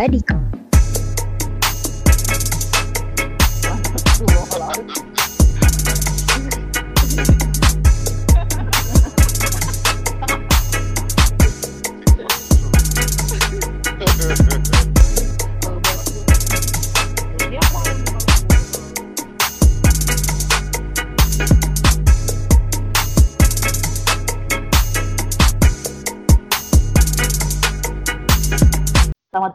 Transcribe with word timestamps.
Badiko. 0.00 0.59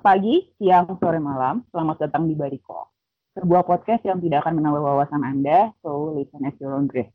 Pagi, 0.06 0.54
siang, 0.62 1.02
sore, 1.02 1.18
malam. 1.18 1.66
Selamat 1.74 2.06
datang 2.06 2.30
di 2.30 2.38
Bariko. 2.38 2.94
Sebuah 3.34 3.66
podcast 3.66 4.06
yang 4.06 4.22
tidak 4.22 4.46
akan 4.46 4.62
menambah 4.62 4.86
wawasan 4.86 5.26
Anda, 5.26 5.74
so 5.82 6.14
listen 6.14 6.46
at 6.46 6.54
your 6.62 6.78
own 6.78 6.86
risk. 6.94 7.10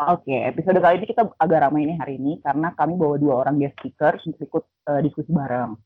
Oke, 0.00 0.32
episode 0.32 0.80
kali 0.80 1.04
ini 1.04 1.12
kita 1.12 1.28
agak 1.36 1.68
ramai 1.68 1.84
ini 1.84 2.00
hari 2.00 2.16
ini 2.16 2.40
karena 2.40 2.72
kami 2.72 2.96
bawa 2.96 3.20
dua 3.20 3.44
orang 3.44 3.60
guest 3.60 3.76
speaker 3.76 4.16
untuk 4.16 4.40
ikut 4.48 4.64
uh, 4.88 5.00
diskusi 5.04 5.28
bareng. 5.28 5.76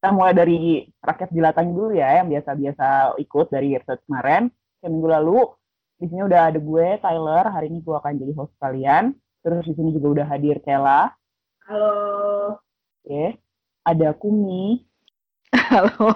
Kita 0.00 0.08
mulai 0.08 0.32
dari 0.32 0.88
rakyat 1.04 1.36
jelatan 1.36 1.76
dulu 1.76 1.92
ya, 1.92 2.24
yang 2.24 2.32
biasa-biasa 2.32 3.20
ikut 3.20 3.46
dari 3.52 3.76
episode 3.76 4.00
kemarin. 4.08 4.48
Kayak 4.80 4.88
minggu 4.88 5.08
lalu, 5.20 5.52
di 6.00 6.06
sini 6.08 6.24
udah 6.24 6.48
ada 6.48 6.56
gue, 6.56 6.86
Tyler. 6.96 7.44
Hari 7.44 7.66
ini 7.68 7.84
gue 7.84 7.92
akan 7.92 8.16
jadi 8.16 8.32
host 8.40 8.56
kalian. 8.56 9.12
Terus 9.44 9.68
di 9.68 9.76
sini 9.76 9.92
juga 9.92 10.16
udah 10.16 10.26
hadir 10.32 10.64
Kela. 10.64 11.12
Halo. 11.68 12.56
Oke. 13.04 13.36
Ada 13.84 14.16
Kumi. 14.16 14.87
Halo. 15.52 16.12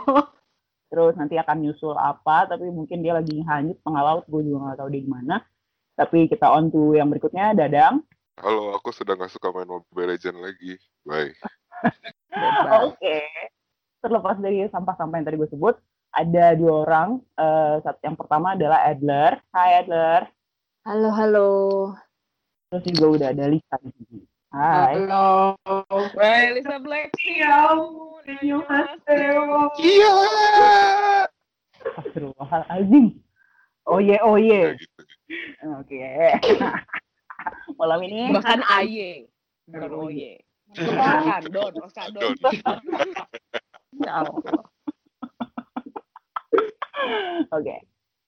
terus 0.93 1.17
nanti 1.17 1.41
akan 1.41 1.65
nyusul 1.65 1.97
apa 1.97 2.45
tapi 2.53 2.69
mungkin 2.69 3.01
dia 3.01 3.17
lagi 3.17 3.41
hanyut 3.49 3.81
tengah 3.81 4.03
laut 4.05 4.25
gue 4.29 4.45
juga 4.45 4.69
nggak 4.69 4.79
tahu 4.85 4.89
dia 4.93 5.03
gimana 5.09 5.37
tapi 5.97 6.29
kita 6.29 6.53
on 6.53 6.69
to 6.69 6.93
yang 6.93 7.09
berikutnya 7.09 7.57
Dadang 7.57 8.05
Halo, 8.37 8.77
aku 8.77 8.93
sudah 8.93 9.17
nggak 9.17 9.33
suka 9.33 9.53
main 9.53 9.69
Mobile 9.69 10.17
Legends 10.17 10.41
lagi. 10.41 10.73
Bye. 11.05 11.37
oke 12.89 13.19
terlepas 14.03 14.37
dari 14.41 14.69
sampah-sampah 14.69 15.17
yang 15.21 15.27
tadi 15.29 15.37
gue 15.41 15.51
sebut 15.53 15.77
ada 16.13 16.53
dua 16.57 16.75
orang 16.85 17.09
sat- 17.81 18.05
yang 18.05 18.17
pertama 18.17 18.53
adalah 18.53 18.85
Adler 18.85 19.41
Hai 19.53 19.85
Adler 19.85 20.29
Halo, 20.85 21.09
halo. 21.15 21.51
terus 22.69 22.85
juga 22.89 23.07
udah 23.17 23.29
ada 23.33 23.45
Lisa 23.49 23.77
di 23.81 23.91
sini 23.97 24.32
Hai 24.53 25.01
Halo. 25.09 25.57
Hai, 26.13 26.53
Lisa 26.53 26.77
Blackpink. 26.77 27.41
Annyeonghaseyo. 28.29 29.73
Iya. 29.81 30.15
Astagfirullahaladzim 31.83 33.17
oh 33.89 33.99
ye 33.99 34.17
oh 34.23 34.39
ye 34.39 34.77
oke 35.67 35.99
malam 37.81 38.01
ini 38.07 38.31
Bahkan 38.31 38.61
Aye. 38.69 39.27
Bukan 39.67 39.91
Oye. 40.05 40.45
Bukan 40.77 41.43
Don, 41.49 41.73
Osadon. 41.81 42.37
Ya 44.05 44.13
Allah. 44.21 44.37
Oke. 47.57 47.77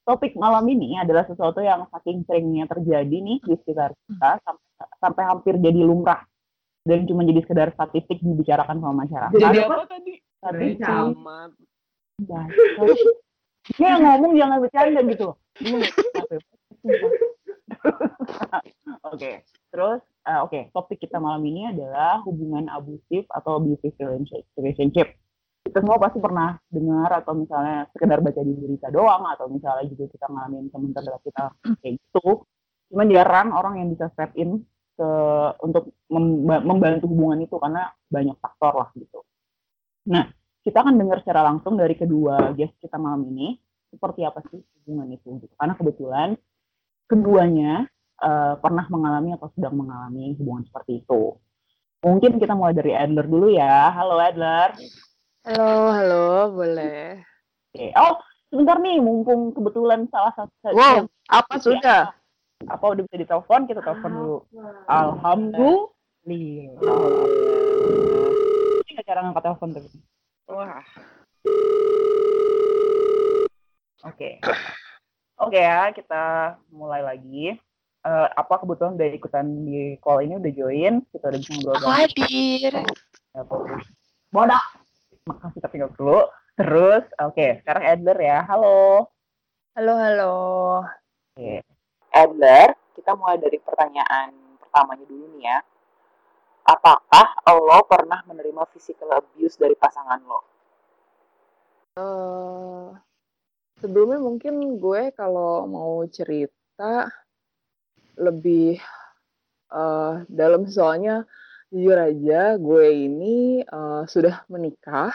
Topik 0.04 0.36
malam 0.36 0.68
ini 0.68 1.00
adalah 1.00 1.24
sesuatu 1.24 1.64
yang 1.64 1.88
saking 1.88 2.28
seringnya 2.28 2.68
terjadi 2.68 3.16
nih 3.24 3.40
di 3.40 3.54
sekitar 3.56 3.96
kita 4.04 4.36
sampai, 4.44 4.63
sampai 5.00 5.22
hampir 5.26 5.54
jadi 5.58 5.80
lumrah 5.80 6.24
dan 6.84 7.08
cuma 7.08 7.24
jadi 7.24 7.40
sekedar 7.40 7.72
statistik 7.72 8.20
dibicarakan 8.20 8.76
sama 8.80 9.08
masyarakat. 9.08 9.40
Jadi 9.40 9.58
apa 9.64 9.84
tadi? 9.88 10.14
Statistik. 10.20 10.84
Camat. 10.84 11.50
Dia 13.80 13.96
yang 13.96 14.02
ngomong 14.04 14.32
jangan 14.36 14.58
bercanda 14.60 15.00
gitu. 15.08 15.28
Oke, 19.08 19.44
terus 19.72 20.00
eh, 20.24 20.40
oke 20.40 20.72
topik 20.72 21.00
kita 21.00 21.20
malam 21.20 21.44
ini 21.44 21.68
adalah 21.72 22.20
hubungan 22.24 22.68
abusif 22.72 23.24
atau 23.32 23.60
abusive 23.60 23.94
relationship- 24.00 24.48
relationship. 24.56 25.08
Kita 25.64 25.80
semua 25.80 25.96
pasti 25.96 26.20
pernah 26.20 26.60
dengar 26.68 27.08
atau 27.24 27.32
misalnya 27.32 27.88
sekedar 27.96 28.20
baca 28.20 28.40
di 28.44 28.52
berita 28.52 28.92
doang 28.92 29.24
atau 29.32 29.48
misalnya 29.48 29.88
juga 29.88 30.12
kita 30.12 30.26
ngalamin 30.28 30.68
teman 30.68 30.92
terdekat 30.92 31.22
kita 31.24 31.44
kayak 31.80 31.94
gitu. 31.96 32.44
Cuman 32.92 33.06
jarang 33.08 33.48
orang 33.56 33.74
yang 33.80 33.88
bisa 33.96 34.12
step 34.12 34.36
in 34.36 34.60
ke 34.94 35.10
untuk 35.66 35.90
memba- 36.06 36.62
membantu 36.62 37.10
hubungan 37.10 37.42
itu 37.42 37.58
karena 37.58 37.90
banyak 38.06 38.36
faktor 38.38 38.72
lah 38.78 38.88
gitu. 38.94 39.20
Nah, 40.06 40.30
kita 40.62 40.80
akan 40.86 40.94
dengar 40.96 41.18
secara 41.20 41.42
langsung 41.44 41.74
dari 41.74 41.98
kedua 41.98 42.54
guest 42.54 42.78
kita 42.78 42.96
malam 42.96 43.26
ini 43.34 43.58
seperti 43.90 44.22
apa 44.22 44.40
sih 44.48 44.62
hubungan 44.82 45.10
itu 45.14 45.28
gitu. 45.42 45.54
Karena 45.58 45.74
kebetulan 45.74 46.28
keduanya 47.10 47.86
eh, 48.14 48.54
pernah 48.62 48.86
mengalami 48.88 49.34
atau 49.34 49.50
sedang 49.58 49.74
mengalami 49.74 50.38
hubungan 50.38 50.62
seperti 50.70 51.02
itu. 51.02 51.34
Mungkin 52.04 52.36
kita 52.38 52.54
mulai 52.54 52.76
dari 52.76 52.92
Adler 52.94 53.26
dulu 53.26 53.48
ya. 53.50 53.90
Halo 53.90 54.20
Adler. 54.22 54.76
Halo, 55.44 55.92
halo, 55.92 56.28
boleh. 56.56 57.20
Oke. 57.74 57.92
Oh, 57.96 58.16
sebentar 58.48 58.80
nih, 58.80 58.96
mumpung 59.02 59.52
kebetulan 59.52 60.08
salah 60.08 60.32
satu 60.32 60.72
Wow, 60.72 61.04
yang- 61.04 61.10
apa 61.28 61.54
sudah? 61.60 62.02
Apa 62.64 62.84
udah 62.94 63.02
bisa 63.04 63.16
ditelepon, 63.18 63.66
kita 63.66 63.80
telepon 63.82 64.12
dulu. 64.14 64.38
Alhamdulillah. 64.86 65.90
Ini 68.84 68.90
nggak 68.94 69.06
cara 69.06 69.20
ngangkat 69.26 69.44
telepon 69.44 69.68
tapi. 69.74 69.88
Wah. 70.48 70.84
Oke. 74.04 74.38
Oke 75.40 75.58
ya, 75.58 75.90
kita 75.90 76.56
mulai 76.70 77.02
lagi. 77.02 77.58
Eh, 78.04 78.28
apa 78.36 78.60
kebetulan 78.60 79.00
udah 79.00 79.08
ikutan 79.16 79.46
di 79.64 79.96
call 80.04 80.20
ini 80.28 80.36
udah 80.36 80.52
join, 80.52 81.00
kita 81.08 81.24
udah 81.32 81.40
bisa 81.40 81.56
ngobrol 81.56 81.74
Aku 81.80 81.88
hadir. 81.88 82.72
Bodoh. 84.28 84.64
Makasih 85.24 85.60
tapi 85.64 85.80
nggak 85.80 85.96
perlu. 85.96 86.28
Terus, 86.54 87.02
oke, 87.18 87.64
sekarang 87.64 87.82
Adler 87.82 88.18
ya. 88.20 88.38
Halo. 88.46 89.08
Halo, 89.74 89.92
halo. 89.98 90.34
Oke. 91.34 91.73
Adler, 92.14 92.78
kita 92.94 93.18
mulai 93.18 93.42
dari 93.42 93.58
pertanyaan 93.58 94.30
pertamanya 94.62 95.04
dulu 95.10 95.26
nih 95.34 95.50
ya. 95.50 95.58
Apakah 96.64 97.42
lo 97.58 97.84
pernah 97.84 98.22
menerima 98.24 98.62
physical 98.72 99.12
abuse 99.18 99.58
dari 99.58 99.74
pasangan 99.74 100.22
lo? 100.24 100.54
eh 101.94 102.86
sebelumnya 103.78 104.18
mungkin 104.18 104.82
gue 104.82 105.14
kalau 105.14 105.62
mau 105.70 106.02
cerita 106.10 107.06
lebih 108.18 108.82
eh 109.70 110.14
dalam 110.26 110.66
soalnya 110.66 111.22
jujur 111.70 111.98
aja 111.98 112.58
gue 112.58 112.86
ini 113.06 113.62
eh, 113.62 114.02
sudah 114.10 114.42
menikah 114.50 115.14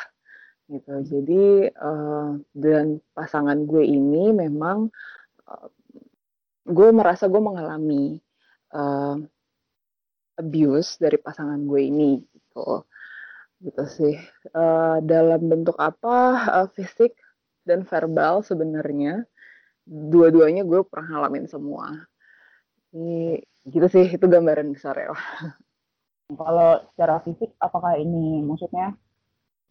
gitu 0.71 0.93
jadi 1.03 1.67
eh, 1.71 2.29
dan 2.55 2.85
pasangan 3.11 3.59
gue 3.67 3.83
ini 3.83 4.31
memang 4.31 4.87
eh, 5.51 5.67
gue 6.69 6.87
merasa 6.93 7.25
gue 7.31 7.41
mengalami 7.41 8.17
eh, 8.73 9.15
abuse 10.41 10.91
dari 11.03 11.17
pasangan 11.19 11.59
gue 11.69 11.81
ini 11.91 12.11
gitu 12.23 12.85
gitu 13.59 13.83
sih 13.97 14.15
Eh, 14.49 14.97
dalam 15.05 15.41
bentuk 15.51 15.77
apa 15.77 16.15
eh, 16.63 16.67
fisik 16.73 17.13
dan 17.67 17.85
verbal 17.85 18.41
sebenarnya 18.41 19.27
dua-duanya 19.85 20.63
gue 20.65 20.81
pernah 20.89 21.07
ngalamin 21.21 21.45
semua 21.45 21.85
ini 22.95 23.37
gitu 23.69 23.87
sih 23.93 24.05
itu 24.15 24.25
gambaran 24.25 24.73
besar 24.73 24.95
ya 24.97 25.13
Kalau 26.29 26.85
secara 26.93 27.15
fisik, 27.25 27.57
apakah 27.57 27.97
ini 27.97 28.45
maksudnya 28.45 28.93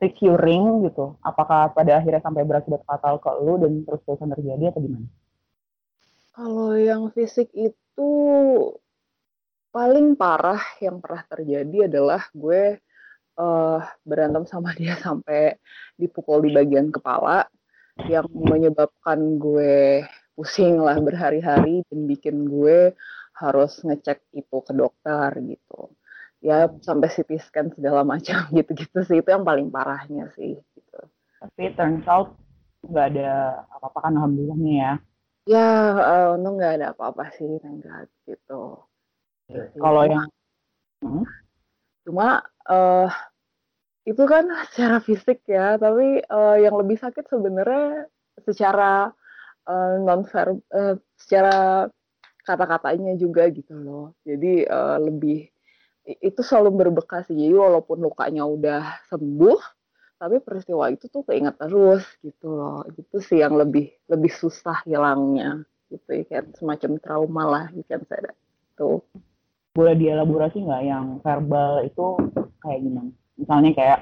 securing 0.02 0.90
gitu? 0.90 1.14
Apakah 1.22 1.70
pada 1.70 2.02
akhirnya 2.02 2.22
sampai 2.22 2.42
berakibat 2.42 2.82
fatal 2.82 3.22
ke 3.22 3.30
lu 3.46 3.62
dan 3.62 3.86
terus 3.86 4.02
terusan 4.02 4.30
terjadi 4.34 4.74
atau 4.74 4.82
gimana? 4.82 5.06
Kalau 6.38 6.79
yang 6.79 7.11
fisik 7.11 7.50
itu 7.50 8.12
paling 9.75 10.14
parah 10.14 10.62
yang 10.79 11.02
pernah 11.02 11.26
terjadi 11.26 11.90
adalah 11.90 12.23
gue 12.31 12.79
eh, 13.43 13.81
berantem 14.06 14.46
sama 14.46 14.70
dia 14.79 14.94
sampai 14.94 15.58
dipukul 15.99 16.46
di 16.46 16.55
bagian 16.55 16.94
kepala 16.94 17.43
yang 18.06 18.31
menyebabkan 18.31 19.43
gue 19.43 20.06
pusing 20.38 20.79
lah 20.79 20.94
berhari-hari 21.02 21.82
dan 21.90 22.06
bikin 22.06 22.46
gue 22.46 22.94
harus 23.35 23.82
ngecek 23.82 24.23
itu 24.31 24.56
ke 24.62 24.70
dokter 24.70 25.35
gitu 25.43 25.90
ya 26.38 26.70
sampai 26.87 27.11
CT 27.11 27.31
scan 27.43 27.67
segala 27.75 28.06
macam 28.06 28.46
gitu-gitu 28.56 29.02
sih 29.02 29.19
itu 29.19 29.29
yang 29.35 29.43
paling 29.43 29.75
parahnya 29.75 30.31
sih 30.38 30.55
gitu. 30.55 31.00
Tapi 31.43 31.75
turns 31.75 32.06
out 32.06 32.38
nggak 32.87 33.06
ada 33.19 33.31
apa-apa 33.75 33.99
kan 34.06 34.12
alhamdulillahnya 34.14 34.75
ya. 34.79 34.93
Ya 35.48 35.68
eh, 35.96 36.36
untung 36.36 36.60
nggak 36.60 36.74
ada 36.76 36.86
apa-apa 36.92 37.32
sih 37.32 37.48
God 37.56 38.08
gitu. 38.28 38.84
Kalau 39.80 40.02
yang 40.04 40.28
cuma 42.04 42.44
eh 42.68 43.08
itu 44.08 44.24
kan 44.24 44.48
secara 44.72 45.04
fisik 45.04 45.44
ya, 45.44 45.76
tapi 45.76 46.24
uh, 46.32 46.56
yang 46.56 46.80
lebih 46.80 46.96
sakit 46.96 47.28
sebenarnya 47.28 48.08
secara 48.40 49.12
uh, 49.68 49.94
non 50.00 50.24
verb, 50.24 50.64
uh, 50.72 50.96
secara 51.20 51.84
kata-katanya 52.48 53.20
juga 53.20 53.52
gitu 53.52 53.76
loh. 53.76 54.16
Jadi 54.24 54.64
uh, 54.64 54.96
lebih 54.96 55.44
itu 56.08 56.40
selalu 56.40 56.88
berbekas 56.88 57.28
Jadi 57.28 57.52
walaupun 57.52 58.00
lukanya 58.00 58.48
udah 58.48 59.04
sembuh, 59.12 59.60
tapi 60.18 60.42
peristiwa 60.42 60.90
itu 60.90 61.06
tuh 61.06 61.22
keinget 61.22 61.54
terus 61.56 62.02
gitu 62.20 62.50
loh. 62.50 62.82
Itu 62.90 63.22
sih 63.22 63.38
yang 63.38 63.54
lebih 63.54 63.94
lebih 64.10 64.34
susah 64.34 64.82
hilangnya 64.82 65.62
gitu 65.88 66.10
ya 66.10 66.22
kayak 66.28 66.44
semacam 66.58 66.90
trauma 67.00 67.42
lah 67.46 67.64
you 67.72 67.86
can 67.86 68.02
say 68.10 68.18
that. 68.20 68.36
Tuh. 68.74 69.00
Boleh 69.72 69.94
dielaborasi 69.94 70.66
nggak 70.66 70.82
yang 70.84 71.06
verbal 71.22 71.86
itu 71.86 72.18
kayak 72.60 72.82
gimana? 72.82 73.10
Misalnya 73.38 73.70
kayak 73.78 74.00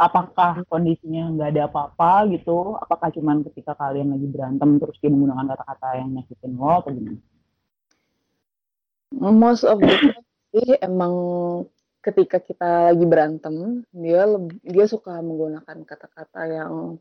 apakah 0.00 0.64
kondisinya 0.66 1.28
nggak 1.36 1.50
ada 1.54 1.62
apa-apa 1.68 2.32
gitu? 2.32 2.80
Apakah 2.80 3.12
cuman 3.12 3.44
ketika 3.52 3.76
kalian 3.76 4.16
lagi 4.16 4.26
berantem 4.26 4.80
terus 4.80 4.96
dia 4.98 5.12
menggunakan 5.12 5.54
kata-kata 5.54 5.88
yang 6.00 6.08
nyakitin 6.16 6.52
lo 6.56 6.72
atau 6.80 6.90
gimana? 6.90 7.20
Most 9.14 9.62
of 9.62 9.78
the 9.78 9.94
time 9.94 10.26
sih 10.50 10.74
emang 10.82 11.12
ketika 12.04 12.36
kita 12.36 12.92
lagi 12.92 13.04
berantem 13.08 13.80
dia 13.88 14.28
dia 14.60 14.86
suka 14.86 15.24
menggunakan 15.24 15.88
kata-kata 15.88 16.40
yang 16.52 17.00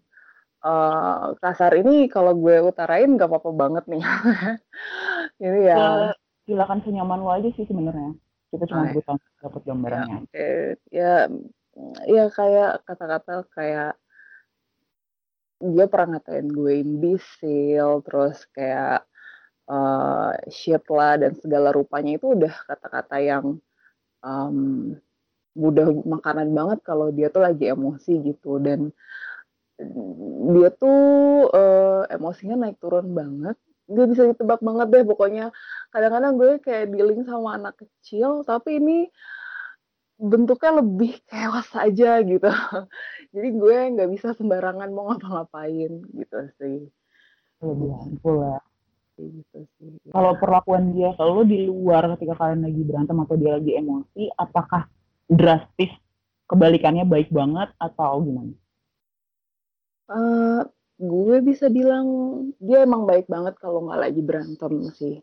uh, 0.64 1.36
kasar. 1.38 1.76
Ini 1.76 2.08
kalau 2.08 2.34
gue 2.40 2.64
utarain 2.64 3.12
gak 3.20 3.30
apa-apa 3.30 3.52
banget 3.52 3.84
nih. 3.92 4.04
Ini 5.44 5.60
ya. 5.68 5.80
Silakan 6.48 6.80
senyaman 6.84 7.20
lo 7.20 7.32
aja 7.36 7.50
sih 7.54 7.68
sebenarnya. 7.68 8.16
Kita 8.52 8.64
cuma 8.70 8.90
butuh 8.92 9.18
dapat 9.44 9.62
gambarannya. 9.68 10.18
Ya, 10.18 10.20
okay. 10.30 10.58
ya 10.94 11.14
ya 12.06 12.26
kayak 12.30 12.86
kata-kata 12.86 13.50
kayak 13.50 13.94
dia 15.64 15.86
pernah 15.88 16.20
ngatain 16.20 16.52
gue 16.52 16.74
imbisil 16.86 18.04
terus 18.06 18.46
kayak 18.54 19.08
uh, 19.72 20.36
shit 20.52 20.84
lah 20.92 21.18
dan 21.18 21.34
segala 21.40 21.74
rupanya 21.74 22.20
itu 22.20 22.36
udah 22.36 22.54
kata-kata 22.68 23.18
yang 23.24 23.58
um, 24.24 24.96
mudah 25.54 25.94
makanan 26.08 26.50
banget 26.56 26.80
kalau 26.82 27.14
dia 27.14 27.30
tuh 27.30 27.46
lagi 27.46 27.70
emosi 27.70 28.34
gitu. 28.34 28.58
Dan 28.58 28.90
dia 30.54 30.70
tuh 30.74 31.02
uh, 31.52 32.08
emosinya 32.10 32.68
naik 32.68 32.80
turun 32.80 33.12
banget. 33.14 33.60
Gak 33.92 34.08
bisa 34.10 34.24
ditebak 34.32 34.64
banget 34.64 34.88
deh 34.90 35.04
pokoknya. 35.06 35.46
Kadang-kadang 35.92 36.34
gue 36.40 36.52
kayak 36.64 36.90
dealing 36.90 37.28
sama 37.28 37.60
anak 37.60 37.76
kecil 37.78 38.42
tapi 38.48 38.80
ini 38.80 39.12
bentuknya 40.18 40.80
lebih 40.80 41.20
chaos 41.30 41.70
aja 41.76 42.24
gitu. 42.24 42.50
Jadi 43.34 43.50
gue 43.54 43.78
nggak 43.98 44.10
bisa 44.14 44.32
sembarangan 44.38 44.90
mau 44.94 45.12
ngapa-ngapain 45.12 45.92
gitu 46.16 46.40
sih. 46.58 46.88
Lebih 47.60 47.92
ampun 47.92 48.60
gitu 49.22 49.58
sih 49.78 49.94
kalau 50.10 50.34
perlakuan 50.42 50.96
dia 50.96 51.14
kalau 51.14 51.46
di 51.46 51.70
luar 51.70 52.18
ketika 52.18 52.34
kalian 52.40 52.66
lagi 52.66 52.82
berantem 52.82 53.18
atau 53.22 53.36
dia 53.38 53.52
lagi 53.58 53.72
emosi 53.78 54.34
apakah 54.40 54.90
drastis 55.30 55.94
kebalikannya 56.48 57.08
baik 57.08 57.32
banget 57.32 57.72
atau 57.80 58.22
gimana? 58.22 58.54
Uh, 60.06 60.62
gue 61.00 61.42
bisa 61.42 61.72
bilang 61.72 62.06
dia 62.62 62.84
emang 62.84 63.08
baik 63.08 63.26
banget 63.26 63.58
kalau 63.58 63.90
nggak 63.90 64.02
lagi 64.06 64.22
berantem 64.22 64.74
sih. 64.94 65.18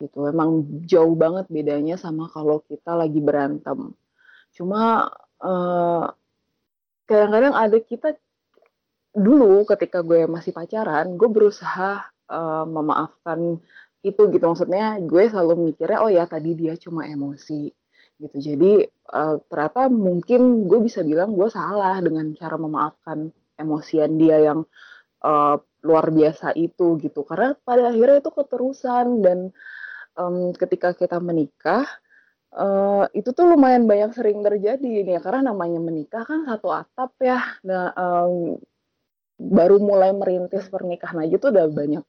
Gitu 0.00 0.18
emang 0.26 0.64
jauh 0.88 1.14
banget 1.14 1.46
bedanya 1.50 2.00
sama 2.00 2.30
kalau 2.30 2.62
kita 2.64 2.94
lagi 2.94 3.20
berantem. 3.20 3.92
Cuma 4.54 5.10
uh, 5.42 6.06
kadang-kadang 7.04 7.54
ada 7.54 7.78
kita 7.84 8.16
dulu 9.14 9.62
ketika 9.68 10.02
gue 10.02 10.26
masih 10.26 10.50
pacaran 10.50 11.14
gue 11.14 11.30
berusaha 11.30 12.02
uh, 12.30 12.64
memaafkan 12.68 13.60
itu 14.04 14.22
gitu. 14.30 14.44
Maksudnya 14.44 15.00
gue 15.00 15.22
selalu 15.32 15.72
mikirnya 15.72 15.98
oh 16.04 16.12
ya 16.12 16.28
tadi 16.28 16.52
dia 16.52 16.76
cuma 16.76 17.08
emosi. 17.08 17.72
Gitu. 18.20 18.36
Jadi 18.38 18.72
uh, 19.10 19.40
ternyata 19.48 19.90
mungkin 19.90 20.70
gue 20.70 20.80
bisa 20.84 21.00
bilang 21.02 21.34
gue 21.34 21.48
salah 21.50 21.98
dengan 22.04 22.30
cara 22.36 22.56
memaafkan 22.60 23.32
emosian 23.58 24.20
dia 24.20 24.38
yang 24.52 24.60
uh, 25.24 25.56
luar 25.82 26.06
biasa 26.12 26.52
itu 26.54 27.00
gitu. 27.00 27.24
Karena 27.26 27.56
pada 27.64 27.90
akhirnya 27.90 28.20
itu 28.22 28.30
keterusan 28.30 29.06
dan 29.24 29.38
um, 30.20 30.52
ketika 30.54 30.92
kita 30.94 31.18
menikah 31.18 31.88
uh, 32.54 33.08
itu 33.16 33.32
tuh 33.32 33.50
lumayan 33.50 33.88
banyak 33.88 34.12
sering 34.14 34.44
terjadi 34.44 34.84
ini 34.84 35.16
ya. 35.16 35.20
Karena 35.24 35.50
namanya 35.50 35.80
menikah 35.80 36.22
kan 36.28 36.44
satu 36.44 36.70
atap 36.70 37.16
ya. 37.24 37.40
Nah 37.66 37.90
um, 37.96 38.60
baru 39.34 39.82
mulai 39.82 40.14
merintis 40.14 40.70
pernikahan 40.70 41.26
aja 41.26 41.36
tuh 41.42 41.50
udah 41.50 41.66
banyak 41.66 42.04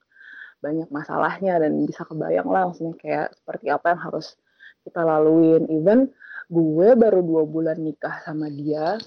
banyak 0.66 0.90
masalahnya 0.90 1.62
dan 1.62 1.86
bisa 1.86 2.02
kebayang 2.10 2.50
lah 2.50 2.66
maksudnya 2.66 2.96
kayak 2.98 3.28
seperti 3.38 3.70
apa 3.70 3.94
yang 3.94 4.02
harus 4.02 4.34
kita 4.82 5.02
laluin. 5.06 5.70
Even 5.70 6.10
gue 6.50 6.90
baru 6.98 7.22
dua 7.22 7.44
bulan 7.46 7.78
nikah 7.78 8.22
sama 8.26 8.50
dia 8.50 8.98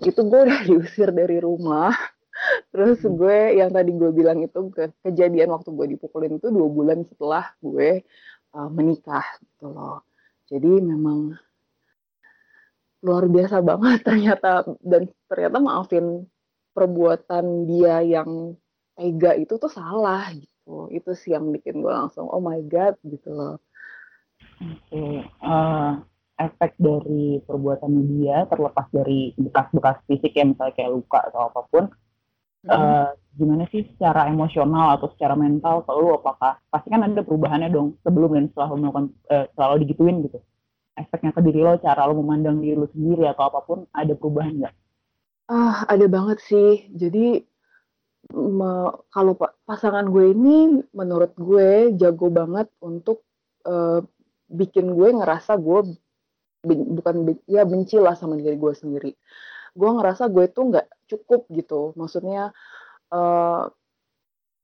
itu 0.00 0.20
gue 0.24 0.40
udah 0.48 0.60
diusir 0.68 1.12
dari 1.12 1.36
rumah. 1.36 1.92
Terus 2.72 3.04
hmm. 3.04 3.12
gue 3.20 3.38
yang 3.60 3.70
tadi 3.70 3.92
gue 3.92 4.10
bilang 4.10 4.40
itu 4.40 4.72
ke 4.72 4.88
kejadian 5.04 5.52
waktu 5.52 5.68
gue 5.68 5.86
dipukulin 5.96 6.40
itu 6.40 6.48
dua 6.48 6.68
bulan 6.72 7.04
setelah 7.04 7.52
gue 7.60 8.00
uh, 8.56 8.68
menikah 8.72 9.24
gitu 9.44 9.68
loh. 9.68 10.00
Jadi 10.48 10.80
memang 10.80 11.36
luar 13.04 13.28
biasa 13.28 13.60
banget 13.60 14.00
ternyata 14.08 14.64
dan 14.80 15.12
ternyata 15.28 15.58
maafin 15.60 16.24
perbuatan 16.72 17.68
dia 17.68 18.00
yang 18.00 18.56
tega 18.96 19.36
itu 19.36 19.60
tuh 19.60 19.68
salah 19.68 20.32
gitu 20.32 20.51
itu 20.92 21.10
sih 21.16 21.34
yang 21.34 21.50
bikin 21.50 21.82
gue 21.82 21.92
langsung 21.92 22.30
oh 22.30 22.38
my 22.38 22.62
god 22.70 22.94
gitu 23.02 23.30
loh 23.32 23.56
okay. 24.60 25.26
uh, 25.42 25.98
efek 26.38 26.74
dari 26.78 27.42
perbuatan 27.44 27.92
dia 28.18 28.46
terlepas 28.48 28.86
dari 28.90 29.34
bekas-bekas 29.38 30.02
fisik 30.06 30.32
ya 30.34 30.46
misalnya 30.46 30.74
kayak 30.74 30.92
luka 30.92 31.20
atau 31.30 31.50
apa 31.50 31.60
pun 31.70 31.84
hmm. 32.66 32.70
uh, 32.70 33.10
gimana 33.38 33.64
sih 33.72 33.86
secara 33.96 34.28
emosional 34.28 34.98
atau 34.98 35.08
secara 35.16 35.34
mental 35.38 35.82
selalu 35.88 36.20
apakah 36.20 36.58
pasti 36.68 36.88
kan 36.92 37.02
ada 37.06 37.22
perubahannya 37.24 37.70
dong 37.72 37.96
sebelum 38.04 38.36
dan 38.36 38.46
setelah 38.52 38.68
melakukan 38.76 39.06
uh, 39.30 39.44
setelah 39.52 39.68
lo 39.74 39.76
digituin 39.80 40.16
gitu 40.26 40.38
efeknya 40.96 41.32
ke 41.32 41.40
diri 41.40 41.60
lo 41.64 41.80
cara 41.80 42.04
lo 42.04 42.14
memandang 42.20 42.60
diri 42.60 42.76
lo 42.76 42.88
sendiri 42.92 43.24
atau 43.28 43.48
apa 43.48 43.60
pun 43.64 43.78
ada 43.96 44.12
perubahan 44.12 44.60
nggak? 44.60 44.74
Ah 45.48 45.88
ada 45.88 46.06
banget 46.06 46.38
sih 46.44 46.92
jadi 46.92 47.40
me, 48.30 48.70
kalau 49.10 49.34
pasangan 49.66 50.06
gue 50.06 50.30
ini 50.30 50.78
menurut 50.94 51.34
gue 51.34 51.90
jago 51.98 52.30
banget 52.30 52.70
untuk 52.78 53.26
uh, 53.66 53.98
bikin 54.46 54.94
gue 54.94 55.08
ngerasa 55.10 55.58
gue 55.58 55.98
bukan 56.62 57.34
ya 57.50 57.66
benci 57.66 57.98
lah 57.98 58.14
sama 58.14 58.38
diri 58.38 58.54
gue 58.54 58.72
sendiri. 58.72 59.12
Gue 59.74 59.90
ngerasa 59.90 60.30
gue 60.30 60.46
tuh 60.52 60.70
nggak 60.70 60.86
cukup 61.10 61.50
gitu. 61.50 61.96
Maksudnya 61.98 62.54
uh, 63.10 63.64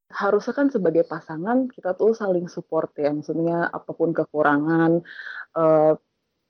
harusnya 0.09 0.55
kan 0.57 0.73
sebagai 0.73 1.05
pasangan 1.05 1.69
kita 1.69 1.99
tuh 1.99 2.15
saling 2.15 2.47
support 2.47 2.95
ya. 2.95 3.11
Maksudnya 3.11 3.67
apa 3.69 3.91
pun 3.91 4.15
kekurangan 4.15 5.03
uh, 5.59 5.93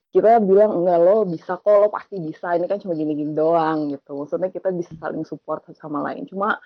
kita 0.09 0.41
bilang 0.41 0.83
enggak 0.83 0.99
lo 1.05 1.29
bisa 1.29 1.57
kok 1.61 1.77
lo 1.81 1.89
pasti 1.89 2.21
bisa. 2.21 2.53
Ini 2.57 2.67
kan 2.69 2.81
cuma 2.81 2.93
gini-gini 2.93 3.33
doang 3.33 3.93
gitu. 3.93 4.25
Maksudnya 4.25 4.53
kita 4.53 4.69
bisa 4.75 4.93
saling 5.01 5.25
support 5.25 5.65
sama 5.77 6.05
lain. 6.05 6.29
Cuma 6.29 6.61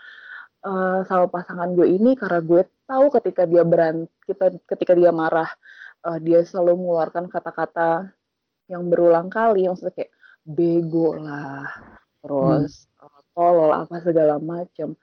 uh, 0.67 1.05
sama 1.07 1.27
pasangan 1.29 1.71
gue 1.75 1.87
ini 1.87 2.15
karena 2.19 2.41
gue 2.43 2.63
tahu 2.87 3.11
ketika 3.21 3.47
dia 3.47 3.63
beran 3.63 4.07
kita 4.27 4.55
ketika 4.67 4.93
dia 4.97 5.11
marah 5.15 5.51
uh, 6.07 6.19
dia 6.19 6.43
selalu 6.43 6.79
mengeluarkan 6.79 7.31
kata-kata 7.31 8.11
yang 8.71 8.87
berulang 8.89 9.29
kali 9.29 9.69
maksudnya 9.69 9.95
kayak 9.95 10.13
bego 10.43 11.19
lah 11.19 11.67
terus 12.23 12.87
hmm. 12.99 13.35
tolol 13.35 13.71
apa 13.75 13.99
segala 14.03 14.39
macam 14.39 14.95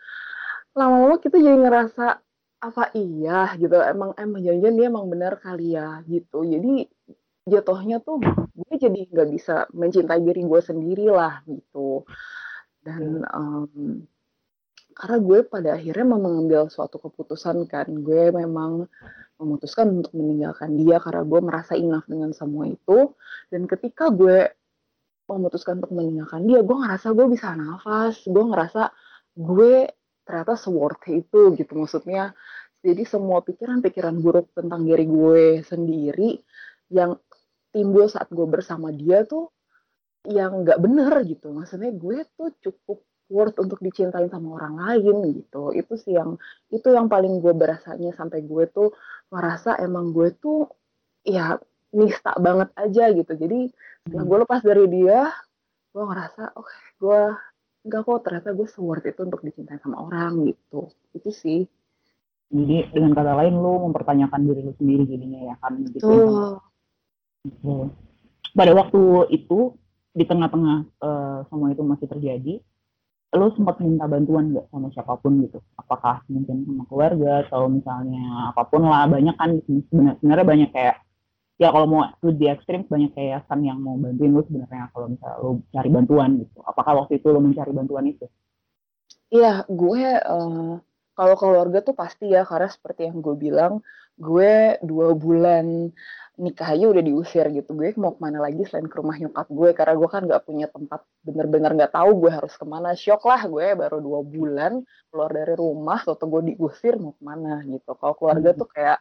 lama-lama 0.77 1.19
kita 1.19 1.37
jadi 1.39 1.57
ngerasa 1.59 2.23
apa 2.59 2.91
iya? 2.95 3.55
gitu. 3.55 3.75
Emang 3.79 4.11
emang 4.19 4.43
janjian 4.43 4.75
dia 4.75 4.87
emang 4.91 5.07
benar 5.07 5.39
kali 5.39 5.75
ya 5.75 6.03
gitu. 6.05 6.43
Jadi 6.43 6.87
jatuhnya 7.49 8.03
tuh 8.03 8.21
gue 8.53 8.75
jadi 8.77 9.09
nggak 9.09 9.29
bisa 9.33 9.65
mencintai 9.73 10.21
diri 10.21 10.43
gue 10.45 10.61
sendiri 10.61 11.07
lah 11.09 11.41
gitu. 11.47 12.03
Dan 12.83 13.23
um, 13.31 14.03
karena 14.99 15.17
gue 15.23 15.39
pada 15.47 15.79
akhirnya 15.79 16.05
mau 16.11 16.19
mengambil 16.19 16.67
suatu 16.67 16.99
keputusan 16.99 17.63
kan. 17.71 17.87
Gue 18.03 18.35
memang 18.35 18.83
memutuskan 19.39 19.87
untuk 20.03 20.11
meninggalkan 20.11 20.75
dia 20.75 20.99
karena 20.99 21.23
gue 21.23 21.39
merasa 21.39 21.73
enough 21.79 22.03
dengan 22.11 22.35
semua 22.35 22.67
itu. 22.67 23.15
Dan 23.47 23.63
ketika 23.63 24.11
gue 24.11 24.51
memutuskan 25.31 25.79
untuk 25.79 25.95
meninggalkan 25.95 26.43
dia 26.43 26.59
gue 26.59 26.75
ngerasa 26.75 27.15
gue 27.15 27.27
bisa 27.31 27.55
nafas. 27.55 28.19
Gue 28.27 28.43
ngerasa 28.43 28.91
gue 29.39 29.87
ternyata 30.27 30.53
seworth 30.59 31.07
itu 31.07 31.55
gitu 31.55 31.71
maksudnya. 31.79 32.35
Jadi 32.83 33.03
semua 33.07 33.39
pikiran-pikiran 33.39 34.19
buruk 34.19 34.51
tentang 34.51 34.83
diri 34.83 35.07
gue 35.07 35.63
sendiri 35.63 36.43
yang 36.91 37.15
timbul 37.71 38.11
saat 38.11 38.27
gue 38.27 38.47
bersama 38.51 38.91
dia 38.91 39.23
tuh 39.23 39.47
yang 40.27 40.67
nggak 40.67 40.79
bener 40.83 41.13
gitu. 41.23 41.55
Maksudnya 41.55 41.95
gue 41.95 42.27
tuh 42.35 42.51
cukup 42.59 42.99
worth 43.29 43.57
untuk 43.61 43.79
dicintain 43.79 44.27
sama 44.27 44.57
orang 44.57 44.75
lain 44.75 45.15
gitu. 45.37 45.71
Itu 45.71 45.95
sih 45.95 46.17
yang 46.17 46.35
itu 46.73 46.89
yang 46.89 47.07
paling 47.07 47.39
gue 47.39 47.53
berasanya 47.53 48.11
sampai 48.17 48.43
gue 48.43 48.65
tuh 48.69 48.91
ngerasa 49.29 49.77
emang 49.85 50.11
gue 50.11 50.33
tuh 50.35 50.67
ya 51.23 51.55
nista 51.93 52.33
banget 52.41 52.73
aja 52.75 53.13
gitu. 53.13 53.33
Jadi 53.37 53.69
setelah 54.05 54.25
gue 54.25 54.37
lepas 54.43 54.61
dari 54.65 54.85
dia 54.89 55.29
gue 55.89 56.03
ngerasa 56.03 56.57
oke 56.57 56.75
gue 56.99 57.21
nggak 57.79 58.01
kok 58.03 58.21
ternyata 58.27 58.49
gue 58.51 58.67
worth 58.81 59.07
itu 59.07 59.21
untuk 59.23 59.41
dicintai 59.45 59.77
sama 59.79 60.01
orang 60.01 60.49
gitu. 60.49 60.89
Itu 61.13 61.29
sih. 61.29 61.63
Jadi 62.49 62.89
dengan 62.89 63.13
kata 63.13 63.37
lain 63.37 63.61
lu 63.61 63.87
mempertanyakan 63.89 64.41
diri 64.41 64.61
lu 64.65 64.73
sendiri 64.73 65.05
jadinya 65.05 65.53
ya 65.53 65.55
kan? 65.61 65.77
Gitu. 65.85 66.01
tuh 66.01 66.57
Gitu. 67.45 67.87
Pada 68.51 68.71
waktu 68.75 69.01
itu 69.31 69.77
di 70.11 70.25
tengah-tengah 70.25 70.77
eh, 70.99 71.39
semua 71.47 71.69
itu 71.71 71.83
masih 71.85 72.07
terjadi, 72.09 72.53
lu 73.29 73.53
sempat 73.53 73.77
minta 73.77 74.09
bantuan 74.09 74.49
nggak 74.49 74.65
sama 74.73 74.89
siapa 74.89 75.13
pun 75.21 75.45
gitu? 75.45 75.61
Apakah 75.77 76.25
mungkin 76.31 76.65
sama 76.65 76.83
keluarga 76.89 77.45
atau 77.45 77.69
misalnya 77.69 78.49
apa 78.49 78.65
pun 78.65 78.81
lah 78.89 79.05
banyak 79.05 79.35
kan 79.37 79.61
sebenarnya 79.67 80.45
banyak 80.45 80.69
kayak 80.73 80.97
ya 81.59 81.69
kalau 81.69 81.85
mau 81.85 82.01
lu 82.23 82.31
di 82.33 82.49
ekstrim 82.49 82.87
banyak 82.87 83.13
yayasan 83.13 83.61
yang 83.67 83.77
mau 83.83 83.99
bantuin 83.99 84.31
lu 84.33 84.41
sebenarnya 84.47 84.89
kalau 84.95 85.13
misalnya 85.13 85.37
lu 85.43 85.51
cari 85.69 85.89
bantuan 85.91 86.29
gitu. 86.41 86.57
Apakah 86.65 87.05
waktu 87.05 87.21
itu 87.21 87.27
lu 87.29 87.39
mencari 87.43 87.71
bantuan 87.75 88.05
itu? 88.09 88.25
Iya, 89.29 89.61
gue 89.69 90.03
eh, 90.09 90.73
kalau 91.13 91.35
keluarga 91.37 91.85
tuh 91.85 91.93
pasti 91.93 92.31
ya, 92.33 92.41
karena 92.47 92.69
seperti 92.71 93.11
yang 93.11 93.21
gue 93.21 93.35
bilang, 93.37 93.83
gue 94.17 94.79
dua 94.81 95.13
bulan 95.13 95.93
nikah 96.39 96.71
aja 96.71 96.85
udah 96.87 97.03
diusir 97.03 97.45
gitu. 97.51 97.75
Gue 97.75 97.91
mau 97.99 98.15
ke 98.15 98.21
mana 98.23 98.39
lagi 98.39 98.63
selain 98.63 98.87
ke 98.87 98.95
rumah 98.95 99.19
nyokap 99.19 99.47
gue, 99.51 99.69
karena 99.75 99.93
gue 99.99 100.09
kan 100.09 100.21
nggak 100.23 100.43
punya 100.47 100.67
tempat, 100.71 101.03
bener-bener 101.27 101.71
nggak 101.75 101.93
tahu 101.93 102.09
gue 102.23 102.31
harus 102.31 102.53
ke 102.55 102.65
mana. 102.65 102.95
Syok 102.95 103.23
lah 103.27 103.41
gue 103.45 103.67
baru 103.75 103.97
dua 103.99 104.19
bulan 104.23 104.73
keluar 105.11 105.31
dari 105.35 105.53
rumah, 105.59 105.99
atau 106.07 106.25
gue 106.25 106.41
diusir 106.55 106.95
mau 106.95 107.11
ke 107.11 107.23
mana 107.23 107.61
gitu. 107.67 107.91
Kalau 107.99 108.15
keluarga 108.15 108.49
tuh 108.55 108.67
kayak 108.71 108.99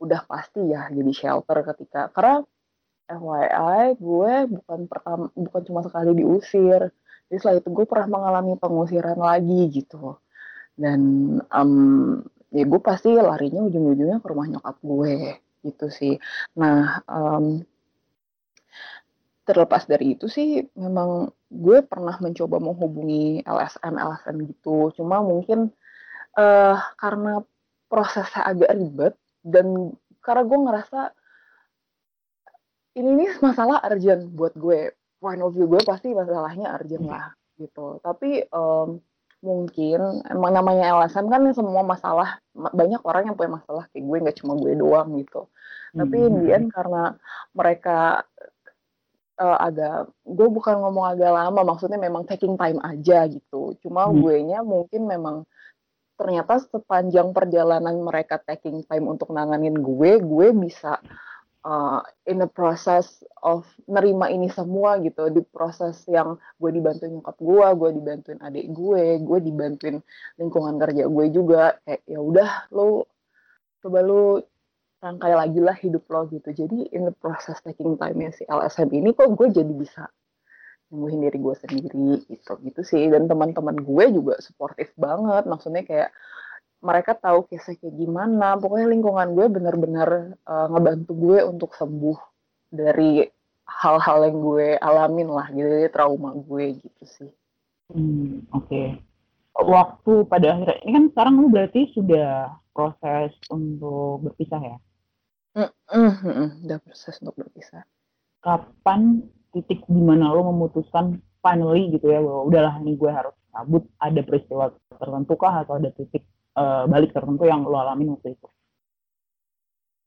udah 0.00 0.20
pasti 0.24 0.60
ya 0.70 0.88
jadi 0.88 1.12
shelter 1.12 1.58
ketika, 1.74 2.08
karena 2.14 2.40
FYI 3.10 3.98
gue 3.98 4.32
bukan 4.54 4.80
pertama, 4.86 5.24
bukan 5.34 5.62
cuma 5.66 5.80
sekali 5.82 6.14
diusir. 6.14 6.94
Jadi 7.26 7.36
setelah 7.42 7.58
itu 7.58 7.68
gue 7.74 7.86
pernah 7.86 8.08
mengalami 8.08 8.54
pengusiran 8.54 9.18
lagi 9.18 9.60
gitu. 9.74 10.18
Dan 10.78 11.00
em, 11.42 11.72
ya 12.54 12.64
gue 12.64 12.80
pasti 12.82 13.10
larinya 13.18 13.66
ujung-ujungnya 13.66 14.22
ke 14.22 14.26
rumah 14.30 14.46
nyokap 14.46 14.76
gue 14.82 15.38
gitu 15.64 15.86
sih. 15.92 16.14
Nah, 16.56 17.04
em, 17.04 17.64
terlepas 19.44 19.82
dari 19.88 20.14
itu 20.14 20.30
sih 20.30 20.62
memang 20.78 21.32
gue 21.50 21.82
pernah 21.82 22.14
mencoba 22.22 22.62
menghubungi 22.62 23.42
LSM 23.42 23.94
LSM 23.98 24.36
gitu. 24.46 24.94
Cuma 24.94 25.20
mungkin 25.24 25.74
eh 26.38 26.78
karena 26.94 27.42
prosesnya 27.90 28.46
agak 28.46 28.70
ribet 28.78 29.14
dan 29.42 29.90
karena 30.22 30.42
gue 30.46 30.58
ngerasa 30.62 31.00
ini 32.98 33.10
nih 33.24 33.30
masalah 33.46 33.82
urgent 33.86 34.30
buat 34.30 34.54
gue. 34.54 34.94
Point 35.20 35.42
of 35.44 35.52
view 35.52 35.68
gue 35.68 35.82
pasti 35.84 36.16
masalahnya 36.16 36.72
urgent 36.80 37.04
lah 37.04 37.34
gitu. 37.58 37.98
Tapi 38.00 38.46
em, 38.46 38.88
mungkin 39.40 40.20
emang 40.28 40.52
namanya 40.52 40.92
LSM 41.00 41.26
kan 41.32 41.40
semua 41.56 41.80
masalah 41.80 42.38
ma- 42.52 42.72
banyak 42.72 43.00
orang 43.04 43.32
yang 43.32 43.36
punya 43.36 43.56
masalah 43.56 43.84
kayak 43.88 44.04
gue 44.04 44.16
nggak 44.28 44.38
cuma 44.44 44.52
gue 44.60 44.72
doang 44.76 45.08
gitu. 45.16 45.48
Tapi 45.96 46.16
in 46.28 46.34
the 46.44 46.48
end 46.54 46.66
karena 46.70 47.16
mereka 47.56 48.22
eh, 49.40 49.58
agak 49.58 50.12
gue 50.28 50.48
bukan 50.52 50.76
ngomong 50.84 51.16
agak 51.16 51.32
lama 51.32 51.60
maksudnya 51.64 51.96
memang 51.96 52.28
taking 52.28 52.54
time 52.60 52.78
aja 52.84 53.24
gitu. 53.26 53.74
Cuma 53.80 54.08
Hmm. 54.08 54.20
gue 54.20 54.36
nya 54.44 54.60
mungkin 54.60 55.08
memang 55.08 55.36
ternyata 56.20 56.60
sepanjang 56.60 57.32
perjalanan 57.32 57.96
mereka 58.04 58.36
taking 58.44 58.84
time 58.84 59.08
untuk 59.08 59.32
nanganin 59.32 59.80
gue, 59.80 60.20
gue 60.20 60.48
bisa 60.52 61.00
uh, 61.64 62.00
in 62.28 62.40
the 62.40 62.48
process 62.48 63.24
of 63.44 63.64
nerima 63.88 64.28
ini 64.32 64.48
semua 64.52 65.00
gitu 65.00 65.28
di 65.32 65.40
proses 65.44 66.04
yang 66.08 66.36
gue 66.60 66.70
dibantuin 66.72 67.20
nyokap 67.20 67.36
gue, 67.40 67.66
gue 67.76 67.90
dibantuin 67.96 68.38
adik 68.40 68.66
gue, 68.72 69.04
gue 69.20 69.38
dibantuin 69.40 69.96
lingkungan 70.40 70.76
kerja 70.80 71.04
gue 71.08 71.26
juga 71.32 71.76
kayak 71.84 72.02
ya 72.08 72.20
udah 72.20 72.50
lo 72.72 73.08
coba 73.80 73.98
lo 74.04 74.44
rangkai 75.00 75.32
lagi 75.32 75.60
lah 75.60 75.76
hidup 75.80 76.04
lo 76.12 76.28
gitu. 76.28 76.52
Jadi 76.52 76.92
in 76.92 77.08
the 77.08 77.14
process 77.16 77.58
taking 77.64 77.96
time 77.96 78.20
si 78.36 78.44
LSM 78.44 78.92
ini 78.92 79.16
kok 79.16 79.32
gue 79.32 79.48
jadi 79.48 79.72
bisa 79.72 80.08
nyembuhin 80.92 81.24
diri 81.24 81.38
gue 81.40 81.54
sendiri 81.56 82.04
gitu. 82.28 82.52
Gitu 82.60 82.80
sih. 82.84 83.08
Dan 83.08 83.24
teman-teman 83.26 83.80
gue 83.80 84.04
juga 84.12 84.36
suportif 84.44 84.92
banget. 85.00 85.48
Maksudnya 85.48 85.82
kayak 85.88 86.10
mereka 86.80 87.12
tahu 87.16 87.44
kisah 87.48 87.76
kayak 87.76 87.94
gimana 87.96 88.56
pokoknya 88.56 88.88
lingkungan 88.88 89.36
gue 89.36 89.46
bener-bener 89.52 90.08
uh, 90.48 90.66
ngebantu 90.72 91.12
gue 91.12 91.38
untuk 91.44 91.70
sembuh 91.76 92.18
dari 92.72 93.24
hal-hal 93.68 94.18
yang 94.26 94.38
gue 94.40 94.66
alamin 94.80 95.28
lah 95.28 95.46
gitu 95.52 95.68
dari 95.68 95.90
trauma 95.92 96.32
gue 96.34 96.64
gitu 96.80 97.04
sih 97.04 97.30
Hmm, 97.90 98.46
oke. 98.54 98.82
Waktu 99.60 100.12
pada 100.30 100.46
akhirnya 100.54 100.78
ini 100.86 100.90
kan 100.94 101.04
sekarang 101.10 101.34
lu 101.42 101.48
berarti 101.50 101.90
sudah 101.90 102.54
proses 102.70 103.34
untuk 103.50 104.30
berpisah 104.30 104.62
ya. 104.62 104.76
Mm, 105.58 105.70
mm, 105.90 105.98
mm, 105.98 106.30
mm. 106.30 106.48
udah 106.62 106.78
proses 106.78 107.18
untuk 107.18 107.34
berpisah 107.34 107.82
Kapan 108.38 109.18
titik 109.50 109.82
di 109.90 109.98
mana 109.98 110.30
lo 110.30 110.46
memutuskan 110.54 111.18
finally 111.42 111.90
gitu 111.90 112.06
ya 112.06 112.22
bahwa 112.22 112.46
udahlah 112.46 112.78
nih 112.86 112.94
gue 112.94 113.10
harus 113.10 113.34
cabut 113.50 113.82
ada 113.98 114.22
peristiwa 114.22 114.70
tertentu 114.94 115.34
kah 115.34 115.66
atau 115.66 115.82
ada 115.82 115.90
titik 115.90 116.22
eh, 116.56 116.84
balik 116.90 117.10
tertentu 117.14 117.44
yang 117.46 117.62
lo 117.62 117.78
alamin 117.78 118.16
waktu 118.18 118.34
itu? 118.34 118.48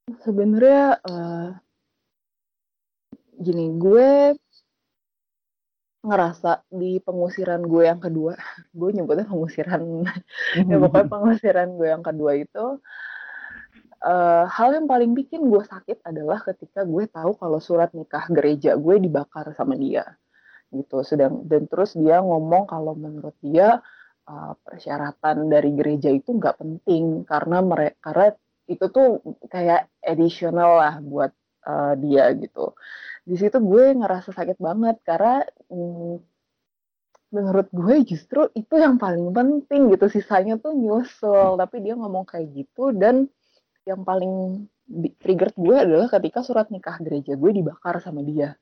sebenarnya 0.03 0.99
eh, 0.99 1.49
gini 3.39 3.71
gue 3.79 4.35
ngerasa 6.03 6.67
di 6.67 6.99
pengusiran 6.99 7.63
gue 7.63 7.87
yang 7.87 8.03
kedua 8.03 8.35
gue 8.79 8.89
nyebutnya 8.91 9.23
pengusiran 9.23 10.03
ya 10.69 10.75
pokoknya 10.75 11.07
pengusiran 11.07 11.69
gue 11.79 11.87
yang 11.87 12.03
kedua 12.03 12.31
itu 12.35 12.65
eh, 14.03 14.45
hal 14.45 14.69
yang 14.75 14.87
paling 14.91 15.15
bikin 15.15 15.47
gue 15.47 15.63
sakit 15.63 16.03
adalah 16.03 16.43
ketika 16.43 16.83
gue 16.83 17.07
tahu 17.07 17.39
kalau 17.39 17.63
surat 17.63 17.95
nikah 17.95 18.27
gereja 18.27 18.75
gue 18.75 18.99
dibakar 18.99 19.55
sama 19.55 19.79
dia 19.79 20.03
gitu 20.73 21.05
sedang 21.05 21.45
dan 21.47 21.69
terus 21.69 21.95
dia 21.95 22.19
ngomong 22.19 22.67
kalau 22.67 22.97
menurut 22.97 23.37
dia 23.39 23.79
eh, 24.29 24.53
persyaratan 24.65 25.37
dari 25.51 25.71
gereja 25.77 26.09
itu 26.13 26.29
nggak 26.39 26.57
penting 26.61 27.27
karena 27.27 27.57
mereka 27.63 27.97
karena 28.03 28.27
itu 28.67 28.85
tuh 28.95 29.19
kayak 29.51 29.91
additional 30.03 30.79
lah 30.79 30.95
buat 31.03 31.31
eh, 31.67 31.93
dia 32.03 32.23
gitu. 32.37 32.75
Di 33.23 33.35
situ 33.39 33.57
gue 33.63 33.85
ngerasa 33.95 34.35
sakit 34.35 34.57
banget 34.59 34.99
karena 35.07 35.43
mm, 35.71 36.15
menurut 37.33 37.67
gue 37.73 37.95
justru 38.05 38.45
itu 38.53 38.75
yang 38.77 38.95
paling 39.01 39.31
penting 39.33 39.89
gitu. 39.93 40.05
Sisanya 40.11 40.55
tuh 40.61 40.75
nyusul 40.77 41.57
tapi 41.59 41.81
dia 41.83 41.97
ngomong 41.97 42.23
kayak 42.29 42.47
gitu 42.53 42.93
dan 42.93 43.27
yang 43.89 44.05
paling 44.07 44.65
trigger 45.19 45.51
gue 45.55 45.75
adalah 45.75 46.07
ketika 46.11 46.43
surat 46.43 46.67
nikah 46.69 46.99
gereja 47.01 47.33
gue 47.35 47.51
dibakar 47.51 47.99
sama 48.03 48.21
dia. 48.23 48.55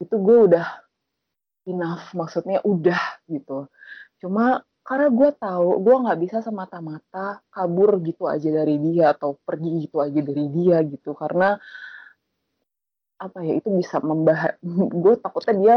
Itu 0.00 0.18
gue 0.20 0.36
udah 0.50 0.66
enough 1.68 2.16
maksudnya 2.16 2.64
udah 2.64 3.22
gitu. 3.28 3.68
Cuma 4.18 4.64
karena 4.88 5.12
gue 5.12 5.30
tahu 5.36 5.84
gue 5.84 5.96
nggak 6.00 6.20
bisa 6.24 6.40
semata-mata 6.40 7.44
kabur 7.52 8.00
gitu 8.00 8.24
aja 8.24 8.48
dari 8.48 8.80
dia 8.80 9.12
atau 9.12 9.36
pergi 9.36 9.84
gitu 9.84 10.00
aja 10.00 10.16
dari 10.16 10.48
dia 10.48 10.80
gitu. 10.80 11.12
Karena 11.12 11.52
apa 13.20 13.38
ya 13.44 13.60
itu 13.60 13.68
bisa 13.68 14.00
membahas 14.00 14.56
gue 15.04 15.14
takutnya 15.20 15.54
dia 15.60 15.76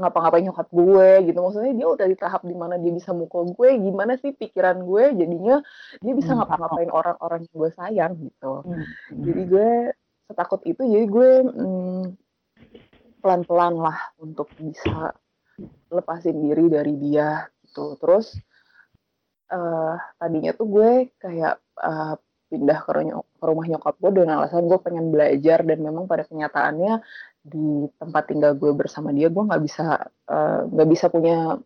ngapa-ngapain 0.00 0.48
nyokap 0.48 0.68
gue 0.72 1.08
gitu. 1.28 1.38
Maksudnya 1.44 1.72
dia 1.76 1.86
udah 1.92 2.06
di 2.08 2.16
tahap 2.16 2.42
di 2.48 2.56
mana 2.56 2.80
dia 2.80 2.88
bisa 2.88 3.12
mukul 3.12 3.52
gue 3.52 3.68
gimana 3.84 4.16
sih 4.16 4.32
pikiran 4.32 4.80
gue? 4.80 5.12
Jadinya 5.12 5.60
dia 6.00 6.12
bisa 6.16 6.32
Hmm, 6.32 6.40
ngapa-ngapain 6.40 6.88
orang-orang 6.88 7.44
yang 7.44 7.52
gue 7.52 7.70
sayang 7.76 8.12
gitu. 8.16 8.64
Hmm, 8.64 8.84
jadi 9.28 9.42
gue 9.44 9.70
setakut 10.24 10.64
itu 10.64 10.80
jadi 10.88 11.04
gue 11.04 11.30
mm, 11.52 12.04
pelan-pelan 13.20 13.76
lah 13.76 13.98
untuk 14.16 14.48
bisa 14.56 15.12
lepasin 15.92 16.40
diri 16.40 16.72
dari 16.72 16.96
dia 16.96 17.44
gitu. 17.78 17.94
Terus 18.02 18.34
eh 19.48 19.96
tadinya 20.20 20.52
tuh 20.52 20.66
gue 20.68 20.90
kayak 21.22 21.54
eh, 21.62 22.14
pindah 22.50 22.78
ke, 22.84 22.90
ke 23.14 23.44
rumah 23.44 23.66
nyokap 23.70 23.94
gue 24.00 24.10
dengan 24.12 24.40
alasan 24.42 24.66
gue 24.66 24.78
pengen 24.80 25.08
belajar 25.14 25.62
dan 25.64 25.78
memang 25.84 26.04
pada 26.10 26.24
kenyataannya 26.26 27.00
di 27.44 27.88
tempat 27.96 28.22
tinggal 28.28 28.52
gue 28.56 28.72
bersama 28.76 29.08
dia 29.14 29.30
gue 29.30 29.40
nggak 29.40 29.62
bisa 29.62 30.10
eh, 30.28 30.60
nggak 30.68 30.88
bisa 30.90 31.06
punya 31.08 31.56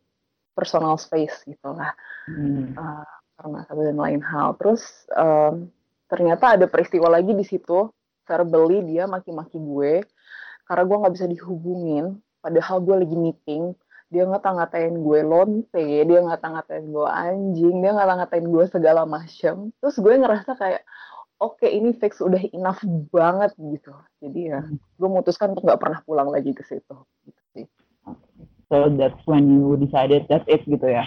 personal 0.52 1.00
space 1.00 1.48
gitu 1.48 1.72
lah. 1.72 1.96
Hmm, 2.28 2.76
Eh, 2.76 3.04
karena 3.40 3.58
satu 3.66 3.80
dan 3.82 3.98
lain 3.98 4.22
hal. 4.22 4.54
Terus 4.60 4.82
em, 5.16 5.66
ternyata 6.06 6.54
ada 6.54 6.66
peristiwa 6.70 7.08
lagi 7.10 7.32
di 7.34 7.42
situ, 7.42 7.88
verbally 8.28 8.84
dia 8.86 9.08
maki-maki 9.10 9.58
gue 9.58 10.04
karena 10.68 10.82
gue 10.86 10.96
nggak 11.02 11.14
bisa 11.18 11.26
dihubungin. 11.26 12.20
Padahal 12.38 12.78
gue 12.84 12.96
lagi 13.02 13.16
meeting 13.18 13.74
dia 14.12 14.28
ngata-ngatain 14.28 14.92
gue 15.00 15.20
lonte 15.24 15.88
dia 16.04 16.20
ngata-ngatain 16.20 16.84
gue 16.92 17.08
anjing 17.08 17.76
dia 17.80 17.92
ngata-ngatain 17.96 18.46
gue 18.46 18.64
segala 18.68 19.08
macam 19.08 19.72
terus 19.80 19.96
gue 19.96 20.12
ngerasa 20.20 20.52
kayak 20.60 20.84
oke 21.40 21.64
ini 21.64 21.96
fix 21.96 22.20
udah 22.20 22.44
enough 22.52 22.84
banget 23.08 23.56
gitu 23.56 23.96
jadi 24.20 24.40
ya 24.44 24.60
gue 24.70 25.08
memutuskan 25.08 25.56
untuk 25.56 25.64
nggak 25.64 25.80
pernah 25.80 25.98
pulang 26.04 26.28
lagi 26.28 26.52
ke 26.52 26.60
situ 26.68 26.96
gitu 27.24 27.42
sih 27.56 27.66
So 28.72 28.88
that's 28.88 29.20
when 29.28 29.52
you 29.52 29.76
decided 29.76 30.24
that's 30.32 30.48
it 30.48 30.64
gitu 30.64 30.88
ya. 30.88 31.04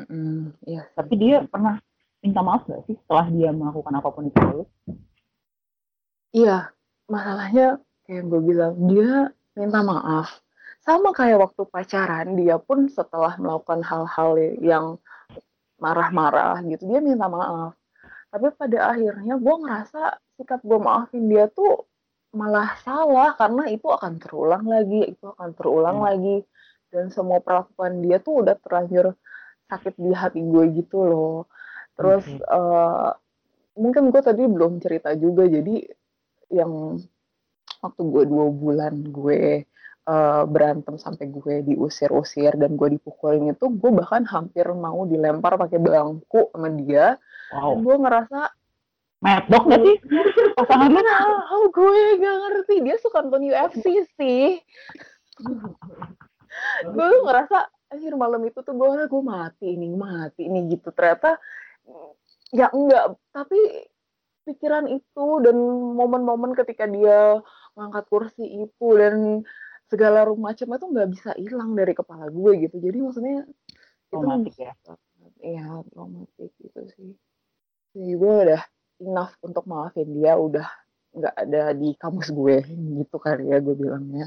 Mm-mm, 0.00 0.56
iya 0.64 0.88
Tapi 0.96 1.20
dia 1.20 1.44
pernah 1.44 1.76
minta 2.24 2.40
maaf 2.40 2.64
gak 2.64 2.80
sih 2.88 2.96
setelah 3.04 3.28
dia 3.28 3.52
melakukan 3.52 3.92
apa 3.92 4.08
pun 4.08 4.24
itu 4.32 4.40
lu? 4.40 4.64
Iya, 6.32 6.72
masalahnya 7.04 7.76
kayak 8.08 8.24
gue 8.32 8.40
bilang, 8.40 8.72
dia 8.88 9.32
minta 9.52 9.84
maaf. 9.84 10.40
Sama 10.88 11.12
kayak 11.12 11.36
waktu 11.44 11.62
pacaran, 11.68 12.32
dia 12.40 12.56
pun 12.56 12.88
setelah 12.88 13.36
melakukan 13.36 13.84
hal-hal 13.84 14.40
yang 14.64 14.96
marah-marah 15.76 16.64
gitu, 16.64 16.88
dia 16.88 17.04
minta 17.04 17.28
maaf. 17.28 17.76
Tapi 18.32 18.48
pada 18.56 18.96
akhirnya 18.96 19.36
gue 19.36 19.54
ngerasa 19.68 20.16
sikap 20.40 20.64
gue 20.64 20.80
maafin 20.80 21.28
dia 21.28 21.44
tuh 21.52 21.84
malah 22.32 22.72
salah 22.80 23.36
karena 23.36 23.68
itu 23.68 23.84
akan 23.84 24.16
terulang 24.16 24.64
lagi, 24.64 25.12
itu 25.12 25.28
akan 25.28 25.52
terulang 25.52 26.00
Hmm. 26.00 26.08
lagi. 26.08 26.36
Dan 26.88 27.12
semua 27.12 27.44
perlakuan 27.44 28.00
dia 28.00 28.16
tuh 28.16 28.48
udah 28.48 28.56
terlanjur 28.56 29.12
sakit 29.68 29.92
di 30.00 30.16
hati 30.16 30.40
gue 30.40 30.64
gitu 30.72 31.04
loh. 31.04 31.52
Terus 32.00 32.24
Oke. 32.24 32.48
eh, 32.48 33.10
mungkin 33.76 34.08
gue 34.08 34.22
tadi 34.24 34.42
belum 34.48 34.80
cerita 34.80 35.12
juga, 35.20 35.44
jadi 35.44 35.84
yang 36.48 36.96
waktu 37.84 38.02
gue 38.08 38.24
dua 38.24 38.46
bulan 38.48 38.94
gue 39.04 39.68
eh, 40.08 40.42
berantem 40.48 40.96
sampai 40.96 41.28
gue 41.28 41.62
diusir-usir 41.68 42.56
dan 42.56 42.80
gue 42.80 42.96
dipukulin 42.96 43.52
itu 43.52 43.68
gue 43.68 43.90
bahkan 43.92 44.24
hampir 44.24 44.64
mau 44.72 45.04
dilempar 45.04 45.60
pakai 45.60 45.76
bangku 45.76 46.48
sama 46.50 46.72
dia. 46.72 47.20
Dan 47.52 47.80
Wow. 47.80 47.80
gue 47.80 47.96
ngerasa 47.96 48.40
Medok 49.18 49.64
gak 49.66 49.82
sih? 49.82 49.96
Pasangan 50.54 50.94
lu? 50.94 51.02
oh 51.50 51.66
gue 51.74 52.00
gak 52.22 52.36
ngerti. 52.38 52.74
Dia 52.86 52.96
suka 53.02 53.26
nonton 53.26 53.50
UFC 53.50 54.06
sih. 54.14 54.62
Gue 56.86 57.04
tuh 57.10 57.22
ngerasa 57.26 57.58
akhir 57.88 58.12
malam 58.14 58.46
itu 58.46 58.62
tuh 58.62 58.74
gue 58.78 59.10
gue 59.10 59.22
mati 59.22 59.74
ini 59.74 59.90
mati 59.90 60.46
ini 60.46 60.70
gitu. 60.70 60.94
Ternyata 60.94 61.34
ya 62.54 62.70
enggak. 62.70 63.18
Tapi 63.34 63.58
pikiran 64.46 64.86
itu 64.86 65.26
dan 65.42 65.56
momen-momen 65.98 66.54
ketika 66.54 66.86
dia 66.86 67.42
ngangkat 67.74 68.04
kursi 68.06 68.46
itu 68.70 68.86
dan 68.94 69.42
segala 69.88 70.28
macam 70.36 70.68
itu 70.76 70.86
nggak 70.92 71.08
bisa 71.12 71.30
hilang 71.40 71.72
dari 71.72 71.96
kepala 71.96 72.28
gue 72.28 72.68
gitu 72.68 72.76
jadi 72.80 72.98
maksudnya 73.00 73.48
itu 74.08 74.16
Traumatik 74.16 74.56
ya. 74.56 74.72
Iya, 75.38 75.84
traumatik 75.92 76.50
gitu 76.58 76.80
sih. 76.96 77.12
Jadi 77.92 78.12
gue 78.16 78.34
udah 78.48 78.62
enough 79.04 79.34
untuk 79.44 79.64
maafin 79.68 80.08
dia, 80.16 80.34
udah 80.34 80.66
nggak 81.12 81.34
ada 81.34 81.62
di 81.76 81.92
kamus 81.96 82.32
gue 82.32 82.64
gitu 82.64 83.16
kali 83.20 83.52
ya 83.52 83.60
gue 83.60 83.74
bilangnya. 83.76 84.26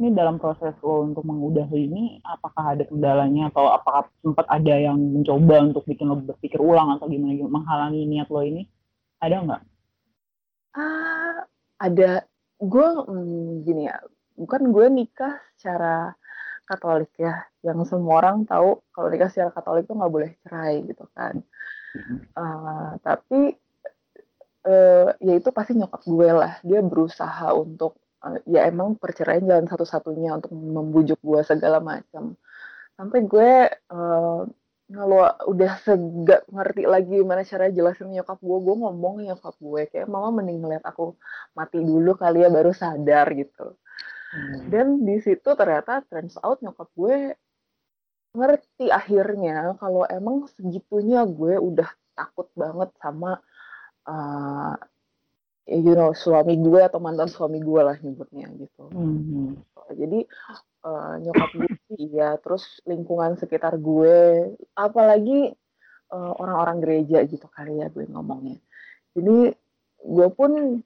Ini 0.00 0.16
dalam 0.16 0.40
proses 0.40 0.72
lo 0.80 1.04
untuk 1.04 1.28
mengudahi 1.28 1.76
ini, 1.84 2.24
apakah 2.24 2.72
ada 2.72 2.88
kendalanya 2.88 3.52
atau 3.52 3.68
apakah 3.68 4.08
sempat 4.24 4.48
ada 4.48 4.72
yang 4.80 4.96
mencoba 4.96 5.60
untuk 5.60 5.84
bikin 5.84 6.08
lo 6.08 6.16
berpikir 6.24 6.56
ulang 6.56 6.96
atau 6.96 7.04
gimana, 7.04 7.36
gimana 7.36 7.52
menghalangi 7.60 8.08
niat 8.08 8.32
lo 8.32 8.40
ini? 8.40 8.64
Ada 9.20 9.36
nggak? 9.44 9.62
Ah, 10.72 11.44
ada 11.76 12.24
gue 12.60 12.86
hmm, 13.08 13.64
gini 13.64 13.88
ya, 13.88 13.96
bukan 14.36 14.70
gue 14.70 14.86
nikah 14.92 15.40
secara 15.56 16.12
Katolik 16.68 17.10
ya, 17.18 17.42
yang 17.66 17.82
semua 17.82 18.22
orang 18.22 18.46
tahu 18.46 18.78
kalau 18.94 19.08
nikah 19.10 19.26
secara 19.26 19.50
Katolik 19.50 19.90
tuh 19.90 19.98
nggak 19.98 20.12
boleh 20.12 20.30
cerai 20.46 20.86
gitu 20.86 21.02
kan. 21.16 21.42
Ah, 22.38 22.94
tapi 23.02 23.58
eh, 24.68 25.08
ya 25.18 25.32
itu 25.34 25.50
pasti 25.50 25.72
nyokap 25.74 26.02
gue 26.06 26.28
lah, 26.30 26.52
dia 26.62 26.80
berusaha 26.84 27.50
untuk 27.56 27.98
eh, 28.22 28.38
ya 28.46 28.70
emang 28.70 28.94
perceraian 29.00 29.42
jalan 29.42 29.66
satu-satunya 29.66 30.38
untuk 30.38 30.52
membujuk 30.54 31.18
gue 31.18 31.40
segala 31.42 31.82
macam. 31.82 32.38
Sampai 32.94 33.24
gue 33.26 33.50
eh, 33.66 34.40
kalau 34.90 35.22
udah 35.46 35.72
segak 35.86 36.42
ngerti 36.50 36.82
lagi 36.84 37.22
gimana 37.22 37.46
cara 37.46 37.70
jelasin 37.70 38.10
nyokap 38.10 38.38
gue, 38.42 38.58
gue 38.58 38.76
ngomong 38.82 39.14
nyokap 39.22 39.54
gue 39.62 39.82
kayak 39.86 40.10
mama 40.10 40.42
mending 40.42 40.58
ngeliat 40.58 40.82
aku 40.82 41.14
mati 41.54 41.78
dulu 41.78 42.18
kali 42.18 42.42
ya 42.42 42.50
baru 42.50 42.74
sadar 42.74 43.30
gitu. 43.38 43.78
Hmm. 44.30 44.70
Dan 44.70 44.86
di 45.06 45.18
situ 45.22 45.46
ternyata 45.54 46.02
turns 46.06 46.38
out 46.42 46.58
nyokap 46.62 46.90
gue 46.94 47.34
ngerti 48.30 48.86
akhirnya 48.90 49.74
kalau 49.78 50.06
emang 50.06 50.46
segitunya 50.54 51.26
gue 51.26 51.58
udah 51.58 51.90
takut 52.14 52.46
banget 52.54 52.94
sama 53.02 53.42
uh, 54.06 54.74
you 55.66 55.94
know 55.94 56.14
suami 56.14 56.58
gue 56.58 56.82
atau 56.82 57.02
mantan 57.02 57.26
suami 57.30 57.62
gue 57.62 57.80
lah 57.82 57.94
nyebutnya 57.98 58.50
gitu. 58.58 58.90
Hmm. 58.90 59.58
Jadi 59.90 60.26
uh, 60.84 61.14
nyokap 61.20 61.50
gue 61.56 61.68
iya, 62.10 62.36
terus 62.40 62.80
lingkungan 62.88 63.36
sekitar 63.36 63.76
gue, 63.76 64.52
apalagi 64.76 65.52
uh, 66.12 66.32
orang-orang 66.40 66.76
gereja 66.82 67.18
gitu 67.28 67.46
kali 67.50 67.80
ya 67.80 67.88
gue 67.92 68.04
ngomongnya. 68.08 68.58
Jadi 69.16 69.54
gue 70.00 70.28
pun 70.32 70.80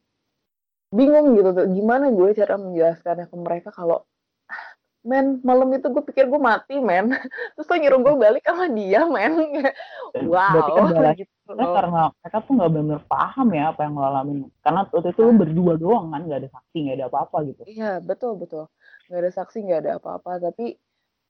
bingung 0.95 1.35
gitu 1.35 1.51
tuh, 1.55 1.67
gimana 1.71 2.11
gue 2.11 2.29
cara 2.35 2.55
menjelaskannya 2.59 3.27
ke 3.27 3.37
mereka 3.37 3.69
kalau 3.75 4.07
"Ah, 4.47 4.65
men 5.03 5.43
malam 5.43 5.71
itu 5.75 5.87
gue 5.91 6.03
pikir 6.07 6.31
gue 6.31 6.41
mati 6.41 6.79
men. 6.79 7.11
Terus 7.59 7.67
lo 7.67 7.77
nyuruh 7.79 8.01
gue 8.03 8.15
balik 8.19 8.45
sama 8.47 8.67
dia 8.71 9.07
men. 9.07 9.35
Berarti 10.15 10.71
wow 10.71 10.87
kendalanya 10.91 11.15
gitu. 11.19 11.33
Karena 11.45 12.03
mereka 12.09 12.39
tuh 12.41 12.53
nggak 12.57 12.73
benar 12.73 13.01
paham 13.05 13.49
ya 13.53 13.65
apa 13.75 13.81
yang 13.85 13.95
lo 14.01 14.05
alamin. 14.07 14.39
Karena 14.65 14.81
waktu 14.89 15.13
itu 15.13 15.21
lo 15.21 15.33
berdua 15.37 15.73
doang 15.77 16.07
kan, 16.15 16.25
nggak 16.25 16.41
ada 16.41 16.49
saksi, 16.57 16.77
nggak 16.89 16.97
ada 16.97 17.07
apa-apa 17.13 17.37
gitu. 17.53 17.63
Iya 17.69 18.01
betul 18.01 18.41
betul 18.41 18.65
nggak 19.09 19.21
ada 19.21 19.33
saksi 19.33 19.59
nggak 19.67 19.81
ada 19.85 19.93
apa-apa. 20.01 20.51
Tapi 20.51 20.67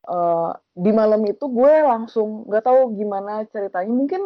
eh, 0.08 0.52
di 0.74 0.90
malam 0.94 1.22
itu 1.26 1.44
gue 1.48 1.74
langsung 1.84 2.48
nggak 2.48 2.64
tahu 2.64 2.80
gimana 2.98 3.44
ceritanya. 3.50 3.92
Mungkin 3.92 4.22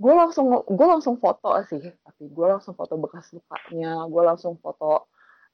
gue 0.00 0.14
langsung 0.16 0.46
gue 0.64 0.86
langsung 0.86 1.16
foto 1.20 1.56
sih. 1.68 1.82
Tapi 1.82 2.22
gue 2.30 2.46
langsung 2.46 2.74
foto 2.78 2.94
bekas 3.00 3.30
lukanya 3.36 4.06
gue 4.08 4.22
langsung 4.24 4.56
foto 4.60 5.10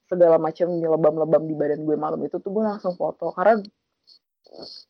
segala 0.07 0.39
macam 0.39 0.71
lebam-lebam 0.71 1.43
di 1.51 1.55
badan 1.59 1.83
gue 1.83 1.97
malam 1.99 2.21
itu 2.23 2.39
tuh 2.39 2.51
gue 2.55 2.65
langsung 2.65 2.95
foto. 2.95 3.35
Karena 3.35 3.59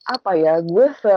apa 0.06 0.30
ya 0.36 0.60
gue 0.60 0.86
se 1.00 1.14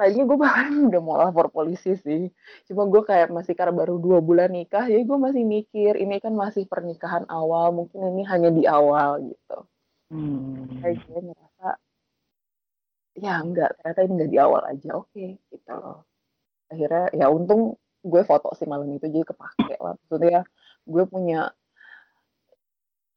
tadinya 0.00 0.24
gue 0.24 0.38
bahkan 0.40 0.72
udah 0.88 1.00
mau 1.04 1.20
lapor 1.20 1.52
polisi 1.52 1.92
sih. 2.00 2.32
Cuma 2.64 2.88
gue 2.88 3.04
kayak 3.04 3.28
masih 3.28 3.52
karena 3.52 3.76
baru 3.76 4.00
dua 4.00 4.24
bulan 4.24 4.48
nikah 4.48 4.88
jadi 4.88 5.04
gue 5.04 5.18
masih 5.20 5.44
mikir 5.44 5.92
ini 6.00 6.16
kan 6.24 6.32
masih 6.32 6.64
pernikahan 6.64 7.28
awal 7.28 7.76
mungkin 7.76 8.00
ini 8.16 8.24
hanya 8.24 8.48
di 8.48 8.64
awal 8.64 9.20
gitu. 9.28 9.68
Hmm. 10.10 10.66
kayak 10.82 11.06
gue 11.06 11.20
ngerasa 11.22 11.68
ya 13.14 13.38
enggak 13.46 13.78
ternyata 13.78 14.00
ini 14.02 14.12
enggak 14.18 14.32
di 14.34 14.38
awal 14.42 14.62
aja 14.66 14.88
oke 14.96 15.26
gitu 15.52 15.72
loh. 15.76 16.02
Akhirnya 16.72 17.04
ya 17.14 17.26
untung 17.28 17.76
gue 18.00 18.22
foto 18.24 18.50
sih 18.56 18.64
malam 18.64 18.88
itu 18.96 19.06
jadi 19.06 19.22
kepake 19.28 19.76
lah. 19.78 19.94
Maksudnya 20.00 20.42
gue 20.88 21.04
punya 21.06 21.52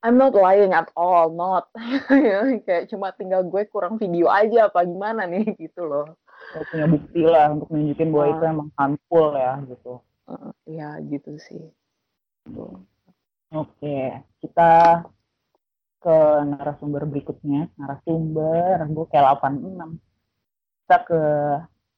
I'm 0.03 0.19
not 0.19 0.35
lying 0.35 0.75
at 0.75 0.91
all 0.99 1.31
not. 1.31 1.71
Ya, 2.11 2.43
kayak 2.59 2.91
cuma 2.91 3.15
tinggal 3.15 3.47
gue 3.47 3.63
kurang 3.71 3.95
video 3.95 4.27
aja 4.27 4.67
apa 4.67 4.83
gimana 4.83 5.23
nih 5.23 5.55
gitu 5.55 5.87
loh 5.87 6.19
Lo 6.53 6.61
punya 6.69 6.85
bukti 6.85 7.21
lah 7.23 7.49
untuk 7.49 7.69
nunjukin 7.69 8.09
bahwa 8.09 8.23
Ah. 8.23 8.31
itu 8.31 8.43
emang 8.45 8.69
handful 8.77 9.27
ya 9.33 9.53
gitu. 9.65 9.93
Ya 10.65 10.89
gitu 11.01 11.31
sih 11.37 11.63
Tuh. 12.45 12.75
Oke, 13.49 13.97
kita 14.39 14.71
ke 15.97 16.17
narasumber 16.43 17.05
berikutnya. 17.05 17.71
Narasumber, 17.77 18.83
gue 18.83 19.05
kayak 19.07 19.39
86. 19.39 19.89
Kita 20.83 20.97
ke, 21.05 21.21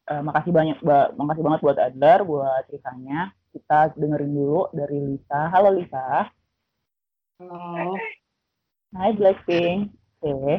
eh, 0.06 0.22
makasih 0.22 0.52
banyak, 0.52 0.78
ba- 0.80 1.10
makasih 1.12 1.42
banget 1.42 1.60
buat 1.64 1.78
Adler, 1.80 2.20
buat 2.22 2.62
ceritanya. 2.70 3.34
Kita 3.50 3.90
dengerin 3.96 4.30
dulu 4.30 4.70
dari 4.70 5.00
Lisa. 5.02 5.50
Halo 5.50 5.74
Lisa. 5.74 6.30
Halo. 7.42 7.98
Hai 8.94 9.12
Blackpink. 9.12 9.90
Oke. 10.22 10.56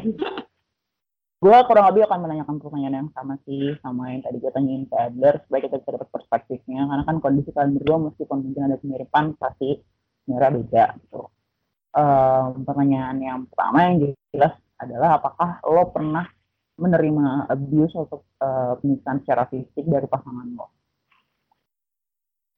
Gue 1.46 1.58
kurang 1.70 1.86
lebih 1.94 2.10
akan 2.10 2.26
menanyakan 2.26 2.58
pertanyaan 2.58 3.06
yang 3.06 3.10
sama 3.14 3.38
sih 3.46 3.78
sama 3.78 4.10
yang 4.10 4.18
tadi 4.26 4.42
gue 4.42 4.50
tanyain 4.50 4.82
ke 4.82 4.96
Adler 4.98 5.38
supaya 5.46 5.60
kita 5.62 5.78
bisa 5.78 5.90
dapat 5.94 6.08
perspektifnya 6.10 6.82
karena 6.90 7.04
kan 7.06 7.16
kondisi 7.22 7.54
kalian 7.54 7.78
berdua 7.78 7.96
meskipun 8.10 8.38
mungkin 8.42 8.62
ada 8.66 8.76
kemiripan 8.82 9.24
pasti 9.38 9.78
sebenarnya 10.26 10.50
beda 10.58 10.84
gitu. 11.06 11.22
Em, 11.94 12.50
pertanyaan 12.66 13.16
yang 13.22 13.38
pertama 13.46 13.78
yang 13.78 13.94
jelas 14.34 14.58
adalah 14.82 15.22
apakah 15.22 15.62
lo 15.70 15.86
pernah 15.94 16.26
menerima 16.82 17.46
abuse 17.46 17.94
atau 17.94 18.26
eh, 18.42 18.72
penyiksaan 18.82 19.18
secara 19.22 19.46
fisik 19.46 19.86
dari 19.86 20.06
pasangan 20.10 20.50
lo? 20.50 20.66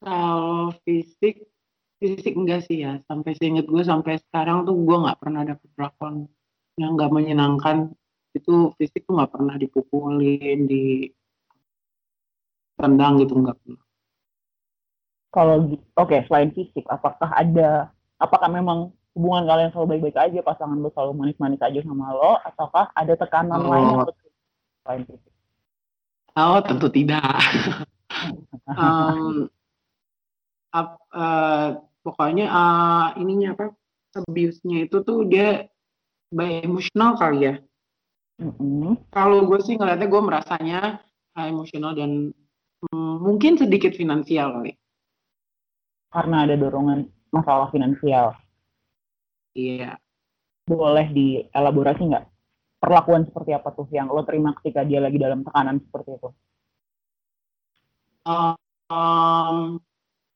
Kalau 0.01 0.73
fisik 0.89 1.45
fisik 2.01 2.35
enggak 2.41 2.65
sih 2.65 2.89
ya 2.89 3.05
sampai 3.05 3.37
seinget 3.37 3.69
gue 3.69 3.85
sampai 3.85 4.17
sekarang 4.17 4.65
tuh 4.65 4.81
gue 4.81 4.97
nggak 4.97 5.21
pernah 5.21 5.45
dapet 5.45 5.69
perlakuan 5.77 6.25
yang 6.81 6.97
nggak 6.97 7.13
menyenangkan 7.13 7.93
itu 8.39 8.73
fisik 8.79 9.05
tuh 9.05 9.19
nggak 9.19 9.33
pernah 9.35 9.55
dipukulin 9.59 10.65
di 10.65 11.11
tendang 12.79 13.19
gitu 13.19 13.35
nggak 13.35 13.59
pernah 13.59 13.83
Kalau 15.29 15.77
oke 15.93 16.25
selain 16.25 16.49
fisik, 16.57 16.89
apakah 16.89 17.29
ada 17.37 17.93
apakah 18.17 18.49
memang 18.49 18.97
hubungan 19.13 19.45
kalian 19.45 19.71
selalu 19.75 20.01
baik-baik 20.01 20.17
aja, 20.17 20.41
pasangan 20.41 20.81
lo 20.81 20.89
selalu 20.95 21.13
manis-manis 21.21 21.61
aja 21.61 21.85
sama 21.85 22.17
lo, 22.17 22.41
ataukah 22.49 22.89
ada 22.97 23.13
tekanan 23.13 23.61
Oh. 23.61 23.69
lain 23.69 23.87
selain 24.87 25.03
fisik? 25.05 25.33
oh 26.33 26.59
tentu 26.65 26.89
tidak 26.89 27.21
Em, 28.79 29.51
ap- 30.73 31.03
eh, 31.13 31.69
pokoknya 32.01 32.47
eh, 32.49 33.07
ininya 33.21 33.53
apa 33.53 33.77
abuse-nya 34.17 34.89
itu 34.89 35.05
tuh 35.05 35.29
dia 35.29 35.69
by 36.33 36.65
emosional 36.65 37.21
kali 37.21 37.53
ya 37.53 37.55
Mm-mm. 38.39 38.95
kalau 39.11 39.43
gue 39.51 39.59
sih 39.67 39.75
ngeliatnya 39.75 40.07
gue 40.07 40.23
merasanya 40.23 41.03
emosional 41.35 41.95
dan 41.99 42.31
mm, 42.87 43.15
mungkin 43.19 43.59
sedikit 43.59 43.95
finansial 43.99 44.55
kali 44.59 44.79
Karena 46.09 46.49
ada 46.49 46.57
dorongan 46.57 47.05
masalah 47.29 47.69
finansial. 47.69 48.33
iya 49.53 50.01
Boleh 50.65 51.09
dielaborasi 51.13 52.03
nggak? 52.09 52.25
Perlakuan 52.79 53.27
seperti 53.29 53.51
apa 53.53 53.69
tuh 53.75 53.91
yang 53.93 54.09
lo 54.09 54.23
terima 54.25 54.55
ketika 54.63 54.87
dia 54.87 55.03
lagi 55.03 55.19
dalam 55.21 55.45
tekanan 55.45 55.83
seperti 55.83 56.17
itu? 56.17 56.29
Um, 58.25 59.81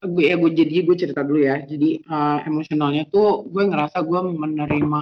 gue 0.02 0.24
ya 0.26 0.34
gue 0.34 0.50
jadi 0.50 0.76
gue 0.82 0.96
cerita 0.98 1.22
dulu 1.22 1.40
ya 1.46 1.62
jadi 1.62 2.02
eh, 2.02 2.38
emosionalnya 2.50 3.06
tuh 3.06 3.46
gue 3.46 3.62
ngerasa 3.70 4.02
gue 4.02 4.20
menerima 4.34 5.00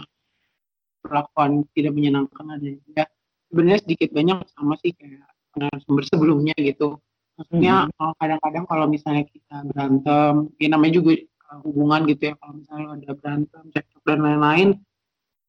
perlakuan 1.01 1.65
tidak 1.75 1.93
menyenangkan 1.97 2.47
ada. 2.57 2.71
Ya 2.97 3.05
sebenarnya 3.51 3.81
sedikit 3.83 4.09
banyak 4.15 4.39
sama 4.55 4.75
sih 4.81 4.95
kayak 4.95 5.27
narasumber 5.59 6.05
sebelumnya 6.07 6.55
gitu. 6.57 7.01
Maksudnya 7.41 7.89
eh, 7.91 8.13
kadang-kadang 8.21 8.65
kalau 8.69 8.87
misalnya 8.87 9.25
kita 9.27 9.57
berantem 9.67 10.53
ya 10.61 10.69
namanya 10.71 10.93
juga 11.01 11.11
eh, 11.19 11.61
hubungan 11.67 12.01
gitu 12.07 12.23
ya 12.31 12.35
kalau 12.39 12.55
misalnya 12.61 12.87
ada 13.01 13.11
berantem 13.17 13.63
cekcok 13.75 14.03
dan 14.07 14.19
lain-lain 14.23 14.69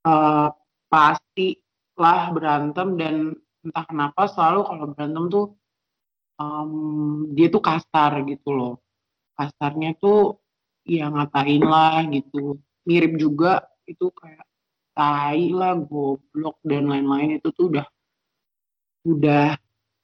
eh, 0.07 0.49
pasti 0.91 1.47
lah 1.99 2.33
berantem 2.33 2.97
dan 2.97 3.15
entah 3.61 3.85
kenapa 3.85 4.25
selalu 4.25 4.61
kalau 4.65 4.85
berantem 4.89 5.25
tuh 5.29 5.45
em, 6.41 6.71
dia 7.37 7.47
tuh 7.53 7.61
kasar 7.61 8.25
gitu 8.25 8.49
loh. 8.49 8.73
Kasarnya 9.37 9.93
tuh 10.01 10.41
ya 10.81 11.13
ngatain 11.13 11.61
lah 11.61 12.01
gitu. 12.09 12.57
Mirip 12.89 13.13
juga 13.21 13.61
itu 13.85 14.09
kayak 14.09 14.41
tai 14.91 15.49
lah 15.51 15.75
goblok 15.79 16.57
dan 16.67 16.87
lain-lain 16.91 17.39
itu 17.39 17.49
tuh 17.55 17.71
udah 17.71 17.87
udah 19.07 19.55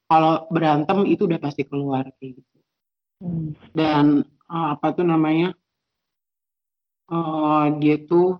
kalau 0.08 0.47
berantem 0.50 1.04
itu 1.06 1.28
udah 1.28 1.39
pasti 1.39 1.67
keluar 1.67 2.08
kayak 2.17 2.41
gitu 2.41 2.56
Hmm. 3.17 3.58
dan 3.73 4.21
eh, 4.30 4.67
apa 4.78 4.93
tuh 4.93 5.02
namanya 5.02 5.50
eh 7.10 7.65
dia 7.82 7.97
tuh 8.06 8.38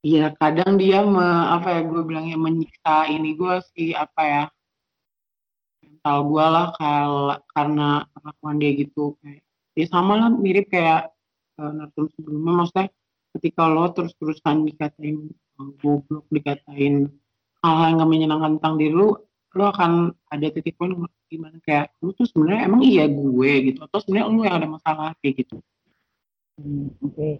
ya 0.00 0.32
kadang 0.40 0.80
dia 0.80 1.04
me, 1.04 1.20
apa 1.52 1.68
ya 1.76 1.80
gue 1.84 2.00
bilangnya 2.00 2.40
menyiksa 2.40 3.12
ini 3.12 3.36
gue 3.36 3.54
sih 3.76 3.92
apa 3.92 4.22
ya 4.24 4.44
mental 5.84 6.18
gue 6.32 6.46
lah 6.48 6.66
kal- 6.80 7.42
karena 7.52 8.08
perlakuan 8.16 8.56
dia 8.56 8.70
gitu 8.72 9.18
kayak 9.20 9.42
ya 9.76 9.84
sama 9.90 10.16
lah 10.16 10.32
mirip 10.32 10.72
kayak 10.72 11.12
uh, 11.60 11.70
narasumber 11.74 12.08
sebelumnya 12.16 12.52
maksudnya 12.64 12.86
ketika 13.36 13.68
lo 13.68 13.90
terus-terusan 13.92 14.64
dikatain 14.68 15.28
eh, 15.34 15.70
goblok 15.82 16.24
dikatain 16.32 17.10
hal-hal 17.60 17.86
yang 17.90 17.98
gak 18.00 18.10
menyenangkan 18.10 18.50
tentang 18.60 18.74
diri 18.78 18.94
lu 18.94 19.10
lo 19.56 19.64
akan 19.72 20.12
ada 20.30 20.46
titik 20.52 20.76
poin 20.76 20.92
gimana 21.28 21.56
kayak 21.64 21.92
lu 22.00 22.12
tuh 22.16 22.24
sebenarnya 22.24 22.62
emang 22.68 22.80
iya 22.84 23.04
gue 23.08 23.52
gitu 23.72 23.80
atau 23.84 23.98
sebenarnya 24.00 24.26
lu 24.32 24.40
yang 24.44 24.56
ada 24.60 24.68
masalah 24.68 25.12
kayak 25.20 25.44
gitu 25.44 25.60
Hmm, 26.58 26.90
Oke. 27.06 27.38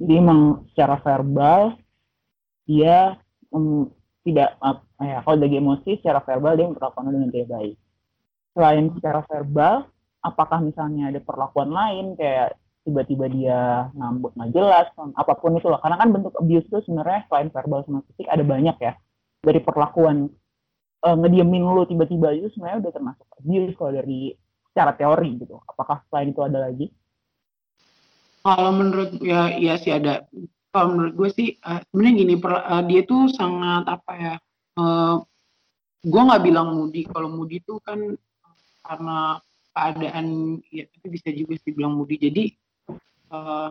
Jadi 0.00 0.12
emang 0.16 0.64
secara 0.72 0.96
verbal 1.04 1.76
dia 2.64 3.20
mm, 3.52 3.84
tidak 4.24 4.56
ap- 4.64 4.88
ya 4.96 5.20
kalau 5.20 5.36
lagi 5.36 5.56
emosi 5.60 5.90
secara 6.00 6.24
verbal 6.24 6.56
dia 6.56 6.66
memperlakukan 6.72 7.04
lo 7.04 7.12
dengan 7.12 7.30
tidak 7.30 7.48
baik. 7.52 7.76
Selain 8.56 8.84
secara 8.96 9.20
verbal, 9.28 9.74
apakah 10.24 10.58
misalnya 10.64 11.12
ada 11.12 11.20
perlakuan 11.20 11.70
lain 11.70 12.16
kayak 12.16 12.56
tiba-tiba 12.84 13.26
dia 13.32 13.88
ngambek 13.96 14.36
nggak 14.36 14.50
jelas, 14.52 14.86
apa 14.92 15.32
pun 15.40 15.56
itu 15.56 15.68
lah. 15.72 15.80
Karena 15.80 15.96
kan 15.96 16.08
bentuk 16.12 16.36
abuse 16.36 16.68
itu 16.68 16.78
sebenarnya 16.84 17.24
selain 17.26 17.48
verbal 17.48 17.80
sama 17.88 18.04
fisik 18.12 18.28
ada 18.28 18.44
banyak 18.44 18.76
ya. 18.76 18.92
Dari 19.40 19.60
perlakuan 19.64 20.28
eh, 21.04 21.16
ngediemin 21.16 21.64
lu 21.64 21.88
tiba-tiba 21.88 22.36
itu 22.36 22.52
sebenarnya 22.52 22.88
udah 22.88 22.92
termasuk 22.92 23.26
abuse 23.40 23.74
kalau 23.80 23.92
dari 23.96 24.36
secara 24.70 24.92
teori 24.92 25.30
gitu. 25.40 25.56
Apakah 25.64 26.04
selain 26.12 26.30
itu 26.30 26.40
ada 26.44 26.58
lagi? 26.68 26.86
Kalau 28.44 28.70
menurut 28.76 29.16
ya 29.24 29.56
ya 29.56 29.80
sih 29.80 29.88
ada. 29.88 30.28
Kalau 30.68 30.92
menurut 30.92 31.14
gue 31.16 31.30
sih 31.32 31.48
eh, 31.56 31.80
sebenarnya 31.88 32.14
gini 32.20 32.34
per- 32.36 32.66
eh, 32.68 32.82
dia 32.84 33.00
tuh 33.08 33.32
sangat 33.32 33.88
apa 33.88 34.12
ya? 34.12 34.34
eh, 34.76 35.16
gue 36.04 36.22
nggak 36.28 36.44
bilang 36.44 36.76
mudi. 36.76 37.08
Kalau 37.08 37.32
mudi 37.32 37.64
tuh 37.64 37.80
kan 37.80 37.96
karena 38.84 39.40
keadaan 39.74 40.60
ya 40.68 40.84
tapi 40.92 41.06
bisa 41.16 41.32
juga 41.32 41.56
sih 41.56 41.72
bilang 41.72 41.96
mudi. 41.96 42.20
Jadi 42.20 42.44
eh, 43.34 43.68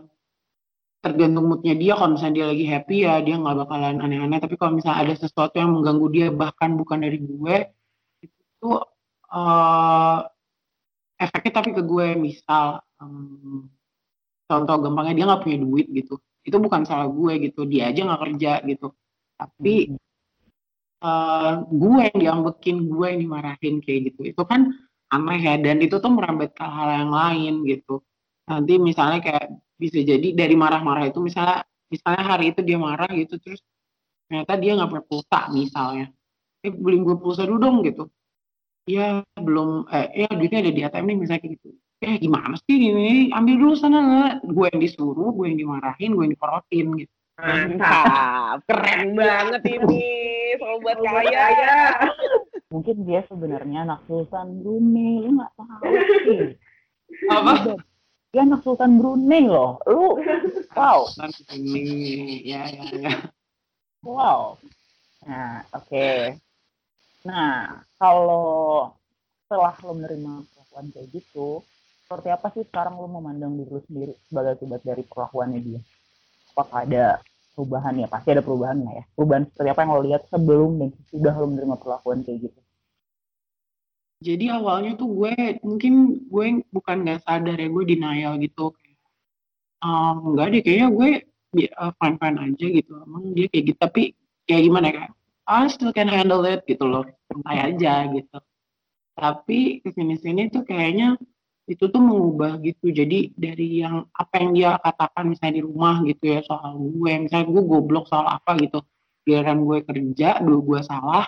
tergantung 1.04 1.46
moodnya 1.52 1.76
dia. 1.76 1.94
Kalau 2.00 2.16
misalnya 2.16 2.36
dia 2.40 2.48
lagi 2.52 2.66
happy 2.74 2.96
ya 3.04 3.14
dia 3.26 3.36
nggak 3.36 3.58
bakalan 3.68 3.96
aneh-aneh. 4.00 4.40
Tapi 4.40 4.56
kalau 4.56 4.72
misalnya 4.80 5.00
ada 5.04 5.14
sesuatu 5.20 5.56
yang 5.60 5.72
mengganggu 5.76 6.08
dia 6.16 6.28
bahkan 6.32 6.72
bukan 6.80 7.00
dari 7.04 7.20
gue 7.20 7.56
itu 8.24 8.70
eh, 9.36 10.20
efeknya 11.24 11.52
tapi 11.60 11.70
ke 11.76 11.82
gue. 11.84 12.08
Misal. 12.16 12.80
em, 13.04 13.68
contoh 14.48 14.76
gampangnya 14.84 15.14
dia 15.18 15.26
nggak 15.28 15.44
punya 15.44 15.58
duit 15.60 15.88
gitu. 15.92 16.16
Itu 16.48 16.58
bukan 16.64 16.82
salah 16.88 17.08
gue 17.12 17.34
gitu. 17.52 17.68
Dia 17.68 17.92
aja 17.92 18.00
nggak 18.08 18.22
kerja 18.24 18.52
gitu. 18.64 18.88
Tapi 19.40 19.76
eh, 21.04 21.52
gue 21.68 22.00
yang 22.08 22.18
diambekin 22.24 22.78
gue 22.88 23.06
yang 23.12 23.20
dimarahin 23.28 23.76
kayak 23.84 24.00
gitu. 24.14 24.22
Itu 24.32 24.44
kan 24.48 24.72
aneh 25.12 25.40
ya. 25.44 25.54
Dan 25.60 25.84
itu 25.84 26.00
tuh 26.00 26.12
merambat 26.16 26.56
ke 26.56 26.64
hal 26.64 26.90
yang 27.04 27.12
lain 27.12 27.54
gitu 27.68 28.00
nanti 28.44 28.74
misalnya 28.76 29.20
kayak 29.24 29.48
bisa 29.80 30.00
jadi 30.04 30.28
dari 30.36 30.56
marah-marah 30.56 31.08
itu 31.10 31.20
misalnya 31.24 31.64
misalnya 31.88 32.24
hari 32.24 32.52
itu 32.52 32.62
dia 32.64 32.78
marah 32.80 33.10
gitu 33.12 33.40
terus 33.40 33.60
ternyata 34.28 34.54
dia 34.58 34.72
nggak 34.76 34.90
punya 34.90 35.04
pulsa 35.06 35.40
misalnya. 35.52 36.08
Eh 36.64 36.72
beliin 36.72 37.04
gue 37.04 37.18
pulsa 37.20 37.44
dulu 37.44 37.60
dong 37.60 37.78
gitu. 37.86 38.08
Ya 38.90 39.24
belum 39.38 39.88
eh 39.92 40.26
ya 40.26 40.30
duitnya 40.32 40.60
ada 40.64 40.72
di 40.72 40.82
ATM 40.84 41.06
nih 41.08 41.18
misalnya 41.20 41.42
kayak 41.44 41.54
gitu. 41.60 41.70
Eh 42.04 42.16
gimana 42.20 42.56
sih 42.68 42.76
ini? 42.76 43.32
Ambil 43.32 43.56
dulu 43.60 43.74
sana 43.80 43.98
nggak 44.00 44.32
gue 44.52 44.66
yang 44.74 44.80
disuruh 44.82 45.30
gue 45.32 45.46
yang 45.48 45.60
dimarahin 45.60 46.12
gue 46.16 46.24
yang 46.24 46.34
diporotin 46.36 46.88
gitu. 47.00 47.14
Mantap, 47.34 48.62
keren 48.70 49.18
banget 49.18 49.62
ini. 49.66 50.06
Sobat 50.62 50.98
kaya. 51.02 51.48
mungkin 52.74 53.06
dia 53.06 53.22
sebenarnya 53.30 53.86
anak 53.86 54.02
Sultan 54.10 54.66
Brunei 54.66 55.30
lu 55.30 55.38
nggak 55.38 55.54
tahu 55.54 55.94
sih. 56.26 56.58
Apa 57.30 57.78
dia 58.34 58.42
anak 58.42 58.66
Sultan 58.66 58.98
Brunei 58.98 59.46
loh. 59.46 59.78
Lu 59.86 60.18
wow. 60.74 61.06
Ini 61.54 62.42
ya 62.42 62.66
ya 62.66 62.84
ya. 62.98 63.14
Wow. 64.02 64.58
Nah 65.30 65.62
oke. 65.70 66.42
Nah 67.30 67.78
kalau 68.02 68.90
setelah 69.46 69.78
lo 69.86 69.94
menerima 69.94 70.50
perlakuan 70.50 70.90
kayak 70.90 71.14
gitu 71.14 71.62
seperti 72.10 72.34
apa 72.34 72.50
sih 72.58 72.66
sekarang 72.66 72.98
lo 72.98 73.06
memandang 73.06 73.54
diri 73.54 73.70
lo 73.70 73.86
sendiri 73.86 74.14
sebagai 74.26 74.58
akibat 74.58 74.82
dari 74.82 75.06
perlakuannya 75.06 75.60
dia? 75.62 75.82
Apakah 76.58 76.90
ada 76.90 77.06
perubahan 77.54 78.02
ya? 78.02 78.10
Pasti 78.10 78.34
ada 78.34 78.42
perubahan 78.42 78.82
lah 78.82 78.94
ya. 78.98 79.04
Perubahan 79.14 79.46
seperti 79.46 79.70
apa 79.70 79.82
yang 79.86 79.92
lo 79.94 80.02
lihat 80.02 80.22
sebelum 80.34 80.72
dan 80.82 80.90
sudah 81.14 81.34
lo 81.38 81.46
menerima 81.54 81.76
perlakuan 81.78 82.26
kayak 82.26 82.50
gitu 82.50 82.63
jadi 84.24 84.56
awalnya 84.56 84.96
tuh 84.96 85.12
gue 85.12 85.34
mungkin 85.60 86.24
gue 86.32 86.64
bukan 86.72 86.98
nggak 87.04 87.28
sadar 87.28 87.60
ya 87.60 87.68
gue 87.68 87.84
denial 87.84 88.40
gitu. 88.40 88.72
"Um, 89.84 90.34
enggak 90.34 90.48
deh 90.56 90.62
kayaknya 90.64 90.88
gue 90.96 91.10
fine 92.00 92.18
fine 92.18 92.38
aja 92.40 92.66
gitu. 92.80 92.94
Emang 93.04 93.36
dia 93.36 93.52
kayak 93.52 93.64
gitu 93.68 93.80
tapi 93.84 94.04
kayak 94.48 94.64
gimana 94.72 94.88
kayak 94.96 95.12
I 95.44 95.68
still 95.68 95.92
can 95.92 96.08
handle 96.08 96.48
it 96.48 96.64
gitu 96.64 96.88
loh. 96.88 97.04
Santai 97.28 97.76
aja 97.76 98.08
gitu. 98.08 98.38
Tapi 99.14 99.84
ke 99.84 99.92
sini 99.92 100.16
sini 100.18 100.48
tuh 100.48 100.64
kayaknya 100.64 101.20
itu 101.68 101.84
tuh 101.92 102.00
mengubah 102.00 102.60
gitu. 102.64 102.92
Jadi 102.92 103.36
dari 103.36 103.84
yang 103.84 104.08
apa 104.16 104.40
yang 104.40 104.52
dia 104.56 104.72
katakan 104.80 105.32
misalnya 105.32 105.60
di 105.60 105.64
rumah 105.68 106.00
gitu 106.08 106.24
ya 106.32 106.40
soal 106.48 106.80
gue 106.80 107.12
misalnya 107.28 107.48
gue 107.52 107.64
goblok 107.68 108.08
soal 108.08 108.26
apa 108.28 108.56
gitu. 108.64 108.80
Giliran 109.28 109.64
gue 109.64 109.80
kerja 109.84 110.40
dua 110.44 110.60
gue 110.60 110.80
salah 110.84 111.26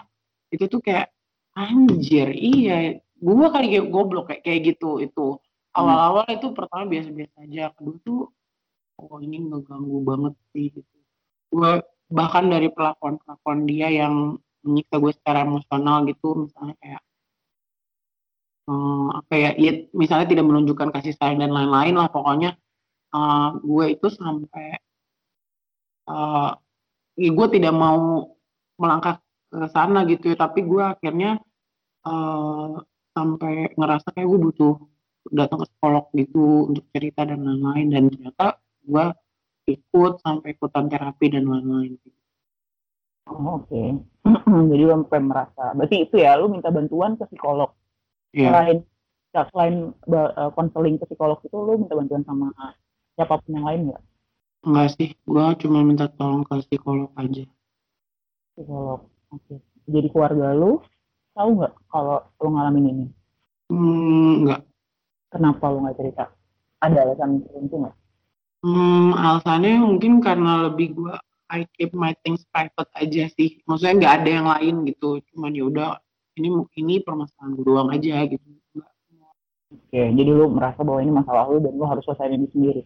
itu 0.51 0.67
tuh 0.67 0.79
kayak 0.83 1.14
anjir 1.55 2.29
iya. 2.35 2.99
Gue 3.15 3.47
kali 3.49 3.71
kayak 3.71 3.87
goblok 3.89 4.25
kayak 4.29 4.43
kayak 4.43 4.61
gitu 4.75 4.99
itu. 5.01 5.39
Awal-awal 5.75 6.27
itu 6.31 6.51
pertama 6.55 6.83
biasa-biasa 6.87 7.35
aja. 7.47 7.71
Kedua 7.75 7.97
tuh 8.03 8.21
oh 8.99 9.19
ini 9.23 9.43
ngeganggu 9.43 9.97
banget 10.03 10.33
sih 10.51 10.71
gitu. 10.71 10.95
Gue 11.51 11.83
bahkan 12.11 12.47
dari 12.51 12.67
perlakuan 12.69 13.17
perlakuan 13.19 13.65
dia 13.65 13.87
yang 13.89 14.37
menyiksa 14.61 14.95
gue 15.01 15.11
secara 15.15 15.45
emosional 15.47 16.05
gitu 16.05 16.45
misalnya 16.45 16.75
kayak 16.81 17.01
eh, 18.69 19.07
apa 19.19 19.33
ya 19.33 19.49
ya 19.57 19.71
misalnya 19.93 20.27
tidak 20.29 20.45
menunjukkan 20.49 20.89
kasih 20.93 21.13
sayang 21.17 21.39
dan 21.41 21.51
lain-lain 21.55 21.95
lah 21.95 22.07
pokoknya. 22.11 22.51
Eh, 23.15 23.47
gue 23.63 23.85
itu 23.95 24.07
sampai 24.11 24.67
eh 26.05 26.51
ya 27.15 27.29
gue 27.31 27.47
tidak 27.55 27.73
mau 27.73 28.27
melangkah 28.75 29.24
sana 29.71 30.03
gitu 30.07 30.33
ya 30.33 30.37
tapi 30.37 30.63
gue 30.63 30.83
akhirnya 30.83 31.39
eh, 32.05 32.73
sampai 33.15 33.53
ngerasa 33.75 34.07
kayak 34.11 34.27
gue 34.27 34.39
butuh 34.51 34.73
datang 35.33 35.63
ke 35.63 35.67
psikolog 35.71 36.05
gitu 36.13 36.69
untuk 36.69 36.85
cerita 36.93 37.25
dan 37.25 37.41
lain-lain 37.41 37.87
dan 37.89 38.03
ternyata 38.11 38.47
gue 38.85 39.05
ikut 39.65 40.13
sampai 40.21 40.53
ikutan 40.53 40.85
terapi 40.91 41.25
dan 41.31 41.45
lain-lain 41.47 41.97
Oh, 43.25 43.57
Oke. 43.57 44.05
Jadi 44.69 44.83
lu 44.85 44.93
sampai 44.93 45.17
merasa. 45.17 45.73
Berarti 45.73 46.05
itu 46.05 46.21
ya, 46.21 46.37
lu 46.37 46.45
minta 46.45 46.69
bantuan 46.69 47.17
ke 47.17 47.25
psikolog. 47.25 47.73
Iya. 48.37 48.53
Selain 48.53 48.77
ya, 49.33 49.41
selain 49.49 49.75
eh, 49.97 50.51
konseling 50.53 51.01
ke 51.01 51.09
psikolog 51.09 51.41
itu, 51.41 51.57
lu 51.57 51.73
minta 51.81 51.97
bantuan 51.97 52.21
sama 52.21 52.53
siapa 53.17 53.41
pun 53.41 53.51
yang 53.55 53.65
lain 53.65 53.81
nggak? 53.89 54.03
enggak 54.65 54.89
sih 54.97 55.09
gue 55.13 55.45
cuma 55.61 55.79
minta 55.85 56.09
tolong 56.09 56.41
ke 56.43 56.53
psikolog 56.65 57.13
aja 57.15 57.45
Psikolog. 58.55 59.05
Oke. 59.33 59.61
Jadi 59.85 60.07
keluarga 60.09 60.53
lu 60.53 60.81
tahu 61.33 61.49
nggak 61.61 61.73
kalau 61.89 62.17
lu 62.41 62.49
ngalamin 62.53 62.85
ini? 62.91 63.05
hmm, 63.69 64.45
enggak 64.45 64.61
Kenapa 65.33 65.67
lu 65.67 65.83
nggak 65.83 65.97
cerita? 65.99 66.23
Ada 66.79 66.97
alasan 67.03 67.43
tertentu 67.43 67.75
nggak? 67.81 67.95
Hmm, 68.65 69.13
alasannya 69.13 69.77
mungkin 69.83 70.23
karena 70.23 70.69
lebih 70.69 70.95
gua 70.95 71.19
I 71.45 71.69
keep 71.77 71.93
my 71.93 72.17
things 72.25 72.41
private 72.49 72.89
aja 72.97 73.29
sih. 73.29 73.61
Maksudnya 73.69 73.93
nggak 74.01 74.13
ada 74.21 74.29
yang 74.29 74.47
lain 74.49 74.75
gitu. 74.89 75.21
Cuman 75.29 75.53
ya 75.53 75.69
udah 75.69 75.89
ini 76.35 76.49
ini 76.73 76.93
permasalahan 77.05 77.53
gue 77.53 77.65
doang 77.65 77.89
aja 77.93 78.25
gitu. 78.25 78.41
Nggak- 78.73 78.93
Oke. 79.75 80.01
Jadi 80.17 80.31
lu 80.31 80.49
merasa 80.49 80.81
bahwa 80.81 80.99
ini 81.05 81.13
masalah 81.13 81.45
lu 81.51 81.61
dan 81.61 81.77
lu 81.77 81.85
harus 81.85 82.01
selesaiin 82.07 82.41
ini 82.41 82.47
sendiri. 82.49 82.81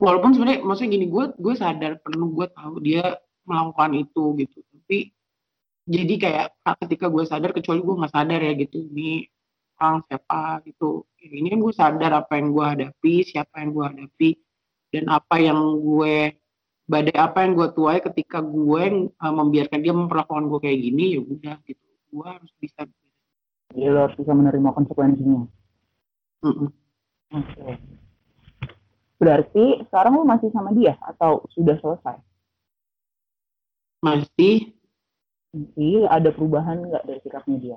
Walaupun 0.00 0.34
sebenarnya 0.36 0.60
maksudnya 0.66 0.90
gini 0.92 1.06
gue 1.08 1.24
gue 1.38 1.54
sadar 1.56 2.02
penuh 2.02 2.28
gue 2.34 2.46
tahu 2.52 2.74
dia 2.82 3.16
melakukan 3.46 3.94
itu 3.96 4.24
gitu. 4.42 4.58
Tapi 4.90 5.06
jadi 5.86 6.14
kayak 6.18 6.46
ketika 6.82 7.06
gue 7.06 7.22
sadar 7.22 7.54
kecuali 7.54 7.78
gue 7.78 7.94
nggak 7.94 8.10
sadar 8.10 8.42
ya 8.42 8.58
gitu 8.58 8.90
ini 8.90 9.22
orang 9.78 10.02
siapa 10.10 10.66
gitu. 10.66 11.06
Ini 11.14 11.46
kan 11.46 11.60
gue 11.62 11.74
sadar 11.78 12.10
apa 12.26 12.42
yang 12.42 12.50
gue 12.50 12.66
hadapi, 12.66 13.14
siapa 13.22 13.62
yang 13.62 13.70
gue 13.70 13.84
hadapi 13.86 14.30
dan 14.90 15.06
apa 15.14 15.38
yang 15.38 15.78
gue 15.78 16.34
badai 16.90 17.14
apa 17.22 17.38
yang 17.46 17.54
gue 17.54 17.70
tuai 17.70 18.02
ketika 18.02 18.42
gue 18.42 18.82
uh, 19.14 19.30
membiarkan 19.30 19.78
dia 19.78 19.94
memperlakukan 19.94 20.50
gue 20.50 20.58
kayak 20.58 20.78
gini 20.82 21.04
ya 21.14 21.20
udah 21.22 21.56
gitu 21.70 21.86
gue 22.10 22.26
harus 22.26 22.50
bisa 22.58 22.90
Jadi 23.70 23.86
lu 23.86 23.94
harus 23.94 24.18
bisa 24.18 24.34
menerima 24.34 24.74
konsekuensinya. 24.74 25.46
Mm-mm. 26.42 26.68
Oke. 27.38 27.78
Berarti 29.22 29.86
sekarang 29.86 30.18
lu 30.18 30.26
masih 30.26 30.50
sama 30.50 30.74
dia 30.74 30.98
atau 30.98 31.46
sudah 31.54 31.78
selesai? 31.78 32.18
masih 34.00 34.72
Masih 35.54 35.94
ada 36.16 36.30
perubahan 36.36 36.78
nggak 36.88 37.04
dari 37.08 37.20
sikapnya 37.24 37.56
dia? 37.64 37.76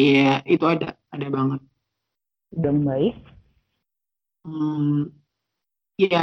iya 0.00 0.28
itu 0.52 0.64
ada 0.72 0.86
ada 1.14 1.26
banget 1.36 1.60
Sudah 2.52 2.72
membaik? 2.76 3.16
hmm, 4.44 5.12
ya 6.02 6.18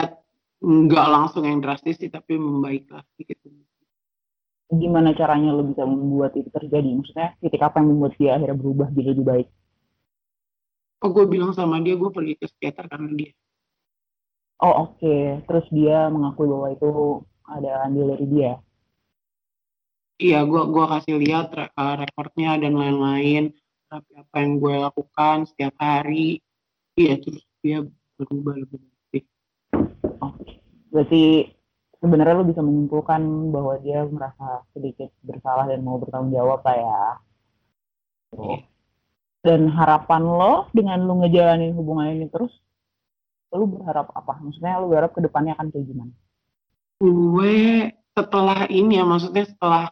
nggak 0.85 1.07
langsung 1.15 1.43
yang 1.49 1.59
drastis 1.63 1.95
sih 2.01 2.09
tapi 2.15 2.31
membaik 2.45 2.83
lah 2.93 3.03
gitu 3.29 3.47
Gimana 4.81 5.09
caranya 5.19 5.49
lu 5.57 5.63
bisa 5.73 5.83
membuat 5.93 6.31
itu 6.39 6.49
terjadi? 6.57 6.89
Maksudnya 6.97 7.27
titik 7.41 7.61
apa 7.67 7.75
yang 7.81 7.87
membuat 7.97 8.13
dia 8.21 8.31
akhirnya 8.37 8.57
berubah 8.61 8.87
jadi 8.95 9.07
lebih 9.13 9.25
baik? 9.31 9.47
oh 11.03 11.09
gue 11.15 11.25
bilang 11.33 11.51
sama 11.57 11.75
dia 11.85 11.95
gue 12.01 12.09
pergi 12.17 12.33
ke 12.39 12.45
psikiater 12.49 12.85
karena 12.91 13.09
dia 13.19 13.31
Oh 14.65 14.73
oke, 14.83 15.15
terus 15.47 15.65
dia 15.77 15.97
mengakui 16.13 16.47
bahwa 16.53 16.67
itu 16.75 16.87
ada 17.55 17.69
andil 17.87 18.05
dari 18.11 18.25
dia. 18.33 18.51
Iya 20.19 20.43
gue 20.47 20.61
gua 20.71 20.85
kasih 20.97 21.19
lihat 21.19 21.47
re- 21.51 21.73
uh, 21.75 21.95
rekornya 21.99 22.59
dan 22.59 22.73
lain-lain 22.75 23.51
tapi 23.85 24.11
apa 24.17 24.35
yang 24.41 24.57
gue 24.59 24.75
lakukan 24.81 25.37
setiap 25.47 25.75
hari 25.79 26.39
iya 26.95 27.19
terus 27.19 27.43
dia 27.59 27.83
berubah 28.15 28.55
lebih 28.59 28.79
baik 28.79 29.25
Oke. 30.23 30.63
Berarti 30.91 31.51
sebenarnya 31.99 32.39
lu 32.39 32.47
bisa 32.47 32.61
menyimpulkan 32.63 33.21
bahwa 33.51 33.75
dia 33.83 34.07
merasa 34.07 34.63
sedikit 34.71 35.11
bersalah 35.25 35.67
dan 35.67 35.83
mau 35.83 35.99
bertanggung 35.99 36.31
jawab 36.31 36.63
lah 36.63 36.77
ya. 36.77 37.03
Tuh. 38.31 38.59
Dan 39.45 39.69
harapan 39.69 40.23
lo 40.25 40.71
dengan 40.73 41.05
lu 41.05 41.21
ngejalanin 41.21 41.75
hubungan 41.77 42.17
ini 42.17 42.25
terus, 42.31 42.49
lu 43.53 43.69
berharap 43.69 44.09
apa? 44.15 44.41
Maksudnya 44.41 44.81
lu 44.81 44.89
berharap 44.89 45.13
ke 45.13 45.21
depannya 45.21 45.53
akan 45.53 45.69
kayak 45.69 45.85
gimana? 45.85 46.13
gue 46.95 47.91
setelah 48.15 48.71
ini 48.71 49.03
ya 49.03 49.03
maksudnya 49.03 49.43
setelah 49.43 49.91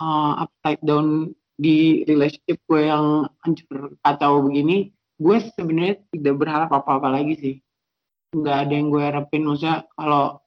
uh, 0.00 0.48
upside 0.48 0.80
down 0.82 1.36
di 1.60 2.08
relationship 2.08 2.56
gue 2.64 2.88
yang 2.88 3.28
hancur 3.44 3.94
kacau 4.00 4.40
begini 4.48 4.96
gue 5.20 5.36
sebenarnya 5.52 6.00
tidak 6.16 6.34
berharap 6.40 6.70
apa-apa 6.72 7.12
lagi 7.12 7.34
sih. 7.36 7.54
Nggak 8.32 8.56
ada 8.64 8.72
yang 8.72 8.88
gue 8.88 9.02
harapin 9.04 9.44
maksudnya 9.44 9.84
kalau 9.92 10.40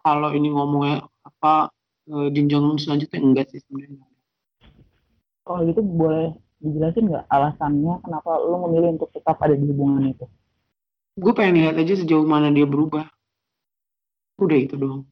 kalau 0.00 0.32
ini 0.32 0.48
ngomongnya 0.48 1.04
apa 1.20 1.68
eh, 2.08 2.28
jenjang 2.32 2.80
selanjutnya 2.80 3.20
enggak 3.20 3.46
sih 3.52 3.60
sebenarnya. 3.68 4.08
Kalau 5.44 5.60
gitu 5.68 5.84
boleh 5.84 6.32
dijelasin 6.64 7.12
nggak 7.12 7.28
alasannya 7.28 8.00
kenapa 8.00 8.40
lu 8.40 8.56
memilih 8.64 8.96
untuk 8.96 9.12
tetap 9.12 9.36
ada 9.44 9.52
di 9.52 9.68
hubungan 9.68 10.08
itu? 10.08 10.24
gue 11.14 11.30
pengen 11.30 11.62
lihat 11.62 11.78
aja 11.78 11.94
sejauh 11.94 12.26
mana 12.26 12.50
dia 12.50 12.66
berubah. 12.66 13.06
Udah 14.34 14.58
itu 14.58 14.74
doang. 14.74 15.06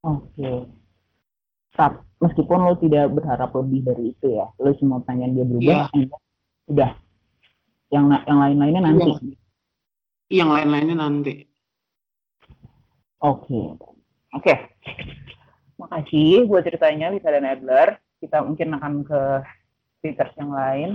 Oke. 0.00 0.64
Tap, 1.76 2.07
meskipun 2.18 2.58
lo 2.66 2.74
tidak 2.78 3.10
berharap 3.14 3.50
lebih 3.54 3.80
dari 3.86 4.04
itu 4.14 4.26
ya, 4.38 4.46
lo 4.58 4.70
cuma 4.78 5.02
pengen 5.06 5.34
dia 5.38 5.44
berubah, 5.46 5.90
enggak, 5.94 6.20
udah. 6.70 6.90
Yang 7.88 8.04
yang 8.28 8.38
lain-lainnya 8.38 8.82
nanti. 8.84 9.10
yang 10.28 10.52
lain-lainnya 10.52 10.96
nanti 11.00 11.48
Oke. 13.18 13.74
Oke. 14.30 14.54
Makasih 15.78 16.46
buat 16.46 16.62
ceritanya 16.62 17.10
Lisa 17.10 17.34
dan 17.34 17.46
Adler. 17.46 17.98
Kita 18.22 18.46
mungkin 18.46 18.78
akan 18.78 18.94
ke 19.02 19.20
speakers 19.98 20.34
yang 20.38 20.54
lain. 20.54 20.90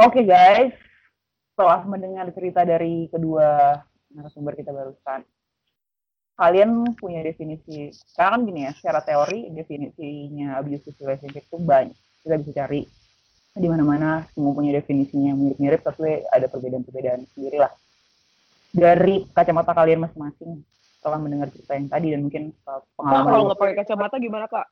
Oke 0.00 0.24
guys, 0.24 0.72
setelah 1.52 1.84
mendengar 1.84 2.28
cerita 2.32 2.64
dari 2.64 3.08
kedua 3.12 3.80
narasumber 4.12 4.56
kita 4.56 4.72
barusan, 4.72 5.24
kalian 6.36 6.96
punya 6.96 7.20
definisi, 7.22 7.92
sekarang 8.12 8.42
kan 8.44 8.48
gini 8.48 8.60
ya, 8.66 8.72
secara 8.74 9.00
teori 9.04 9.52
definisinya 9.52 10.58
abusive 10.58 10.96
relationship 11.00 11.44
itu 11.44 11.58
banyak. 11.60 11.96
Kita 12.24 12.34
bisa 12.40 12.52
cari 12.64 12.80
di 13.52 13.68
mana-mana 13.68 14.24
semua 14.32 14.56
punya 14.56 14.72
definisinya 14.72 15.36
yang 15.36 15.38
mirip-mirip, 15.38 15.80
tapi 15.84 16.24
ada 16.32 16.46
perbedaan-perbedaan 16.48 17.28
sendiri 17.36 17.60
lah. 17.60 17.72
Dari 18.72 19.28
kacamata 19.36 19.76
kalian 19.76 20.08
masing-masing, 20.08 20.64
setelah 20.96 21.18
mendengar 21.20 21.52
cerita 21.52 21.76
yang 21.76 21.88
tadi 21.92 22.06
dan 22.16 22.20
mungkin 22.24 22.42
pengalaman 22.96 23.28
kalau 23.28 23.44
nggak 23.50 23.60
pakai 23.60 23.76
kacamata 23.84 24.16
gimana 24.16 24.46
kak? 24.48 24.66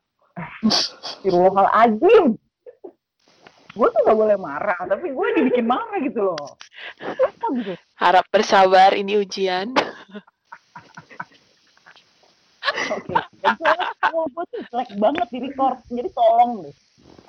lokal 1.27 1.67
azim 1.75 2.39
gue 3.71 3.87
tuh 3.87 4.01
gak 4.03 4.19
boleh 4.19 4.35
marah 4.35 4.79
tapi 4.83 5.15
gue 5.15 5.27
dibikin 5.39 5.67
marah 5.67 5.99
gitu 6.03 6.35
loh 6.35 6.59
apa 6.99 7.47
gitu 7.55 7.73
Harap 8.01 8.25
bersabar, 8.33 8.97
ini 8.97 9.21
ujian. 9.21 9.77
oke 12.95 13.15
dan 13.41 13.53
soalnya 13.59 13.87
gue 14.11 14.45
tuh 14.51 14.63
jelek 14.71 14.91
banget 14.99 15.27
di 15.31 15.39
record 15.49 15.79
jadi 15.91 16.09
tolong 16.15 16.53
deh 16.67 16.75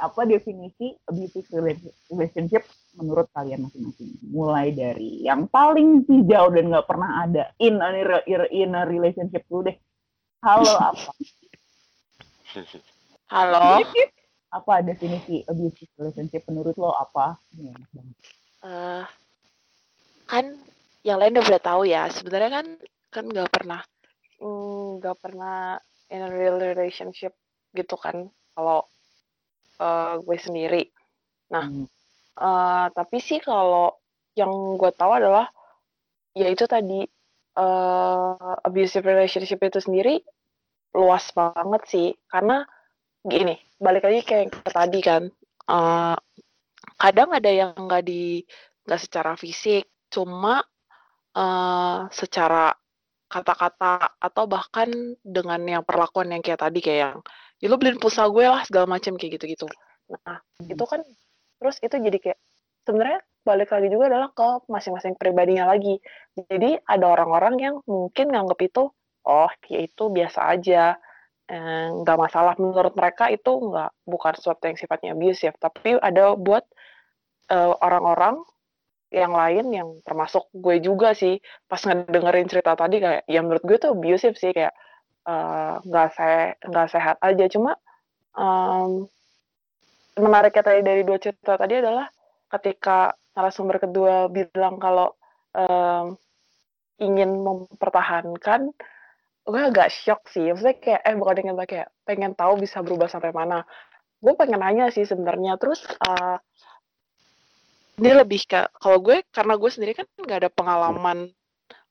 apa 0.01 0.21
definisi 0.25 0.97
abusive 1.09 1.47
rela- 1.53 1.95
relationship 2.09 2.63
menurut 2.97 3.29
kalian 3.31 3.65
masing-masing 3.65 4.11
mulai 4.29 4.73
dari 4.73 5.23
yang 5.23 5.47
paling 5.47 6.03
hijau 6.09 6.51
dan 6.51 6.73
nggak 6.73 6.87
pernah 6.89 7.23
ada 7.23 7.53
in 7.61 7.79
a, 7.79 7.89
in 8.51 8.75
a 8.75 8.81
relationship 8.85 9.45
dulu 9.47 9.71
deh 9.71 9.77
halo 10.43 10.73
apa 10.91 11.11
Halo. 13.31 13.79
apa 14.51 14.83
definisi 14.83 15.39
abusive 15.47 15.87
relationship 15.95 16.43
menurut 16.51 16.75
lo 16.75 16.91
apa. 16.91 17.39
Eh, 17.55 19.03
kan 20.27 20.45
yang 21.07 21.15
lain 21.15 21.39
udah 21.39 21.61
tahu 21.63 21.87
ya. 21.87 22.11
Sebenarnya 22.11 22.51
kan 22.59 22.67
kan 23.07 23.23
nggak 23.31 23.47
pernah 23.55 23.79
mm, 24.41 24.99
nggak 24.99 25.17
pernah 25.21 25.77
in 26.11 26.25
a 26.25 26.29
real 26.29 26.57
relationship 26.59 27.37
gitu 27.71 27.95
kan 27.95 28.27
kalau 28.57 28.83
eh, 29.81 30.13
gue 30.21 30.37
sendiri. 30.37 30.83
Nah, 31.53 31.65
Hmm. 31.65 31.85
eh, 32.41 32.85
tapi 32.93 33.17
sih 33.21 33.39
kalau 33.41 33.95
yang 34.35 34.51
gue 34.79 34.91
tahu 34.95 35.11
adalah 35.15 35.47
ya 36.35 36.47
itu 36.47 36.63
tadi 36.63 37.03
uh, 37.59 38.55
abusive 38.63 39.03
relationship 39.03 39.59
itu 39.59 39.79
sendiri 39.83 40.23
luas 40.95 41.31
banget 41.35 41.81
sih 41.87 42.07
karena 42.27 42.63
gini 43.23 43.55
balik 43.79 44.07
lagi 44.07 44.21
kayak 44.23 44.47
ke 44.51 44.71
tadi 44.71 44.99
kan 45.03 45.23
uh, 45.71 46.15
kadang 46.99 47.31
ada 47.31 47.51
yang 47.51 47.71
nggak 47.75 48.03
di 48.07 48.43
nggak 48.87 49.01
secara 49.01 49.33
fisik 49.35 49.87
cuma 50.11 50.63
uh, 51.35 52.07
secara 52.11 52.75
kata-kata 53.31 54.19
atau 54.19 54.43
bahkan 54.45 54.91
dengan 55.23 55.63
yang 55.63 55.83
perlakuan 55.87 56.35
yang 56.35 56.43
kayak 56.43 56.59
tadi 56.59 56.83
kayak 56.83 56.99
yang 56.99 57.17
ya 57.63 57.67
lo 57.71 57.79
beliin 57.79 57.97
pulsa 57.97 58.27
gue 58.27 58.43
lah 58.43 58.67
segala 58.67 58.91
macam 58.91 59.15
kayak 59.15 59.39
gitu-gitu 59.39 59.71
nah 60.27 60.43
hmm. 60.59 60.75
itu 60.75 60.83
kan 60.83 60.99
terus 61.63 61.79
itu 61.79 61.95
jadi 61.95 62.17
kayak 62.19 62.39
sebenarnya 62.83 63.21
balik 63.41 63.73
lagi 63.73 63.87
juga 63.89 64.05
adalah 64.13 64.29
ke 64.33 64.69
masing-masing 64.69 65.17
pribadinya 65.17 65.69
lagi. 65.69 65.97
Jadi 66.37 66.77
ada 66.85 67.05
orang-orang 67.09 67.55
yang 67.57 67.75
mungkin 67.89 68.29
nganggep 68.29 68.59
itu, 68.69 68.83
oh 69.25 69.51
ya 69.65 69.79
itu 69.81 70.03
biasa 70.13 70.39
aja, 70.53 70.97
eh, 71.49 71.87
nggak 71.89 72.17
eh, 72.17 72.21
masalah 72.21 72.53
menurut 72.61 72.93
mereka 72.93 73.29
itu 73.33 73.49
nggak 73.49 73.91
bukan 74.05 74.33
sesuatu 74.37 74.63
yang 74.69 74.77
sifatnya 74.77 75.09
abusive. 75.17 75.57
Tapi 75.57 75.97
ada 75.97 76.37
buat 76.37 76.65
uh, 77.51 77.73
orang-orang 77.81 78.41
yang 79.11 79.35
lain 79.35 79.65
yang 79.75 79.89
termasuk 80.07 80.47
gue 80.55 80.79
juga 80.79 81.11
sih. 81.11 81.37
Pas 81.67 81.83
ngedengerin 81.83 82.47
cerita 82.47 82.73
tadi 82.79 83.03
kayak 83.03 83.27
ya 83.27 83.39
menurut 83.43 83.63
gue 83.67 83.77
tuh 83.77 83.91
abusive 83.93 84.39
sih 84.39 84.55
kayak 84.55 84.73
eh, 85.27 85.73
nggak 85.83 86.07
uh, 86.09 86.13
se 86.15 86.31
nggak 86.63 86.87
sehat 86.89 87.17
aja. 87.19 87.45
Cuma 87.51 87.75
um, 88.39 89.05
menariknya 90.15 90.63
tadi 90.63 90.79
dari 90.81 91.01
dua 91.03 91.19
cerita 91.19 91.59
tadi 91.59 91.83
adalah 91.83 92.07
ketika 92.51 93.15
narasumber 93.35 93.79
kedua 93.79 94.27
bilang 94.31 94.79
kalau 94.79 95.15
um, 95.55 96.15
ingin 96.99 97.35
mempertahankan 97.43 98.71
gue 99.41 99.61
agak 99.61 99.91
shock 99.91 100.23
sih. 100.31 100.51
Maksudnya 100.53 100.75
kayak 100.79 101.01
eh 101.03 101.15
bukan 101.19 101.35
ingin 101.43 101.55
kayak 101.67 101.89
pengen 102.07 102.31
tahu 102.37 102.55
bisa 102.61 102.79
berubah 102.79 103.11
sampai 103.11 103.35
mana. 103.35 103.67
Gue 104.21 104.37
pengen 104.37 104.61
nanya 104.61 104.87
sih 104.93 105.03
sebenarnya. 105.03 105.57
Terus 105.57 105.83
uh, 106.07 106.37
ini 108.01 108.09
lebih 108.17 108.49
ke 108.49 108.65
kalau 108.81 108.97
gue 108.97 109.21
karena 109.29 109.53
gue 109.61 109.69
sendiri 109.69 109.93
kan 109.93 110.09
nggak 110.17 110.37
ada 110.41 110.49
pengalaman 110.49 111.29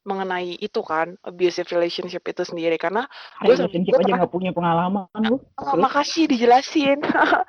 mengenai 0.01 0.57
itu 0.57 0.81
kan 0.81 1.13
abusive 1.23 1.69
relationship 1.71 2.25
itu 2.27 2.43
sendiri. 2.43 2.75
Karena 2.81 3.07
gue 3.45 3.55
gue 3.55 4.01
aja 4.01 4.19
nggak 4.19 4.33
punya 4.33 4.51
pengalaman 4.51 5.07
oh, 5.63 5.77
makasih 5.79 6.27
dijelasin. 6.27 6.99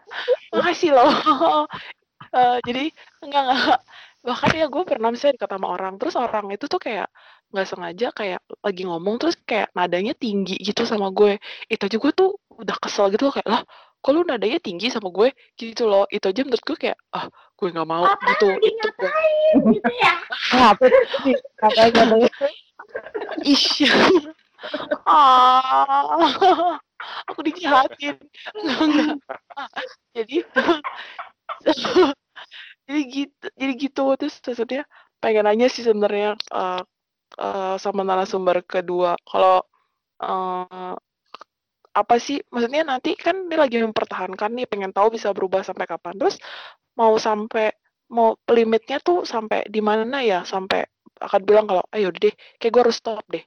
Makasih 0.56 0.93
loh. 0.93 1.10
Uh, 2.30 2.60
jadi 2.67 2.91
enggak 3.24 3.41
enggak 3.50 3.80
bahkan 4.21 4.54
ya 4.54 4.69
gue 4.69 4.84
pernah 4.86 5.10
misalnya 5.10 5.41
dikata 5.41 5.58
sama 5.58 5.74
orang 5.74 5.97
terus 5.97 6.13
orang 6.13 6.54
itu 6.54 6.69
tuh 6.69 6.78
kayak 6.78 7.10
nggak 7.50 7.65
sengaja 7.65 8.08
kayak 8.13 8.41
lagi 8.62 8.86
ngomong 8.86 9.17
terus 9.17 9.34
kayak 9.41 9.74
nadanya 9.74 10.13
tinggi 10.13 10.60
gitu 10.62 10.86
sama 10.86 11.10
gue. 11.10 11.41
Itu 11.65 11.89
aja 11.89 11.97
gue 11.97 12.12
tuh 12.13 12.38
udah 12.62 12.78
kesel 12.78 13.10
gitu 13.10 13.32
loh 13.32 13.34
kayak 13.34 13.50
lah 13.50 13.63
kalau 14.02 14.26
nadanya 14.26 14.58
tinggi 14.58 14.90
sama 14.90 15.14
gue? 15.14 15.30
Gitu 15.56 15.86
loh. 15.86 16.10
Itu 16.10 16.30
aja 16.30 16.42
menurut 16.42 16.64
gue 16.66 16.78
kayak 16.78 16.98
ah 17.14 17.30
gue 17.30 17.68
nggak 17.70 17.90
mau 17.90 18.06
Apa 18.06 18.34
gitu. 18.36 18.48
itu 18.62 18.88
gue 18.98 19.12
gitu 19.78 19.92
ya? 19.98 20.14
Apa 20.74 20.86
sih? 20.90 21.36
Ih. 23.46 23.64
Ah 25.06 26.78
aku 27.30 27.40
dijahatin 27.42 28.18
enggak 28.54 29.18
jadi 30.14 30.36
jadi 32.88 33.02
gitu 33.08 33.48
jadi 33.56 33.74
gitu. 33.78 34.04
Terus 34.20 34.36
maksudnya 34.44 34.84
pengen 35.22 35.46
nanya 35.48 35.68
sih 35.72 35.86
sebenarnya 35.86 36.38
uh, 36.52 36.82
uh, 37.40 37.76
sama 37.80 38.02
narasumber 38.06 38.62
kedua. 38.66 39.16
Kalau 39.26 39.64
uh, 40.22 40.94
apa 41.92 42.16
sih 42.24 42.40
maksudnya 42.48 42.88
nanti 42.88 43.20
kan 43.20 43.52
dia 43.52 43.60
lagi 43.60 43.84
mempertahankan 43.84 44.50
nih 44.56 44.66
pengen 44.68 44.96
tahu 44.96 45.16
bisa 45.16 45.36
berubah 45.36 45.62
sampai 45.64 45.86
kapan. 45.88 46.16
Terus 46.16 46.40
mau 46.96 47.16
sampai 47.20 47.72
mau 48.12 48.36
limitnya 48.52 49.00
tuh 49.04 49.28
sampai 49.28 49.68
di 49.68 49.84
mana 49.84 50.24
ya? 50.24 50.48
Sampai 50.48 50.88
akan 51.20 51.42
bilang 51.44 51.66
kalau 51.68 51.84
ayo 51.92 52.10
deh 52.16 52.34
kayak 52.60 52.72
gue 52.72 52.82
harus 52.88 52.98
stop 53.00 53.24
deh. 53.28 53.44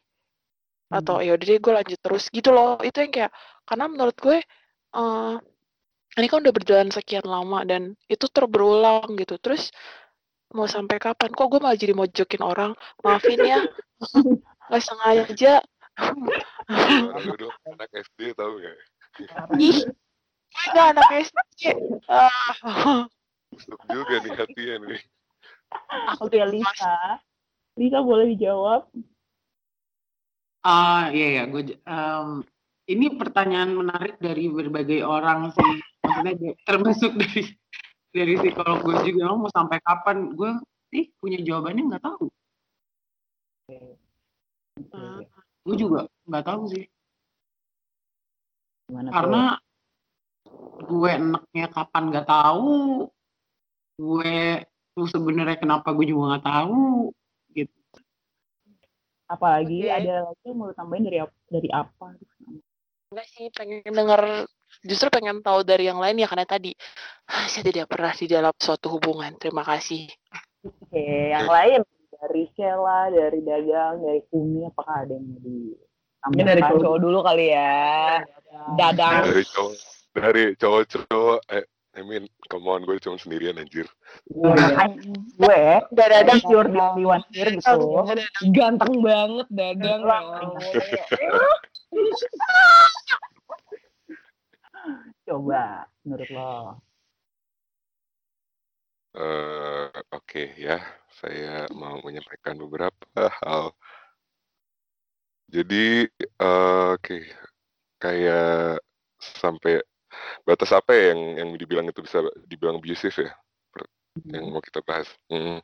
Atau 0.92 1.24
ayo 1.24 1.40
deh 1.40 1.56
gue 1.56 1.72
lanjut 1.72 2.00
terus. 2.00 2.28
Gitu 2.28 2.52
loh. 2.52 2.76
Itu 2.84 3.00
yang 3.00 3.12
kayak 3.12 3.32
karena 3.64 3.84
menurut 3.88 4.16
gue 4.20 4.38
uh, 4.96 5.36
ini 6.14 6.26
kan 6.30 6.38
udah 6.44 6.54
berjalan 6.54 6.88
sekian 6.94 7.26
lama 7.26 7.64
dan 7.64 7.96
itu 8.12 8.28
terberulang 8.28 9.16
gitu. 9.16 9.40
Terus 9.40 9.72
mau 10.52 10.68
sampai 10.68 11.00
kapan? 11.00 11.32
Kok 11.32 11.48
gue 11.48 11.60
malah 11.64 11.78
jadi 11.80 11.96
mojokin 11.96 12.44
orang? 12.44 12.76
Maafin 13.00 13.40
ya. 13.40 13.60
Nggak 14.68 14.82
sengaja 14.84 15.52
Aduh, 15.94 17.52
anak 17.70 17.90
SD 17.94 18.34
tau 18.34 18.58
gak? 18.58 18.76
gue 20.54 20.82
anak 20.82 21.08
SD 21.22 21.60
ah. 22.10 23.06
juga 23.90 24.14
nih 24.22 24.32
hatinya 24.34 24.76
nih. 24.86 25.00
Aku 26.14 26.30
ya 26.30 26.46
Lisa. 26.46 27.18
Lisa 27.78 27.98
boleh 28.02 28.34
dijawab? 28.34 28.86
Ah 30.64 30.70
uh, 30.70 31.02
iya. 31.14 31.42
Ya 31.42 31.44
gue 31.50 31.78
um, 31.86 32.42
ini 32.90 33.06
pertanyaan 33.18 33.74
menarik 33.74 34.18
dari 34.18 34.50
berbagai 34.50 35.02
orang 35.02 35.50
sih. 35.54 35.72
Maksudnya 36.02 36.54
termasuk 36.66 37.12
dari 37.18 37.42
dari 38.14 38.34
psikolog 38.38 38.82
gue 38.82 38.96
juga. 39.10 39.34
Mau 39.34 39.50
sampai 39.50 39.78
kapan? 39.82 40.34
Gue 40.34 40.54
sih 40.90 41.10
punya 41.18 41.38
jawabannya 41.42 41.82
nggak 41.94 42.04
tahu. 42.04 42.26
Uh, 44.94 45.22
gue 45.64 45.76
juga 45.80 46.00
nggak 46.28 46.44
tahu 46.44 46.62
sih 46.70 46.84
Gimana 48.88 49.08
karena 49.08 49.42
gue 50.84 51.10
enaknya 51.10 51.66
kapan 51.72 52.04
nggak 52.12 52.28
tahu 52.28 53.08
gue 53.96 54.36
tuh 54.94 55.06
sebenarnya 55.08 55.56
kenapa 55.58 55.90
gue 55.96 56.06
juga 56.12 56.36
nggak 56.36 56.46
tahu 56.46 57.10
gitu 57.56 57.78
apalagi 59.26 59.88
okay. 59.88 59.96
ada 60.04 60.28
lagi 60.30 60.44
yang 60.44 60.56
mau 60.60 60.70
tambahin 60.76 61.04
dari 61.08 61.18
dari 61.48 61.68
apa 61.72 62.12
enggak 63.14 63.28
sih 63.30 63.46
pengen 63.54 63.80
denger 63.88 64.46
justru 64.82 65.08
pengen 65.08 65.40
tahu 65.40 65.62
dari 65.62 65.86
yang 65.86 66.02
lain 66.02 66.18
ya 66.18 66.26
karena 66.26 66.46
tadi 66.46 66.74
ah, 67.30 67.46
saya 67.52 67.64
tidak 67.70 67.86
pernah 67.86 68.12
di 68.12 68.26
dalam 68.26 68.54
suatu 68.58 68.90
hubungan. 68.98 69.32
Terima 69.38 69.62
kasih. 69.62 70.10
Oke, 70.64 71.30
yang 71.30 71.48
lain 71.48 71.80
dari 72.24 72.48
Sheila, 72.56 73.12
dari 73.12 73.40
Dagang, 73.44 74.00
dari 74.00 74.20
Kumi, 74.32 74.64
apakah 74.64 75.04
ada 75.04 75.12
yang 75.12 75.36
di 75.44 75.76
Mungkin 76.24 76.56
dari 76.56 76.62
cowok 76.64 76.98
dulu 77.04 77.20
kali 77.20 77.52
ya. 77.52 78.24
Dadang. 78.80 79.28
Dari 79.28 79.44
cowok, 79.44 79.74
dari 80.16 80.42
cowok-cowok, 80.56 81.40
eh, 81.52 81.64
I 81.94 82.02
mean, 82.02 82.24
come 82.48 82.66
on, 82.66 82.82
gue 82.88 82.96
cuma 82.98 83.20
sendirian 83.20 83.60
anjir. 83.60 83.84
gue, 84.32 85.62
dadang 85.92 86.40
pure 86.42 86.72
di 86.72 87.04
one 87.04 87.24
here 87.30 87.54
gitu. 87.54 88.08
Ganteng 88.56 89.04
banget 89.04 89.48
dadang. 89.52 90.00
Coba 95.28 95.86
menurut 96.02 96.28
lo. 96.32 96.80
Uh, 99.14 99.86
Oke 100.10 100.50
okay, 100.50 100.58
ya, 100.58 100.82
saya 101.20 101.70
mau 101.74 102.00
menyampaikan 102.02 102.58
beberapa 102.58 103.20
hal. 103.42 103.74
Jadi, 105.50 106.08
uh, 106.42 106.96
oke, 106.96 107.04
okay. 107.04 107.22
kayak 108.02 108.82
sampai 109.20 109.84
batas 110.42 110.70
apa 110.74 110.94
ya 110.94 111.14
yang 111.14 111.22
yang 111.38 111.50
dibilang 111.54 111.86
itu 111.90 112.00
bisa 112.02 112.24
dibilang 112.48 112.80
abusive 112.80 113.14
ya? 113.14 113.30
Yang 114.30 114.44
mau 114.50 114.62
kita 114.62 114.80
bahas. 114.82 115.10
Hmm, 115.30 115.58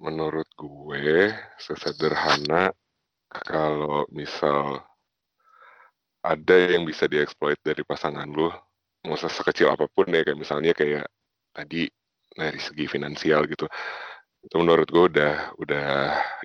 menurut 0.00 0.48
gue 0.56 1.32
sesederhana 1.60 2.72
kalau 3.28 4.08
misal 4.08 4.80
ada 6.20 6.56
yang 6.56 6.84
bisa 6.84 7.08
dieksploit 7.08 7.56
dari 7.64 7.84
pasangan 7.84 8.28
lu 8.28 8.48
mau 9.04 9.16
sekecil 9.16 9.72
apa 9.72 9.88
pun 9.88 10.08
ya 10.12 10.20
kayak 10.20 10.36
misalnya 10.40 10.72
kayak 10.76 11.08
tadi 11.56 11.88
dari 12.36 12.60
segi 12.60 12.84
finansial 12.84 13.48
gitu 13.48 13.64
itu 14.40 14.54
menurut 14.56 14.88
gue 14.88 15.04
udah 15.16 15.34
udah 15.60 15.88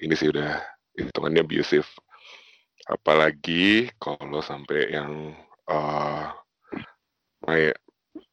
ini 0.04 0.14
sih 0.16 0.30
udah 0.32 0.60
hitungannya 0.96 1.44
abusive. 1.44 1.88
Apalagi 2.86 3.90
kalau 3.98 4.44
sampai 4.44 4.94
yang 4.94 5.34
uh, 5.72 6.30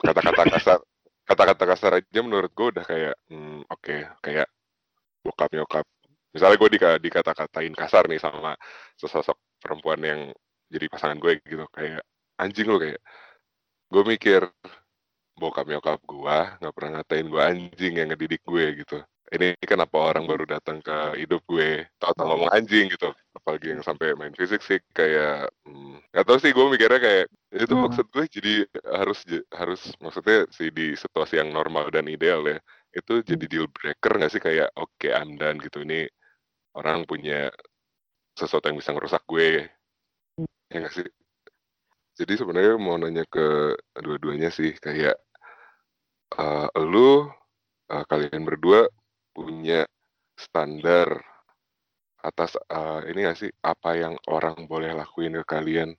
kata-kata 0.02 0.42
kasar 0.58 0.78
kata-kata 1.22 1.64
kasar 1.64 1.92
aja 2.02 2.20
menurut 2.20 2.50
gue 2.52 2.66
udah 2.76 2.84
kayak 2.84 3.14
hmm, 3.30 3.64
oke 3.70 3.80
okay, 3.80 4.00
kayak 4.20 4.48
bokap 5.22 5.50
nyokap. 5.54 5.86
Misalnya 6.32 6.56
gue 6.58 6.70
dikata-katain 7.00 7.74
kasar 7.76 8.08
nih 8.08 8.20
sama 8.20 8.56
sesosok 8.96 9.36
perempuan 9.62 10.00
yang 10.02 10.20
jadi 10.72 10.88
pasangan 10.88 11.20
gue 11.20 11.38
gitu 11.44 11.68
kayak 11.70 12.02
anjing 12.40 12.66
lo 12.66 12.80
kayak 12.80 12.98
gue 13.92 14.02
mikir 14.08 14.40
bokap 15.36 15.68
nyokap 15.68 16.00
gue 16.00 16.38
nggak 16.58 16.74
pernah 16.74 16.90
ngatain 16.98 17.26
gue 17.28 17.42
anjing 17.44 17.92
yang 18.00 18.08
ngedidik 18.08 18.40
gue 18.48 18.64
gitu 18.80 18.98
ini 19.32 19.56
kenapa 19.64 19.96
orang 20.12 20.28
baru 20.28 20.44
datang 20.44 20.84
ke 20.84 21.16
hidup 21.16 21.40
gue? 21.48 21.88
Tahu-tahu 21.96 22.26
ngomong 22.28 22.52
anjing 22.52 22.92
gitu. 22.92 23.08
Apalagi 23.32 23.72
yang 23.72 23.80
sampai 23.80 24.12
main 24.12 24.36
fisik 24.36 24.60
sih 24.60 24.76
kayak 24.92 25.48
hmm, 25.64 26.04
nggak 26.12 26.26
tahu 26.28 26.36
sih 26.36 26.52
gue 26.52 26.64
mikirnya 26.68 27.00
kayak 27.00 27.24
itu 27.56 27.72
Hmm. 27.72 27.84
maksud 27.88 28.06
gue 28.12 28.24
jadi 28.28 28.54
harus 28.92 29.24
harus 29.56 29.80
maksudnya 30.04 30.44
sih 30.52 30.68
di 30.68 30.92
situasi 30.92 31.40
yang 31.40 31.48
normal 31.48 31.88
dan 31.88 32.12
ideal 32.12 32.44
ya 32.44 32.60
itu 32.92 33.24
jadi 33.24 33.44
deal 33.48 33.66
breaker 33.72 34.20
nggak 34.20 34.32
sih? 34.36 34.42
Kayak 34.44 34.68
oke 34.76 35.08
I'm 35.08 35.40
done 35.40 35.56
gitu. 35.64 35.80
Ini 35.80 36.04
orang 36.76 37.08
punya 37.08 37.48
sesuatu 38.36 38.68
yang 38.68 38.76
bisa 38.76 38.92
ngerusak 38.92 39.24
gue. 39.24 39.64
Ya 40.68 40.76
nggak 40.76 40.92
sih? 40.92 41.08
Jadi 42.20 42.32
sebenarnya 42.36 42.76
mau 42.76 43.00
nanya 43.00 43.24
ke 43.24 43.72
dua-duanya 43.96 44.52
sih 44.52 44.76
kayak 44.76 45.16
eh 46.36 46.68
lu 46.84 47.28
eh, 47.92 48.04
kalian 48.08 48.44
berdua 48.44 48.88
punya 49.36 49.80
standar 50.44 51.08
atas 52.22 52.54
eh, 52.70 53.00
ini 53.10 53.18
nggak 53.26 53.38
sih 53.42 53.50
apa 53.72 53.90
yang 54.02 54.14
orang 54.30 54.56
boleh 54.70 54.90
lakuin 54.94 55.34
ke 55.42 55.44
kalian 55.54 55.90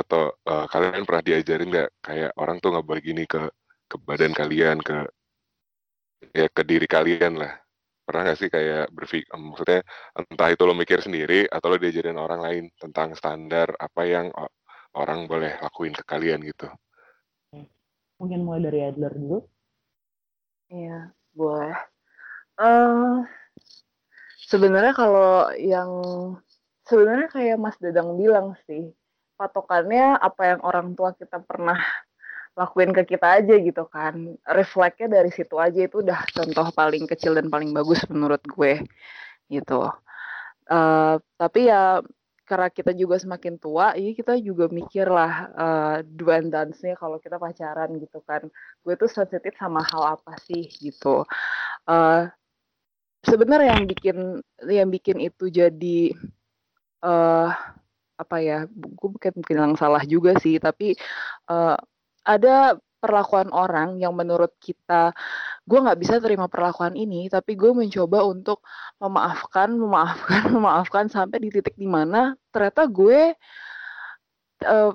atau 0.00 0.22
eh, 0.52 0.66
kalian 0.72 1.04
pernah 1.08 1.24
diajarin 1.24 1.68
nggak 1.72 1.88
kayak 2.06 2.30
orang 2.42 2.56
tuh 2.62 2.70
nggak 2.72 2.86
boleh 2.88 3.02
gini 3.08 3.24
ke 3.32 3.42
ke 3.90 3.96
badan 4.06 4.32
kalian 4.36 4.78
ke 4.84 4.96
ya 6.36 6.46
ke 6.52 6.62
diri 6.70 6.86
kalian 6.86 7.34
lah 7.40 7.52
pernah 8.04 8.22
nggak 8.28 8.38
sih 8.40 8.50
kayak 8.52 8.88
berpikir 8.96 9.28
maksudnya 9.36 9.80
entah 10.16 10.48
itu 10.52 10.62
lo 10.64 10.74
mikir 10.76 10.98
sendiri 11.04 11.44
atau 11.48 11.66
lo 11.72 11.76
diajarin 11.80 12.18
orang 12.20 12.40
lain 12.46 12.64
tentang 12.82 13.12
standar 13.18 13.68
apa 13.76 14.02
yang 14.08 14.26
o- 14.32 14.52
orang 14.96 15.28
boleh 15.30 15.52
lakuin 15.64 15.92
ke 15.92 16.04
kalian 16.04 16.40
gitu 16.44 16.68
Mungkin 18.18 18.42
mulai 18.42 18.60
dari 18.66 18.80
Adler 18.82 19.14
dulu. 19.14 19.38
Iya, 20.74 21.14
boleh. 21.38 21.78
Eh 22.58 23.24
sebenarnya 24.50 24.92
kalau 24.96 25.52
yang 25.58 25.90
sebenarnya 26.88 27.28
kayak 27.30 27.56
Mas 27.60 27.76
Dadang 27.82 28.16
bilang 28.16 28.56
sih, 28.66 28.90
patokannya 29.38 30.16
apa 30.18 30.42
yang 30.56 30.60
orang 30.64 30.94
tua 30.98 31.12
kita 31.14 31.38
pernah 31.44 31.78
lakuin 32.58 32.90
ke 32.96 33.02
kita 33.16 33.42
aja 33.42 33.54
gitu 33.60 33.84
kan. 33.90 34.36
Refleksnya 34.46 35.08
dari 35.20 35.30
situ 35.34 35.56
aja 35.60 35.80
itu 35.86 36.02
udah 36.04 36.20
contoh 36.34 36.66
paling 36.74 37.04
kecil 37.10 37.36
dan 37.38 37.48
paling 37.52 37.70
bagus 37.76 38.02
menurut 38.12 38.42
gue 38.44 38.82
gitu. 39.52 39.88
Eh 40.70 41.16
tapi 41.40 41.60
ya 41.70 42.02
karena 42.48 42.68
kita 42.72 42.92
juga 42.96 43.16
semakin 43.20 43.60
tua, 43.60 43.92
ya 43.96 44.10
kita 44.16 44.36
juga 44.40 44.66
mikir 44.72 45.06
lah 45.08 45.32
eh 45.56 45.96
do 46.08 46.28
and 46.32 46.50
dance-nya 46.54 46.96
kalau 46.98 47.18
kita 47.22 47.36
pacaran 47.40 47.90
gitu 48.00 48.20
kan. 48.24 48.42
Gue 48.84 48.94
tuh 49.00 49.10
sensitif 49.10 49.54
sama 49.60 49.82
hal 49.84 50.18
apa 50.20 50.34
sih 50.46 50.68
gitu. 50.82 51.24
eh 51.90 52.22
sebenarnya 53.24 53.78
yang 53.78 53.86
bikin 53.88 54.16
yang 54.68 54.88
bikin 54.92 55.18
itu 55.22 55.50
jadi 55.50 56.00
eh 57.02 57.50
apa 58.18 58.36
ya 58.42 58.66
gue 58.74 59.08
mungkin 59.14 59.56
yang 59.56 59.74
salah 59.78 60.02
juga 60.02 60.34
sih 60.42 60.58
tapi 60.58 60.98
eh 61.50 61.76
ada 62.26 62.76
perlakuan 62.98 63.48
orang 63.54 64.02
yang 64.02 64.10
menurut 64.12 64.50
kita 64.58 65.14
gue 65.62 65.78
nggak 65.78 65.98
bisa 66.02 66.18
terima 66.18 66.50
perlakuan 66.50 66.98
ini 66.98 67.30
tapi 67.30 67.54
gue 67.54 67.70
mencoba 67.70 68.26
untuk 68.26 68.58
memaafkan 68.98 69.70
memaafkan 69.78 70.42
memaafkan 70.58 71.06
sampai 71.06 71.38
di 71.38 71.48
titik 71.54 71.78
di 71.78 71.86
mana 71.86 72.34
ternyata 72.50 72.90
gue 72.90 73.38
eh, 74.66 74.90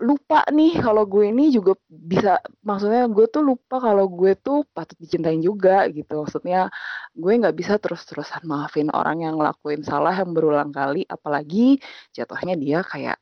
lupa 0.00 0.48
nih 0.48 0.80
kalau 0.80 1.04
gue 1.04 1.28
ini 1.28 1.52
juga 1.52 1.76
bisa 1.88 2.40
maksudnya 2.64 3.04
gue 3.06 3.28
tuh 3.28 3.44
lupa 3.44 3.76
kalau 3.78 4.08
gue 4.08 4.32
tuh 4.40 4.64
patut 4.72 4.96
dicintain 4.96 5.38
juga 5.44 5.84
gitu 5.92 6.24
maksudnya 6.24 6.72
gue 7.12 7.32
nggak 7.36 7.52
bisa 7.52 7.76
terus-terusan 7.76 8.48
maafin 8.48 8.88
orang 8.90 9.20
yang 9.22 9.36
ngelakuin 9.36 9.84
salah 9.84 10.16
yang 10.16 10.32
berulang 10.32 10.72
kali 10.72 11.04
apalagi 11.04 11.78
jatuhnya 12.16 12.56
dia 12.56 12.80
kayak 12.80 13.20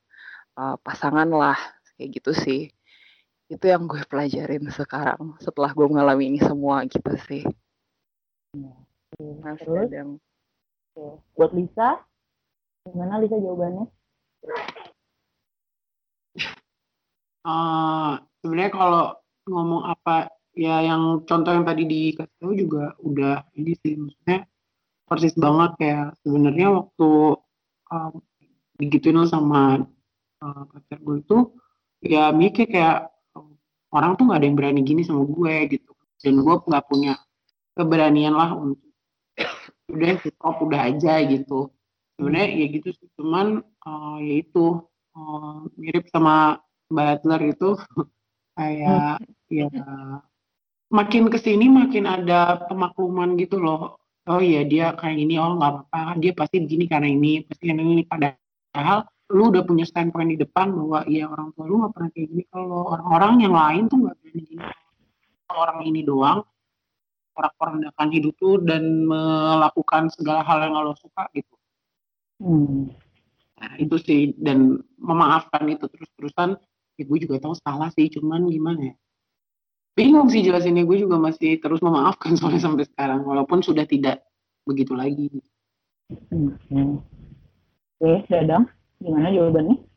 uh, 0.55 0.79
pasangan 0.79 1.26
lah 1.26 1.59
kayak 1.99 2.22
gitu 2.22 2.31
sih 2.31 2.70
itu 3.51 3.64
yang 3.66 3.91
gue 3.91 3.99
pelajarin 4.07 4.70
sekarang 4.70 5.35
setelah 5.43 5.74
gue 5.74 5.87
mengalami 5.91 6.31
ini 6.31 6.39
semua 6.39 6.87
gitu 6.87 7.11
sih 7.26 7.43
Mas 9.18 9.59
Terus? 9.59 9.91
Oke. 9.91 10.03
Buat 11.35 11.53
Lisa, 11.55 12.03
gimana 12.87 13.18
Lisa 13.22 13.39
jawabannya? 13.39 13.87
Eh, 17.49 18.12
sebenarnya 18.44 18.72
kalau 18.76 19.05
ngomong 19.49 19.82
apa 19.88 20.28
ya 20.53 20.84
yang 20.84 21.24
contoh 21.24 21.53
yang 21.57 21.64
tadi 21.64 21.88
dikasih 21.88 22.36
tahu 22.36 22.53
juga 22.53 22.92
udah 23.01 23.46
ini 23.57 23.72
sih 23.80 23.96
maksudnya 23.96 24.44
persis 25.09 25.32
banget 25.38 25.70
kayak 25.80 26.07
sebenarnya 26.20 26.68
waktu 26.76 27.11
um, 27.88 28.12
digituin 28.76 29.24
sama 29.24 29.88
uh, 30.44 30.62
pacar 30.68 30.99
gue 31.01 31.16
itu 31.24 31.38
ya 32.05 32.28
mikir 32.36 32.68
kayak 32.68 33.09
orang 33.96 34.12
tuh 34.20 34.28
nggak 34.28 34.38
ada 34.44 34.46
yang 34.46 34.59
berani 34.59 34.80
gini 34.84 35.03
sama 35.09 35.24
gue 35.24 35.55
gitu. 35.72 35.92
Dan 36.20 36.44
gue 36.44 36.55
nggak 36.68 36.84
punya 36.90 37.16
keberanian 37.72 38.34
lah 38.36 38.53
untuk 38.53 38.84
udah 39.88 40.20
stop 40.20 40.57
udah 40.61 40.80
aja 40.92 41.24
gitu. 41.24 41.72
Sebenarnya 42.20 42.49
ya 42.61 42.66
gitu 42.76 42.88
sih 42.92 43.09
cuman 43.16 43.64
uh, 43.88 44.18
ya 44.20 44.34
itu 44.44 44.84
uh, 45.16 45.64
mirip 45.80 46.05
sama 46.12 46.61
Adler 46.93 47.53
itu 47.53 47.76
kayak 48.59 49.20
ya 49.53 49.68
makin 50.89 51.28
ke 51.28 51.39
sini 51.39 51.68
makin 51.68 52.09
ada 52.09 52.64
pemakluman 52.68 53.36
gitu 53.36 53.61
loh. 53.61 54.01
Oh 54.28 54.41
iya 54.45 54.64
dia 54.64 54.93
kayak 54.93 55.16
gini 55.24 55.41
oh 55.41 55.57
nggak 55.57 55.89
apa-apa 55.89 56.20
dia 56.20 56.32
pasti 56.36 56.61
begini 56.61 56.84
karena 56.84 57.09
ini 57.09 57.45
pasti 57.45 57.64
karena 57.68 57.84
ini. 57.84 58.05
Padahal 58.05 59.09
lu 59.28 59.53
udah 59.53 59.62
punya 59.64 59.84
standpoint 59.84 60.32
di 60.32 60.39
depan 60.41 60.72
bahwa 60.72 61.05
iya 61.05 61.28
orang 61.28 61.53
tua 61.53 61.64
lu 61.68 61.84
nggak 61.84 61.93
pernah 61.93 62.11
kayak 62.12 62.26
gini. 62.32 62.45
Kalau 62.49 62.80
orang-orang 62.93 63.34
yang 63.45 63.55
lain 63.57 63.82
tuh 63.89 63.99
nggak 64.05 64.16
berani 64.20 64.43
gini. 64.45 64.66
Kalau 65.49 65.61
orang 65.64 65.78
ini 65.84 66.01
doang 66.05 66.41
orang-orang 67.39 68.11
hidup 68.11 68.34
lu 68.43 68.59
dan 68.66 69.07
melakukan 69.07 70.11
segala 70.11 70.43
hal 70.43 70.66
yang 70.66 70.74
lo 70.74 70.95
suka 70.99 71.30
gitu. 71.32 71.55
Hmm. 72.43 72.91
Nah, 73.59 73.72
itu 73.78 73.97
sih 73.99 74.20
dan 74.39 74.78
memaafkan 74.99 75.66
itu 75.66 75.86
terus-terusan 75.91 76.59
ya 76.99 77.05
gue 77.07 77.18
juga 77.22 77.38
tahu 77.38 77.55
salah 77.55 77.88
sih 77.94 78.11
cuman 78.11 78.51
gimana 78.51 78.92
ya? 78.92 78.94
Bingung 79.94 80.30
sih 80.30 80.42
jelasinnya 80.42 80.82
gue 80.82 80.99
juga 80.99 81.18
masih 81.18 81.62
terus 81.62 81.78
memaafkan 81.78 82.34
soalnya 82.38 82.62
sampai 82.62 82.84
sekarang 82.90 83.22
walaupun 83.22 83.62
sudah 83.62 83.86
tidak 83.86 84.26
begitu 84.66 84.92
lagi. 84.99 85.30
Hmm. 86.28 87.01
Oke, 87.99 88.24
Dadang, 88.30 88.70
gimana 89.03 89.30
jawabannya? 89.34 89.88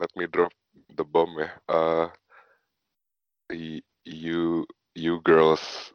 let 0.00 0.10
me 0.16 0.26
drop 0.26 0.52
the 0.96 1.04
bomb 1.04 1.34
ya. 1.38 1.50
Uh, 1.68 2.06
you 4.04 4.66
you 4.94 5.20
girls 5.24 5.92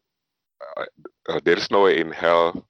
uh, 0.77 0.85
uh, 1.29 1.39
there's 1.43 1.71
no 1.71 1.83
way 1.83 1.99
in 1.99 2.11
hell 2.11 2.65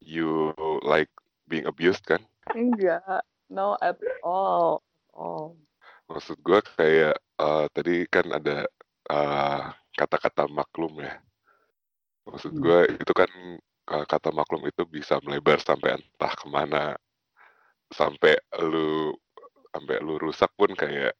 you 0.00 0.54
like 0.82 1.10
being 1.48 1.66
abused 1.66 2.06
kan? 2.06 2.22
Enggak. 2.54 3.26
No 3.50 3.74
at 3.82 3.98
all. 4.22 4.82
Oh 5.14 5.58
maksud 6.10 6.36
gue 6.46 6.60
kayak 6.78 7.14
eh, 7.44 7.64
tadi 7.74 7.94
kan 8.14 8.26
ada 8.38 8.56
eh, 9.14 9.62
kata-kata 9.98 10.42
maklum 10.58 10.92
ya. 11.06 11.14
Maksud 12.28 12.52
Hmm. 12.52 12.62
gue 12.64 12.78
itu 13.02 13.12
kan 13.20 13.30
eh, 13.94 14.04
kata 14.12 14.28
maklum 14.38 14.62
itu 14.70 14.82
bisa 14.96 15.14
melebar 15.24 15.58
sampai 15.68 15.90
entah 15.98 16.32
ke 16.40 16.46
mana. 16.56 16.84
Sampai 17.90 18.38
lu 18.70 19.14
sampai 19.74 19.96
lu 20.06 20.14
rusak 20.24 20.50
pun 20.58 20.70
kayak 20.74 21.14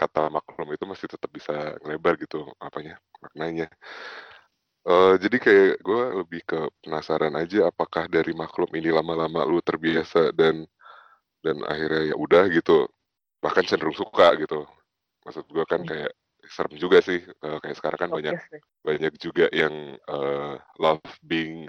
kata 0.00 0.20
maklum 0.36 0.68
itu 0.74 0.84
masih 0.88 1.08
tetap 1.12 1.30
bisa 1.32 1.54
ngelebar 1.84 2.14
gitu 2.22 2.38
apanya 2.62 2.94
maknanya. 3.22 3.66
Eh, 4.88 5.14
jadi 5.22 5.36
kayak 5.44 5.72
gue 5.86 6.02
lebih 6.24 6.40
ke 6.50 6.58
penasaran 6.82 7.34
aja 7.36 7.68
apakah 7.70 8.04
dari 8.08 8.32
maklum 8.32 8.70
ini 8.80 8.88
lama-lama 8.98 9.44
lu 9.44 9.60
terbiasa 9.60 10.32
dan 10.32 10.64
dan 11.44 11.56
akhirnya 11.72 12.02
ya 12.12 12.16
udah 12.24 12.44
gitu 12.56 12.88
bahkan 13.40 13.64
cenderung 13.66 13.96
suka 13.96 14.36
gitu. 14.36 14.68
Maksud 15.24 15.44
gue 15.48 15.64
kan 15.68 15.80
Hmm. 15.84 15.88
kayak 15.88 16.12
serem 16.48 16.74
juga 16.80 16.98
sih 17.04 17.20
Eh, 17.20 17.58
kayak 17.60 17.76
sekarang 17.76 17.98
kan 18.00 18.10
banyak 18.12 18.36
sih. 18.48 18.60
banyak 18.84 19.14
juga 19.20 19.46
yang 19.52 19.96
eh, 19.96 20.54
love 20.80 21.04
being 21.24 21.68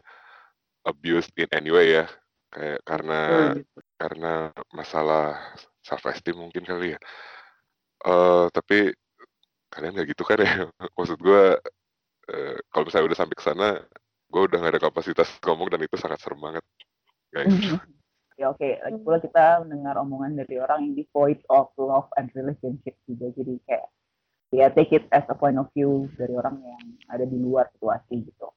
abused 0.88 1.32
in 1.39 1.47
any 1.51 1.72
way 1.72 1.99
ya. 2.03 2.05
Kayak 2.51 2.80
karena 2.84 3.22
gitu. 3.55 3.80
karena 3.95 4.34
masalah 4.76 5.39
self 5.84 6.03
esteem 6.11 6.36
mungkin 6.39 6.63
kali 6.67 6.95
ya. 6.95 6.99
Eh 8.05 8.45
tapi 8.51 8.91
kalian 9.72 9.95
nggak 9.95 10.09
gitu 10.11 10.24
kan 10.28 10.39
ya. 10.43 10.53
Maksud 10.99 11.19
gue 11.19 11.43
eh, 12.32 12.57
kalau 12.72 12.84
misalnya 12.88 13.07
udah 13.11 13.19
sampai 13.19 13.36
ke 13.38 13.43
sana 13.43 13.69
gue 14.32 14.41
udah 14.47 14.63
gak 14.63 14.80
ada 14.80 14.84
kapasitas 14.88 15.28
ngomong 15.43 15.67
dan 15.67 15.84
itu 15.84 15.99
sangat 15.99 16.24
serem 16.24 16.39
banget 16.39 16.63
guys 17.36 17.51
Ya 18.41 18.49
oke, 18.49 18.81
lagi 18.81 18.97
pula 19.05 19.21
kita 19.21 19.61
mendengar 19.61 20.01
omongan 20.01 20.33
dari 20.41 20.57
orang 20.57 20.89
yang 20.89 20.93
devoid 20.97 21.37
of 21.53 21.69
love 21.77 22.09
and 22.17 22.33
relationship 22.33 22.97
juga. 23.05 23.29
Jadi 23.37 23.53
kayak 23.69 23.85
ya 24.49 24.65
take 24.73 24.97
it 24.97 25.05
as 25.13 25.21
a 25.29 25.37
point 25.37 25.61
of 25.61 25.69
view 25.77 26.09
dari 26.17 26.33
orang 26.33 26.57
yang 26.65 26.81
ada 27.13 27.21
di 27.29 27.37
luar 27.37 27.69
situasi 27.77 28.25
gitu. 28.25 28.49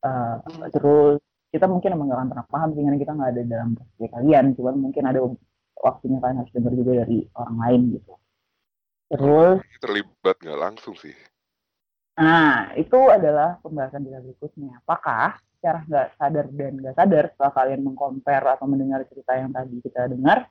Uh, 0.00 0.40
terus 0.72 1.20
kita 1.52 1.68
mungkin 1.68 2.00
emang 2.00 2.08
gak 2.08 2.16
akan 2.16 2.28
pernah 2.32 2.46
paham 2.48 2.70
sih 2.72 2.80
karena 2.80 2.96
kita 2.96 3.12
nggak 3.12 3.30
ada 3.36 3.42
dalam 3.44 3.68
posisi 3.76 4.06
kalian. 4.08 4.44
Cuman 4.56 4.74
mungkin 4.80 5.04
ada 5.04 5.20
waktunya 5.76 6.18
kalian 6.24 6.38
harus 6.40 6.52
dengar 6.56 6.72
juga 6.72 6.92
dari 7.04 7.18
orang 7.36 7.56
lain 7.60 7.80
gitu. 7.92 8.12
Terus 9.12 9.58
terlibat 9.84 10.36
nggak 10.40 10.60
langsung 10.64 10.96
sih? 10.96 11.12
Nah 12.16 12.72
itu 12.72 13.00
adalah 13.12 13.60
pembahasan 13.60 14.00
kita 14.00 14.24
berikutnya. 14.24 14.80
Apakah 14.80 15.36
secara 15.58 15.82
nggak 15.90 16.08
sadar 16.14 16.46
dan 16.54 16.72
nggak 16.78 16.94
sadar 16.94 17.24
setelah 17.34 17.52
kalian 17.52 17.80
mengcompare 17.82 18.46
atau 18.54 18.66
mendengar 18.70 19.02
cerita 19.10 19.34
yang 19.34 19.50
tadi 19.50 19.76
kita 19.82 20.06
dengar 20.06 20.46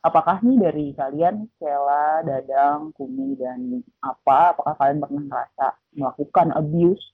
apakah 0.00 0.40
nih 0.40 0.56
dari 0.60 0.86
kalian 0.96 1.48
Cela, 1.60 2.24
Dadang, 2.24 2.92
Kumi 2.96 3.36
dan 3.36 3.80
apa 4.00 4.56
apakah 4.56 4.74
kalian 4.76 4.98
pernah 5.00 5.22
merasa 5.28 5.66
melakukan 5.92 6.48
abuse 6.56 7.04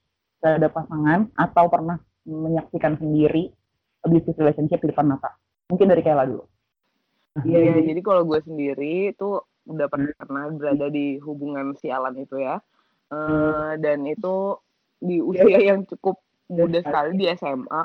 terhadap 0.43 0.71
pasangan 0.75 1.27
atau 1.35 1.65
pernah 1.67 1.97
menyaksikan 2.27 2.99
sendiri 2.99 3.51
abusive 4.03 4.37
relationship 4.39 4.79
di 4.83 4.91
depan 4.91 5.15
mata? 5.15 5.35
Mungkin 5.71 5.87
dari 5.87 6.03
Kayla 6.03 6.27
dulu. 6.27 6.45
Iya, 7.43 7.59
ya, 7.69 7.75
jadi 7.93 8.01
kalau 8.01 8.25
gue 8.25 8.39
sendiri 8.41 9.13
itu 9.13 9.37
udah 9.67 9.87
pernah, 9.91 10.09
pernah 10.17 10.49
berada 10.49 10.87
di 10.89 11.21
hubungan 11.21 11.75
sialan 11.77 12.17
itu 12.17 12.41
ya. 12.41 12.57
Uh, 13.07 13.77
dan 13.79 14.03
itu 14.03 14.57
di 14.97 15.21
usia 15.21 15.59
yang 15.61 15.85
cukup 15.85 16.17
muda 16.51 16.79
sekali 16.83 17.11
di 17.15 17.25
SMA. 17.35 17.83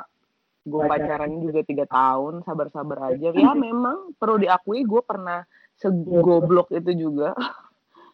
Gue 0.63 0.87
pacaran 0.87 1.43
juga 1.43 1.67
tiga 1.67 1.85
tahun, 1.91 2.47
sabar-sabar 2.47 3.15
aja. 3.15 3.35
Ya 3.35 3.53
memang 3.67 4.15
perlu 4.15 4.39
diakui 4.39 4.87
gue 4.87 5.03
pernah 5.03 5.43
segoblok 5.83 6.71
itu 6.71 6.95
juga. 6.95 7.35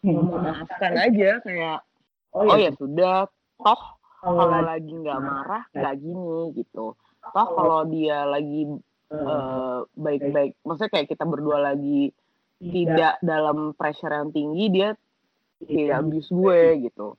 Memaafkan 0.01 0.95
aja 0.95 1.43
kayak, 1.43 1.79
oh 2.33 2.43
ya, 2.47 2.51
oh 2.51 2.57
ya 2.57 2.71
sudah, 2.79 3.27
toh 3.59 3.81
kalau 4.19 4.59
lagi 4.63 4.91
nggak 4.91 5.19
marah 5.19 5.63
nggak 5.75 5.95
gini 5.99 6.39
gitu. 6.57 6.95
Toh 7.19 7.47
kalau 7.53 7.83
dia 7.87 8.25
lagi 8.27 8.67
uh, 9.11 9.83
baik-baik 9.95 10.55
maksudnya 10.63 10.91
kayak 10.91 11.07
kita 11.11 11.23
berdua 11.23 11.71
lagi 11.71 12.11
tidak. 12.59 13.15
dalam 13.23 13.71
pressure 13.75 14.11
yang 14.11 14.31
tinggi 14.35 14.65
dia 14.71 14.89
tidak 15.63 16.03
abuse 16.03 16.31
gue 16.31 16.59
gitu. 16.87 17.15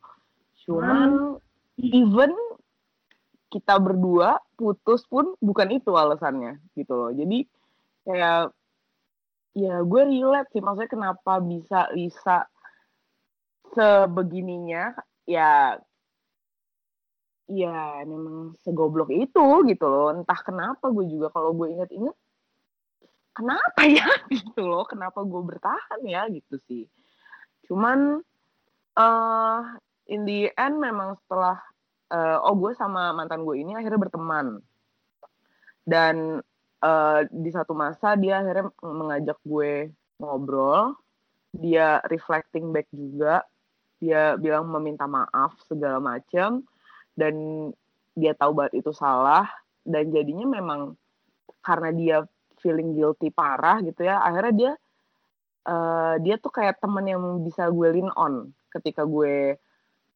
Cuman 0.69 1.41
even 1.81 2.33
kita 3.51 3.77
berdua 3.83 4.39
putus 4.55 5.03
pun 5.11 5.35
bukan 5.43 5.69
itu 5.75 5.91
alasannya 5.93 6.63
gitu 6.79 6.95
loh. 6.95 7.11
Jadi 7.11 7.45
kayak 8.07 8.55
ya 9.59 9.83
gue 9.83 10.03
relate 10.07 10.51
sih 10.55 10.63
maksudnya 10.63 10.91
kenapa 10.91 11.43
bisa 11.43 11.91
Lisa 11.91 12.47
sebegininya 13.75 14.95
ya 15.27 15.75
ya 17.51 18.07
memang 18.07 18.55
segoblok 18.63 19.11
itu 19.11 19.47
gitu 19.67 19.87
loh. 19.91 20.15
Entah 20.15 20.41
kenapa 20.47 20.87
gue 20.95 21.11
juga 21.11 21.35
kalau 21.35 21.51
gue 21.59 21.75
inget-inget 21.75 22.15
kenapa 23.35 23.83
ya 23.87 24.07
gitu 24.35 24.63
loh 24.63 24.87
kenapa 24.87 25.27
gue 25.27 25.43
bertahan 25.43 26.01
ya 26.07 26.31
gitu 26.31 26.55
sih. 26.71 26.87
Cuman 27.67 28.23
uh, 28.95 29.61
in 30.07 30.23
the 30.27 30.55
end 30.55 30.79
memang 30.79 31.19
setelah 31.27 31.59
uh, 32.11 32.39
oh 32.45 32.55
gue 32.59 32.75
sama 32.75 33.15
mantan 33.15 33.47
gue 33.47 33.57
ini 33.63 33.75
akhirnya 33.79 34.01
berteman. 34.03 34.59
Dan 35.87 36.39
uh, 36.83 37.21
di 37.31 37.51
satu 37.51 37.73
masa 37.73 38.15
dia 38.19 38.43
akhirnya 38.43 38.71
mengajak 38.83 39.39
gue 39.47 39.91
ngobrol. 40.21 40.99
Dia 41.51 41.99
reflecting 42.07 42.71
back 42.71 42.87
juga. 42.95 43.43
Dia 43.99 44.37
bilang 44.39 44.69
meminta 44.71 45.05
maaf 45.05 45.59
segala 45.67 46.01
macam 46.01 46.65
dan 47.19 47.35
dia 48.17 48.33
tahu 48.35 48.55
banget 48.55 48.83
itu 48.85 48.93
salah. 48.95 49.49
Dan 49.81 50.13
jadinya 50.13 50.47
memang 50.61 50.95
karena 51.65 51.91
dia 51.93 52.17
feeling 52.61 52.93
guilty 52.93 53.33
parah 53.33 53.81
gitu 53.81 54.05
ya 54.05 54.21
akhirnya 54.21 54.53
dia 54.53 54.73
uh, 55.69 56.15
dia 56.21 56.37
tuh 56.37 56.53
kayak 56.53 56.81
temen 56.81 57.05
yang 57.09 57.23
bisa 57.45 57.69
gue 57.73 57.89
lean 57.89 58.13
on 58.17 58.53
ketika 58.73 59.05
gue 59.05 59.57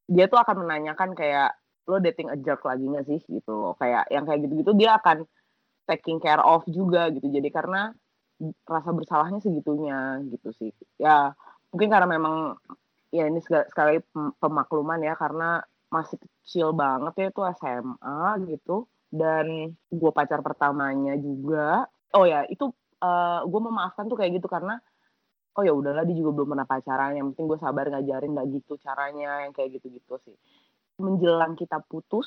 dia 0.09 0.29
tuh 0.29 0.37
akan 0.37 0.69
menanyakan 0.69 1.17
kayak 1.17 1.57
lo 1.85 2.01
dating 2.01 2.33
a 2.33 2.37
jerk 2.41 2.65
lagi 2.65 2.89
gak 2.89 3.05
sih 3.05 3.21
gitu 3.29 3.77
kayak 3.77 4.09
yang 4.09 4.25
kayak 4.25 4.49
gitu-gitu 4.49 4.73
dia 4.73 4.97
akan 4.97 5.29
taking 5.85 6.19
care 6.21 6.41
of 6.41 6.65
juga 6.69 7.13
gitu. 7.13 7.29
Jadi 7.29 7.49
karena 7.53 7.93
rasa 8.67 8.91
bersalahnya 8.91 9.41
segitunya 9.41 10.21
gitu 10.33 10.51
sih. 10.57 10.71
Ya 11.01 11.33
mungkin 11.71 11.89
karena 11.93 12.09
memang 12.09 12.59
ya 13.15 13.31
ini 13.31 13.39
sekali, 13.45 14.03
pemakluman 14.43 14.99
ya 14.99 15.15
karena 15.15 15.63
masih 15.93 16.19
kecil 16.19 16.75
banget 16.75 17.15
ya 17.21 17.27
itu 17.31 17.41
SMA 17.61 18.21
gitu. 18.51 18.77
Dan 19.15 19.77
gue 19.93 20.11
pacar 20.11 20.43
pertamanya 20.43 21.15
juga. 21.15 21.87
Oh 22.17 22.27
ya 22.27 22.43
itu 22.51 22.67
uh, 22.99 23.07
eh, 23.07 23.41
gue 23.47 23.61
memaafkan 23.63 24.11
tuh 24.11 24.19
kayak 24.19 24.43
gitu 24.43 24.51
karena 24.51 24.83
oh 25.55 25.63
ya 25.63 25.71
udahlah 25.71 26.03
dia 26.03 26.19
juga 26.19 26.35
belum 26.35 26.57
pernah 26.57 26.67
pacaran. 26.67 27.15
Yang 27.15 27.27
penting 27.35 27.47
gue 27.47 27.59
sabar 27.63 27.85
ngajarin 27.93 28.31
nggak 28.35 28.49
gitu 28.59 28.73
caranya 28.83 29.47
yang 29.47 29.53
kayak 29.55 29.79
gitu-gitu 29.79 30.19
sih 30.27 30.35
menjelang 30.99 31.59
kita 31.59 31.83
putus 31.91 32.27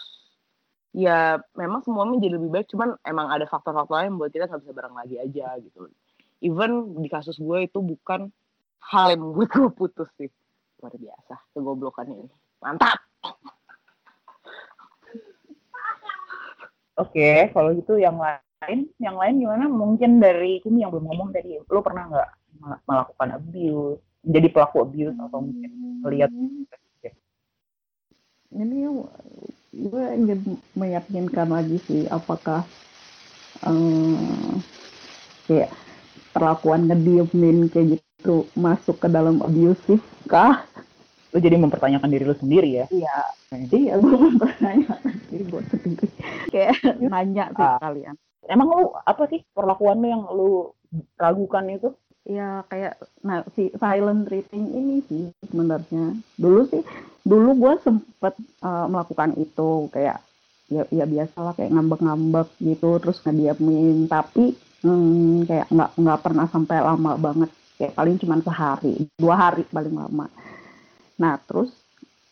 ya 0.96 1.38
memang 1.54 1.86
semuanya 1.86 2.18
menjadi 2.18 2.34
lebih 2.42 2.50
baik. 2.50 2.68
Cuman 2.74 2.98
emang 3.06 3.28
ada 3.30 3.46
faktor-faktor 3.46 4.02
lain 4.02 4.18
buat 4.18 4.32
kita 4.34 4.50
nggak 4.50 4.62
bisa 4.66 4.74
bareng 4.74 4.96
lagi 4.96 5.16
aja 5.22 5.48
gitu. 5.62 5.88
Even 6.42 6.98
di 7.02 7.10
kasus 7.10 7.38
gue 7.38 7.66
itu 7.66 7.80
bukan 7.82 8.30
hal 8.82 9.14
yang 9.14 9.22
membuat 9.26 9.50
gue 9.54 9.70
putus 9.74 10.10
sih. 10.18 10.30
Luar 10.82 10.94
biasa 10.94 11.34
kegoblokan 11.54 12.06
ini. 12.14 12.30
Mantap! 12.62 12.98
Oke, 16.98 17.54
kalau 17.54 17.78
gitu 17.78 18.02
yang 18.02 18.18
lain, 18.18 18.90
yang 18.98 19.14
lain 19.22 19.38
gimana? 19.38 19.70
Mungkin 19.70 20.18
dari 20.18 20.58
Kumi 20.66 20.82
yang 20.82 20.90
belum 20.90 21.06
ngomong 21.06 21.30
tadi, 21.30 21.62
lo 21.62 21.86
pernah 21.86 22.10
nggak 22.10 22.30
melakukan 22.90 23.38
abuse, 23.38 24.02
jadi 24.26 24.50
pelaku 24.50 24.82
abuse 24.82 25.14
atau 25.22 25.46
mungkin 25.46 25.72
melihat? 26.02 26.34
Ini 28.48 28.88
gue 29.76 30.04
ingin 30.16 30.40
meyakinkan 30.74 31.52
lagi 31.52 31.78
sih, 31.84 32.08
apakah 32.08 32.64
um, 33.68 34.64
kayak 35.52 35.72
perlakuan 36.32 36.88
ngediemin 36.88 37.68
kayak 37.68 38.00
gitu 38.00 38.48
masuk 38.56 39.04
ke 39.04 39.08
dalam 39.12 39.44
abusive 39.44 40.04
kah? 40.32 40.64
Lo 41.36 41.44
jadi 41.44 41.60
mempertanyakan 41.60 42.08
diri 42.08 42.24
lo 42.24 42.36
sendiri 42.40 42.70
ya? 42.84 42.86
Iya, 42.88 43.18
iya 43.76 43.94
gue 44.00 44.16
mempertanyakan 44.16 45.00
diri 45.28 45.44
gue 45.44 45.62
sendiri. 45.68 46.08
Kayak 46.48 46.76
nanya 47.12 47.46
sih 47.52 47.68
uh, 47.68 47.80
kalian. 47.84 48.16
Emang 48.48 48.72
lu 48.72 48.96
apa 49.04 49.28
sih 49.28 49.44
perlakuan 49.52 50.00
lu 50.00 50.08
yang 50.08 50.24
lu 50.32 50.72
ragukan 51.20 51.68
itu 51.68 51.92
ya 52.28 52.68
kayak 52.68 53.00
nah 53.24 53.40
si 53.56 53.72
silent 53.80 54.28
treating 54.28 54.68
ini 54.76 54.96
sih 55.08 55.32
sebenarnya. 55.48 56.20
Dulu 56.36 56.68
sih 56.68 56.84
dulu 57.24 57.50
gue 57.56 57.74
sempet 57.84 58.36
uh, 58.62 58.88
melakukan 58.92 59.36
itu 59.40 59.88
kayak 59.96 60.20
ya 60.68 60.84
ya 60.92 61.08
biasalah 61.08 61.56
kayak 61.56 61.72
ngambek-ngambek 61.72 62.52
gitu 62.60 63.00
terus 63.00 63.24
ngediamin 63.24 64.12
tapi 64.12 64.52
hmm, 64.84 65.48
kayak 65.48 65.72
nggak 65.72 65.92
nggak 65.96 66.20
pernah 66.20 66.46
sampai 66.52 66.84
lama 66.84 67.16
banget. 67.16 67.52
Kayak 67.80 67.96
paling 67.96 68.16
cuma 68.20 68.36
sehari 68.44 68.94
dua 69.16 69.36
hari 69.40 69.64
paling 69.72 69.96
lama. 69.96 70.28
Nah 71.16 71.40
terus 71.48 71.72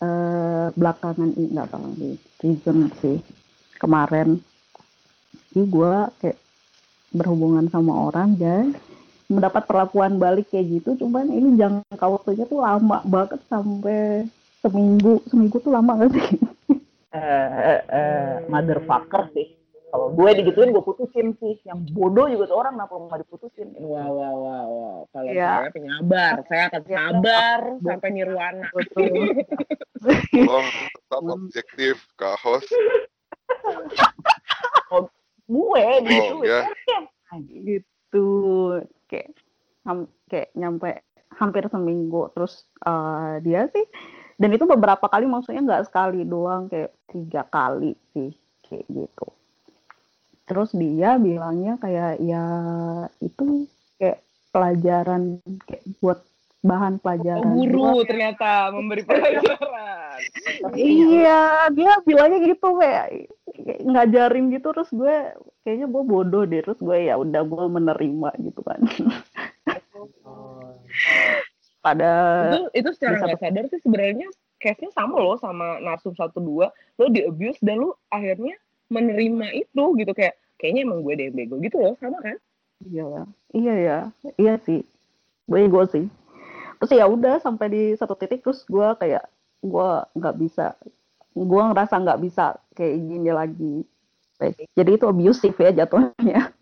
eh, 0.03 0.67
belakangan 0.75 1.31
ini 1.39 1.55
nggak 1.55 1.71
tahu 1.71 1.87
di 1.95 2.11
season 2.43 2.91
sih 2.99 3.23
kemarin. 3.79 4.43
Ini 5.55 5.63
gue 5.71 5.93
kayak 6.19 6.39
berhubungan 7.15 7.71
sama 7.71 8.11
orang 8.11 8.35
dan 8.35 8.75
mendapat 9.25 9.65
perlakuan 9.65 10.21
balik 10.21 10.49
kayak 10.53 10.81
gitu 10.81 11.05
cuman 11.05 11.29
ini 11.29 11.57
jangka 11.57 12.05
waktunya 12.05 12.45
tuh 12.45 12.61
lama 12.61 13.01
banget 13.05 13.41
sampai 13.49 14.29
seminggu 14.61 15.21
seminggu 15.29 15.57
tuh 15.61 15.71
lama 15.73 15.97
gak 16.01 16.11
sih? 16.13 16.27
Eh 17.15 17.19
uh, 17.19 17.79
uh, 17.89 18.33
motherfucker 18.51 19.31
sih. 19.31 19.55
Kalau 19.89 20.11
gue 20.11 20.29
digituin 20.43 20.75
gue 20.75 20.83
putusin 20.83 21.31
sih. 21.39 21.55
Yang 21.63 21.95
bodoh 21.95 22.27
juga 22.27 22.51
tuh 22.51 22.57
orang 22.59 22.75
kenapa 22.75 22.93
nggak 22.99 23.19
diputusin? 23.23 23.71
Wow 23.79 24.11
wow 24.11 24.35
wow, 24.35 24.65
wow. 24.67 24.97
kalau 25.15 25.31
ya. 25.31 25.63
saya 25.63 25.71
penyabar 25.71 26.33
saya 26.51 26.63
akan 26.67 26.81
iya. 26.83 26.97
sabar. 26.99 27.59
Sampai 27.79 28.09
nirwana. 28.11 28.67
Tolong 30.35 30.67
tetap 30.91 31.21
objektif 31.23 31.95
kak 32.19 32.35
host 32.43 32.67
oh, 34.91 35.05
gue 35.45 35.85
gitu 36.05 36.35
oh, 36.41 36.43
ya. 36.43 36.61
gitu 37.35 38.27
kayak 39.09 39.33
kayak 40.29 40.49
nyampe 40.57 41.05
hampir 41.35 41.67
seminggu 41.69 42.31
terus 42.33 42.65
uh, 42.87 43.37
dia 43.43 43.67
sih 43.69 43.85
dan 44.35 44.51
itu 44.51 44.67
beberapa 44.67 45.07
kali 45.07 45.25
maksudnya 45.27 45.63
nggak 45.63 45.85
sekali 45.87 46.27
doang 46.27 46.67
kayak 46.67 46.91
tiga 47.07 47.47
kali 47.47 47.95
sih 48.11 48.35
kayak 48.67 48.85
gitu. 48.91 49.27
Terus 50.45 50.69
dia 50.75 51.15
bilangnya 51.15 51.79
kayak 51.79 52.19
ya 52.19 52.45
itu 53.23 53.65
kayak 53.95 54.19
pelajaran 54.51 55.39
kayak 55.63 55.83
buat 56.03 56.19
bahan 56.65 56.97
pelajaran. 56.97 57.45
Oh, 57.45 57.53
guru 57.61 58.01
ternyata 58.09 58.73
memberi 58.73 59.05
pelajaran. 59.09 60.17
iya, 60.73 61.69
dia 61.69 61.93
bilangnya 62.01 62.41
gitu 62.41 62.73
kayak 62.81 63.29
ngajarin 63.85 64.49
gitu 64.49 64.73
terus 64.73 64.89
gue 64.89 65.15
kayaknya 65.61 65.87
gue 65.87 66.03
bodoh 66.03 66.43
deh 66.49 66.65
terus 66.65 66.81
gue 66.81 66.97
ya 67.05 67.21
udah 67.21 67.45
gue 67.45 67.63
menerima 67.69 68.29
gitu 68.41 68.61
kan. 68.65 68.81
Pada 71.85 72.11
itu 72.49 72.61
itu 72.73 72.89
secara 72.97 73.21
nggak 73.21 73.37
sadar 73.37 73.63
sih 73.69 73.77
sebenarnya 73.85 74.25
case-nya 74.57 74.89
sama 74.97 75.21
loh 75.21 75.37
sama 75.37 75.77
narsum 75.85 76.17
satu 76.17 76.41
dua. 76.41 76.73
Lo 76.97 77.13
di 77.13 77.21
abuse 77.21 77.61
dan 77.61 77.85
lo 77.85 78.01
akhirnya 78.09 78.57
menerima 78.89 79.53
itu 79.53 79.83
gitu 80.01 80.11
kayak 80.17 80.33
kayaknya 80.57 80.81
emang 80.89 81.05
gue 81.05 81.13
deh 81.13 81.29
bego 81.29 81.61
gitu 81.61 81.77
loh 81.77 81.93
sama 82.01 82.17
kan? 82.25 82.41
Iya 82.89 83.29
iya 83.53 83.73
ya 83.77 83.97
iya 84.41 84.57
sih. 84.65 84.81
Gue 85.45 85.69
ego 85.69 85.85
sih 85.85 86.09
terus 86.77 86.91
ya 86.91 87.05
udah 87.05 87.39
sampai 87.39 87.67
di 87.69 87.83
satu 87.95 88.13
titik 88.13 88.43
terus 88.43 88.63
gue 88.65 88.87
kayak 88.99 89.25
gue 89.61 89.89
nggak 90.13 90.35
bisa 90.37 90.75
gue 91.31 91.61
ngerasa 91.71 91.95
nggak 91.99 92.19
bisa 92.21 92.55
kayak 92.71 92.95
gini 93.01 93.31
lagi 93.31 93.75
jadi 94.75 94.91
itu 94.99 95.05
abusive 95.07 95.55
ya 95.57 95.71
jatuhnya 95.83 96.51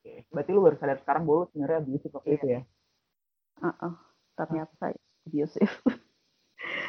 Oke. 0.00 0.24
Berarti 0.32 0.50
lu 0.54 0.64
baru 0.64 0.76
sadar 0.80 0.96
sekarang 1.02 1.28
bahwa 1.28 1.44
sebenarnya 1.52 1.78
abusive 1.84 2.14
waktu 2.16 2.30
itu 2.40 2.46
ya? 2.56 2.60
Heeh, 3.60 3.92
ternyata 4.32 4.72
saya 4.80 4.96
abusive 5.28 5.74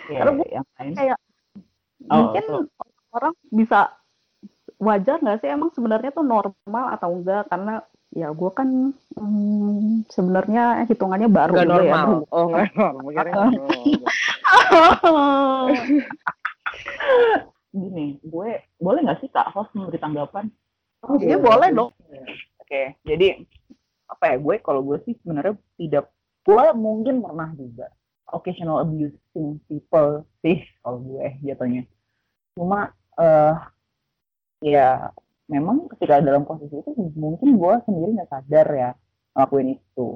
Iya, 0.07 0.19
Karena 0.27 0.43
yang 0.47 0.67
lain. 0.79 0.93
kayak 0.95 1.19
Oh, 2.09 2.15
mungkin 2.31 2.43
betul. 2.43 2.63
orang 3.13 3.33
bisa 3.53 3.79
wajar 4.81 5.21
nggak 5.21 5.39
sih 5.43 5.49
emang 5.53 5.69
sebenarnya 5.69 6.09
tuh 6.09 6.25
normal 6.25 6.85
atau 6.97 7.13
enggak 7.13 7.45
karena 7.45 7.85
ya 8.11 8.27
gue 8.35 8.51
kan 8.51 8.91
hmm, 9.15 10.03
sebenarnya 10.11 10.83
hitungannya 10.83 11.31
baru 11.31 11.55
juga 11.55 11.63
ya 11.63 11.95
normal 11.95 12.27
oh 12.27 12.45
nggak 12.51 13.25
normal. 13.31 13.71
Gini, 17.71 18.19
gue 18.19 18.49
boleh 18.83 18.99
nggak 19.07 19.23
sih 19.23 19.31
kak 19.31 19.47
host 19.55 19.71
memberi 19.71 19.95
tanggapan? 19.95 20.51
Iya, 21.23 21.39
boleh 21.39 21.71
dong. 21.71 21.95
Oke, 22.59 22.99
jadi 23.07 23.47
apa 24.11 24.35
ya 24.35 24.37
gue 24.43 24.55
kalau 24.59 24.83
gue 24.83 24.99
sih 25.07 25.15
sebenarnya 25.23 25.55
tidak 25.79 26.11
gue 26.43 26.63
mungkin 26.75 27.23
pernah 27.23 27.47
juga 27.55 27.87
occasional 28.27 28.83
abusing 28.83 29.63
people 29.71 30.27
sih 30.43 30.59
kalau 30.83 30.99
gue 30.99 31.25
jatuhnya. 31.47 31.87
Cuma 32.59 32.91
eh 33.15 33.55
ya 34.67 35.15
memang 35.51 35.91
ketika 35.91 36.23
dalam 36.23 36.47
posisi 36.47 36.79
itu 36.79 36.89
mungkin 37.19 37.59
gue 37.59 37.73
sendiri 37.83 38.09
nggak 38.15 38.31
sadar 38.31 38.67
ya 38.71 38.89
ngelakuin 39.35 39.75
itu. 39.75 40.07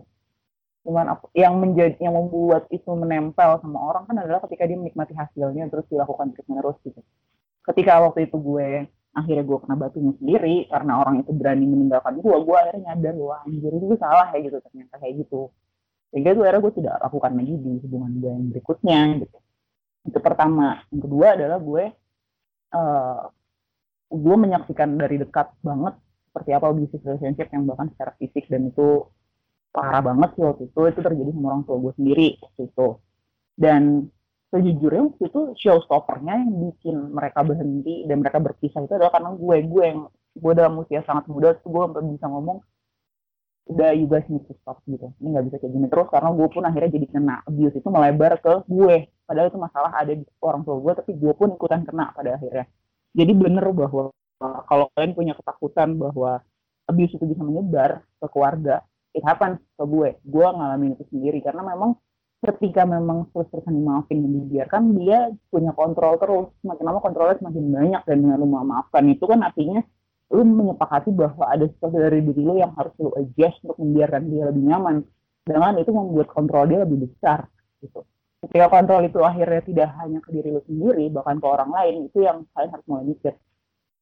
Cuman 0.87 1.05
apa- 1.17 1.31
yang 1.35 1.59
menjadi 1.59 1.97
yang 1.99 2.15
membuat 2.15 2.71
itu 2.71 2.87
menempel 2.95 3.59
sama 3.59 3.79
orang 3.91 4.07
kan 4.07 4.15
adalah 4.23 4.39
ketika 4.47 4.63
dia 4.63 4.79
menikmati 4.79 5.11
hasilnya 5.11 5.67
terus 5.67 5.83
dilakukan 5.91 6.31
terus 6.31 6.47
menerus 6.47 6.77
gitu. 6.87 7.03
Ketika 7.67 7.99
waktu 7.99 8.31
itu 8.31 8.37
gue 8.39 8.87
akhirnya 9.15 9.43
gue 9.47 9.57
kena 9.63 9.75
batunya 9.79 10.13
sendiri 10.19 10.55
karena 10.71 10.99
orang 10.99 11.23
itu 11.23 11.31
berani 11.31 11.65
meninggalkan 11.67 12.19
gue, 12.19 12.35
gue 12.35 12.55
akhirnya 12.55 12.93
nyadar 12.95 13.15
wah 13.19 13.41
anjir 13.47 13.71
gue 13.75 13.97
salah 13.99 14.27
ya 14.31 14.39
gitu 14.39 14.57
ternyata 14.63 14.95
kayak 15.03 15.13
gitu. 15.25 15.51
Sehingga 16.13 16.29
itu 16.31 16.41
akhirnya 16.47 16.61
gue 16.63 16.73
tidak 16.79 16.95
lakukan 17.03 17.31
lagi 17.35 17.53
di 17.59 17.71
hubungan 17.83 18.11
gue 18.23 18.31
yang 18.31 18.45
berikutnya 18.55 18.99
gitu. 19.25 19.37
Itu 20.05 20.17
pertama. 20.21 20.85
Yang 20.93 21.01
kedua 21.09 21.27
adalah 21.35 21.59
gue 21.59 21.83
eh 22.75 23.19
gue 24.09 24.35
menyaksikan 24.37 24.95
dari 24.95 25.17
dekat 25.17 25.49
banget 25.65 25.97
seperti 26.29 26.51
apa 26.51 26.67
abusive 26.67 26.99
relationship 26.99 27.47
yang 27.49 27.63
bahkan 27.63 27.87
secara 27.95 28.11
fisik 28.19 28.45
dan 28.51 28.67
itu 28.67 29.07
parah 29.71 30.03
banget 30.03 30.29
sih 30.35 30.43
waktu 30.43 30.63
itu. 30.67 30.79
Itu 30.91 30.99
terjadi 30.99 31.31
sama 31.31 31.47
orang 31.51 31.63
tua 31.63 31.77
gue 31.79 31.93
sendiri 31.95 32.27
waktu 32.43 32.61
itu. 32.71 32.87
Dan 33.55 33.81
sejujurnya 34.51 35.01
waktu 35.11 35.23
itu 35.31 35.41
showstoppernya 35.59 36.33
yang 36.43 36.51
bikin 36.71 36.95
mereka 37.11 37.39
berhenti 37.43 38.03
dan 38.07 38.19
mereka 38.19 38.37
berpisah 38.39 38.83
itu 38.83 38.93
adalah 38.95 39.11
karena 39.15 39.31
gue. 39.35 39.55
Gue 39.67 39.83
yang 39.83 39.99
gue 40.35 40.51
dalam 40.51 40.73
usia 40.83 40.99
sangat 41.07 41.25
muda 41.31 41.55
tuh 41.59 41.71
gue 41.71 41.81
sampai 41.87 42.03
bisa 42.11 42.27
ngomong 42.27 42.59
udah 43.65 43.97
you 43.97 44.05
guys 44.05 44.27
need 44.27 44.43
to 44.45 44.53
stop 44.59 44.83
gitu. 44.85 45.09
Ini 45.23 45.27
nggak 45.35 45.45
bisa 45.49 45.57
kayak 45.63 45.71
gini. 45.73 45.87
Terus 45.87 46.07
karena 46.11 46.29
gue 46.35 46.47
pun 46.51 46.63
akhirnya 46.67 46.91
jadi 46.99 47.07
kena 47.09 47.35
abuse 47.47 47.75
itu 47.79 47.87
melebar 47.87 48.43
ke 48.43 48.53
gue. 48.67 48.97
Padahal 49.25 49.47
itu 49.49 49.59
masalah 49.59 49.91
ada 49.95 50.13
di 50.13 50.23
orang 50.43 50.61
tua 50.61 50.77
gue 50.83 50.93
tapi 50.99 51.11
gue 51.15 51.33
pun 51.33 51.55
ikutan 51.55 51.81
kena 51.87 52.13
pada 52.13 52.37
akhirnya 52.37 52.67
jadi 53.15 53.31
bener 53.31 53.65
bahwa 53.71 54.11
kalau 54.67 54.85
kalian 54.91 55.15
punya 55.15 55.33
ketakutan 55.39 55.95
bahwa 55.95 56.43
abuse 56.91 57.15
itu 57.15 57.25
bisa 57.25 57.41
menyebar 57.41 58.03
ke 58.19 58.27
keluarga 58.29 58.83
it 59.15 59.23
happens 59.23 59.63
ke 59.79 59.83
gue. 59.87 60.09
Gue 60.27 60.47
ngalamin 60.51 60.99
itu 60.99 61.07
sendiri. 61.09 61.39
Karena 61.39 61.63
memang 61.63 61.95
ketika 62.43 62.83
memang 62.83 63.31
terus-terusan 63.31 63.73
dimaafin 63.73 64.21
dan 64.21 64.31
dibiarkan 64.43 64.83
dia 64.99 65.31
punya 65.47 65.71
kontrol 65.71 66.19
terus. 66.19 66.51
Semakin 66.61 66.83
lama 66.83 66.99
kontrolnya 66.99 67.39
semakin 67.39 67.63
banyak 67.71 68.01
dan 68.03 68.17
dengan 68.19 68.37
lu 68.43 68.47
memaafkan 68.51 69.03
itu 69.07 69.23
kan 69.23 69.39
artinya 69.41 69.79
lu 70.35 70.43
menyepakati 70.43 71.09
bahwa 71.15 71.47
ada 71.47 71.65
sesuatu 71.71 71.95
dari 71.95 72.19
diri 72.19 72.43
lu 72.43 72.59
yang 72.59 72.75
harus 72.75 72.91
lu 72.99 73.15
adjust 73.15 73.63
untuk 73.63 73.79
membiarkan 73.79 74.21
dia 74.27 74.43
lebih 74.51 74.63
nyaman. 74.67 74.95
Dengan 75.45 75.77
itu 75.79 75.93
membuat 75.95 76.27
kontrol 76.33 76.67
dia 76.67 76.83
lebih 76.83 77.07
besar 77.07 77.47
gitu 77.79 78.03
ketika 78.43 78.67
kontrol 78.67 79.01
itu 79.05 79.19
akhirnya 79.23 79.61
tidak 79.63 79.89
hanya 80.01 80.19
ke 80.19 80.29
diri 80.35 80.49
lu 80.51 80.61
sendiri 80.67 81.07
bahkan 81.13 81.39
ke 81.39 81.47
orang 81.47 81.71
lain 81.71 81.95
itu 82.11 82.25
yang 82.25 82.43
kalian 82.51 82.71
harus 82.73 82.85
mulai 82.89 83.05
mikir. 83.07 83.33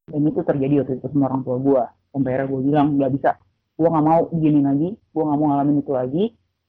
Dan 0.04 0.20
itu 0.28 0.40
terjadi 0.44 0.74
waktu 0.84 0.92
itu 1.00 1.06
sama 1.08 1.32
orang 1.32 1.42
tua 1.46 1.56
gue 1.62 1.82
sampai 2.12 2.44
gue 2.44 2.60
bilang 2.66 2.86
nggak 3.00 3.12
bisa. 3.16 3.30
Gue 3.74 3.88
nggak 3.88 4.04
mau 4.04 4.20
begini 4.28 4.60
lagi. 4.60 4.88
Gue 4.94 5.22
nggak 5.24 5.38
mau 5.40 5.46
ngalamin 5.54 5.76
itu 5.80 5.92
lagi. 5.92 6.24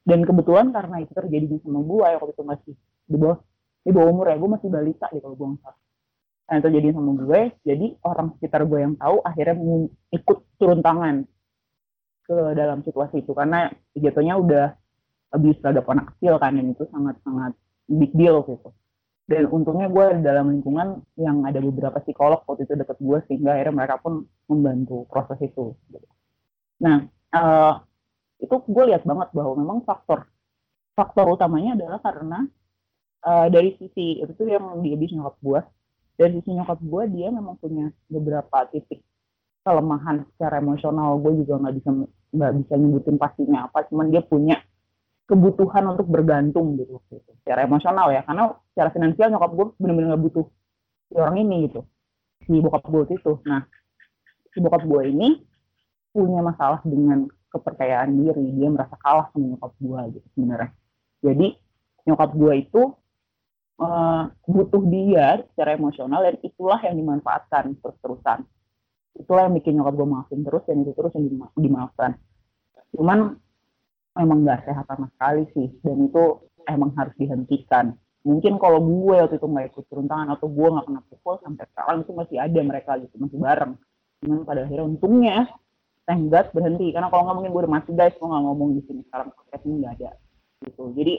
Dan 0.06 0.20
kebetulan 0.22 0.68
karena 0.70 0.96
itu 1.02 1.12
terjadi 1.12 1.46
di 1.50 1.58
sama 1.66 1.82
gue 1.82 2.06
yang 2.06 2.20
waktu 2.22 2.34
itu 2.38 2.44
masih 2.46 2.74
di 3.10 3.18
bawah 3.18 3.38
di 3.86 3.92
bawah 3.94 4.10
umur 4.10 4.26
ya 4.34 4.38
gue 4.42 4.50
masih 4.50 4.70
balita 4.74 5.06
gitu 5.14 5.22
kalau 5.22 5.38
gue 5.38 5.50
nggak 5.62 5.76
nah 6.46 6.62
itu 6.62 6.70
jadi 6.74 6.88
sama 6.94 7.12
gue 7.22 7.42
jadi 7.66 7.88
orang 8.06 8.28
sekitar 8.38 8.62
gue 8.70 8.80
yang 8.82 8.94
tahu 8.98 9.18
akhirnya 9.22 9.54
ikut 10.14 10.38
turun 10.62 10.82
tangan 10.86 11.26
ke 12.26 12.36
dalam 12.58 12.82
situasi 12.82 13.22
itu. 13.22 13.32
Karena 13.38 13.70
jatuhnya 13.94 14.36
udah 14.42 14.66
habis 15.36 15.60
terhadap 15.60 15.86
anak 15.92 16.16
kecil 16.16 16.40
kan 16.40 16.56
dan 16.56 16.72
itu 16.72 16.84
sangat 16.90 17.16
sangat 17.28 17.52
big 17.92 18.16
deal 18.16 18.40
gitu 18.48 18.72
dan 19.26 19.50
untungnya 19.50 19.90
gue 19.90 20.22
dalam 20.22 20.54
lingkungan 20.54 21.02
yang 21.18 21.42
ada 21.50 21.58
beberapa 21.58 21.98
psikolog 22.06 22.46
waktu 22.46 22.70
itu 22.70 22.78
deket 22.78 22.98
gue 23.02 23.18
sehingga 23.26 23.58
akhirnya 23.58 23.74
mereka 23.74 23.96
pun 23.98 24.30
membantu 24.46 25.10
proses 25.10 25.42
itu. 25.42 25.74
Nah 26.86 27.10
eh, 27.34 27.74
itu 28.46 28.56
gue 28.70 28.84
lihat 28.94 29.02
banget 29.02 29.34
bahwa 29.34 29.54
memang 29.58 29.78
faktor 29.82 30.30
faktor 30.94 31.26
utamanya 31.34 31.74
adalah 31.74 32.00
karena 32.06 32.46
eh, 33.26 33.48
dari 33.50 33.74
sisi 33.82 34.22
itu 34.22 34.30
tuh 34.38 34.46
yang 34.46 34.86
dia 34.86 34.94
bisa 34.94 35.18
nyokap 35.18 35.38
gue 35.42 35.60
dari 36.22 36.32
sisi 36.38 36.50
nyokap 36.54 36.80
gue 36.86 37.04
dia 37.18 37.28
memang 37.34 37.58
punya 37.58 37.90
beberapa 38.06 38.70
titik 38.70 39.02
kelemahan 39.66 40.22
secara 40.38 40.62
emosional. 40.62 41.18
Gue 41.18 41.42
juga 41.42 41.66
nggak 41.66 41.76
bisa 41.82 41.90
nggak 42.30 42.54
bisa 42.62 42.74
nyebutin 42.78 43.18
pastinya 43.18 43.66
apa 43.66 43.90
cuman 43.90 44.14
dia 44.14 44.22
punya 44.22 44.62
kebutuhan 45.26 45.84
untuk 45.90 46.06
bergantung 46.06 46.78
gitu 46.78 47.02
gitu. 47.10 47.32
secara 47.42 47.66
emosional 47.66 48.14
ya 48.14 48.22
karena 48.22 48.54
secara 48.74 48.90
finansial 48.94 49.28
nyokap 49.34 49.52
gue 49.58 49.66
bener-bener 49.82 50.08
nggak 50.14 50.24
butuh 50.30 50.46
si 51.10 51.14
orang 51.18 51.38
ini 51.42 51.56
gitu. 51.70 51.82
Si 52.46 52.54
bokap 52.62 52.86
gue 52.86 53.04
itu. 53.10 53.34
Nah 53.50 53.66
si 54.54 54.58
bokap 54.62 54.86
gue 54.86 55.02
ini 55.10 55.42
punya 56.14 56.46
masalah 56.46 56.80
dengan 56.86 57.26
kepercayaan 57.50 58.14
diri. 58.14 58.46
Dia 58.54 58.70
merasa 58.70 58.96
kalah 59.02 59.34
sama 59.34 59.58
nyokap 59.58 59.74
gue 59.82 60.02
gitu 60.22 60.28
sebenarnya. 60.38 60.72
Jadi 61.26 61.48
nyokap 62.06 62.32
gue 62.38 62.54
itu 62.62 62.82
eh, 63.82 64.24
butuh 64.46 64.84
dia 64.94 65.42
secara 65.50 65.74
emosional 65.74 66.22
dan 66.22 66.36
itulah 66.46 66.80
yang 66.86 66.96
dimanfaatkan 67.02 67.74
terus-terusan. 67.82 68.46
Itulah 69.18 69.50
yang 69.50 69.56
bikin 69.58 69.74
nyokap 69.82 69.94
gue 69.98 70.08
maafin 70.08 70.42
terus 70.46 70.62
dan 70.70 70.86
itu 70.86 70.94
terus 70.94 71.12
yang 71.18 71.26
dima- 71.26 71.54
dimaafkan. 71.58 72.14
Cuman 72.94 73.42
emang 74.16 74.48
nggak 74.48 74.66
sehat 74.68 74.86
sama 74.88 75.08
sekali 75.16 75.44
sih. 75.54 75.68
Dan 75.84 76.10
itu 76.10 76.40
emang 76.66 76.92
harus 76.96 77.14
dihentikan. 77.20 77.94
Mungkin 78.26 78.58
kalau 78.58 78.82
gue 78.82 79.16
waktu 79.22 79.38
itu 79.38 79.46
nggak 79.46 79.66
ikut 79.70 79.86
turun 79.86 80.10
tangan 80.10 80.34
atau 80.34 80.50
gue 80.50 80.66
nggak 80.66 80.86
kena 80.90 81.02
pukul 81.14 81.38
sampai 81.46 81.66
sekarang 81.70 81.98
itu 82.02 82.12
masih 82.18 82.38
ada 82.42 82.60
mereka 82.66 82.92
gitu 82.98 83.16
masih 83.22 83.38
bareng. 83.38 83.74
Cuman 84.26 84.40
pada 84.48 84.66
akhirnya 84.66 84.86
untungnya 84.90 85.38
thank 86.10 86.34
God 86.34 86.50
berhenti. 86.56 86.90
Karena 86.90 87.14
kalau 87.14 87.30
nggak 87.30 87.36
mungkin 87.38 87.52
gue 87.54 87.62
udah 87.62 87.74
mati 87.78 87.92
guys. 87.94 88.18
Gue 88.18 88.28
nggak 88.28 88.44
ngomong 88.50 88.70
di 88.74 88.82
sini 88.90 89.02
sekarang 89.06 89.30
podcast 89.30 89.64
ini 89.68 89.76
nggak 89.78 89.94
ada 90.02 90.12
gitu. 90.66 90.84
Jadi 90.98 91.16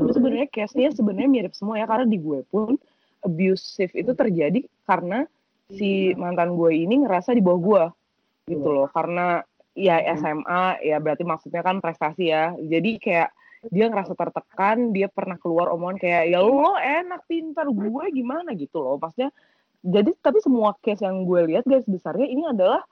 Tapi 0.00 0.12
sebenarnya 0.16 0.48
case-nya 0.48 0.90
sebenarnya 0.94 1.28
mirip 1.28 1.52
semua 1.52 1.76
ya 1.76 1.86
karena 1.88 2.06
di 2.06 2.18
gue 2.20 2.40
pun 2.48 2.78
abusive 3.20 3.92
itu 3.92 4.12
terjadi 4.16 4.64
karena 4.88 5.28
si 5.70 6.16
mantan 6.16 6.56
gue 6.56 6.72
ini 6.72 7.04
ngerasa 7.04 7.36
di 7.36 7.42
bawah 7.44 7.60
gue 7.60 7.84
gitu 8.56 8.68
loh. 8.70 8.88
Karena 8.90 9.44
ya 9.74 10.02
SMA 10.18 10.82
ya 10.82 10.98
berarti 10.98 11.22
maksudnya 11.22 11.62
kan 11.62 11.78
prestasi 11.78 12.30
ya. 12.30 12.54
Jadi 12.58 12.98
kayak 12.98 13.30
dia 13.68 13.92
ngerasa 13.92 14.16
tertekan 14.16 14.96
dia 14.96 15.12
pernah 15.12 15.36
keluar 15.36 15.68
omongan 15.68 16.00
kayak 16.00 16.32
ya 16.32 16.40
lo 16.40 16.74
enak 16.80 17.28
pintar 17.28 17.68
gue 17.68 18.04
gimana? 18.12 18.56
Gitu 18.56 18.76
loh. 18.80 18.96
Maksudnya 18.98 19.30
jadi 19.80 20.10
tapi 20.20 20.38
semua 20.44 20.76
case 20.80 21.04
yang 21.04 21.24
gue 21.24 21.40
lihat 21.54 21.64
guys 21.64 21.86
besarnya 21.88 22.28
ini 22.28 22.44
adalah 22.48 22.84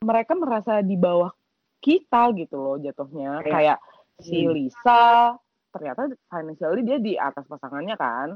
mereka 0.00 0.32
merasa 0.36 0.80
di 0.80 0.96
bawah 0.96 1.32
kita 1.80 2.32
gitu 2.36 2.56
loh 2.56 2.76
jatuhnya. 2.80 3.44
Iya. 3.44 3.52
kayak 3.52 3.78
si 4.20 4.44
Hmm. 4.44 4.52
Lisa 4.52 5.36
ternyata 5.70 6.10
financially 6.28 6.82
dia 6.82 6.98
di 7.00 7.16
atas 7.16 7.44
pasangannya 7.48 7.96
kan. 7.96 8.28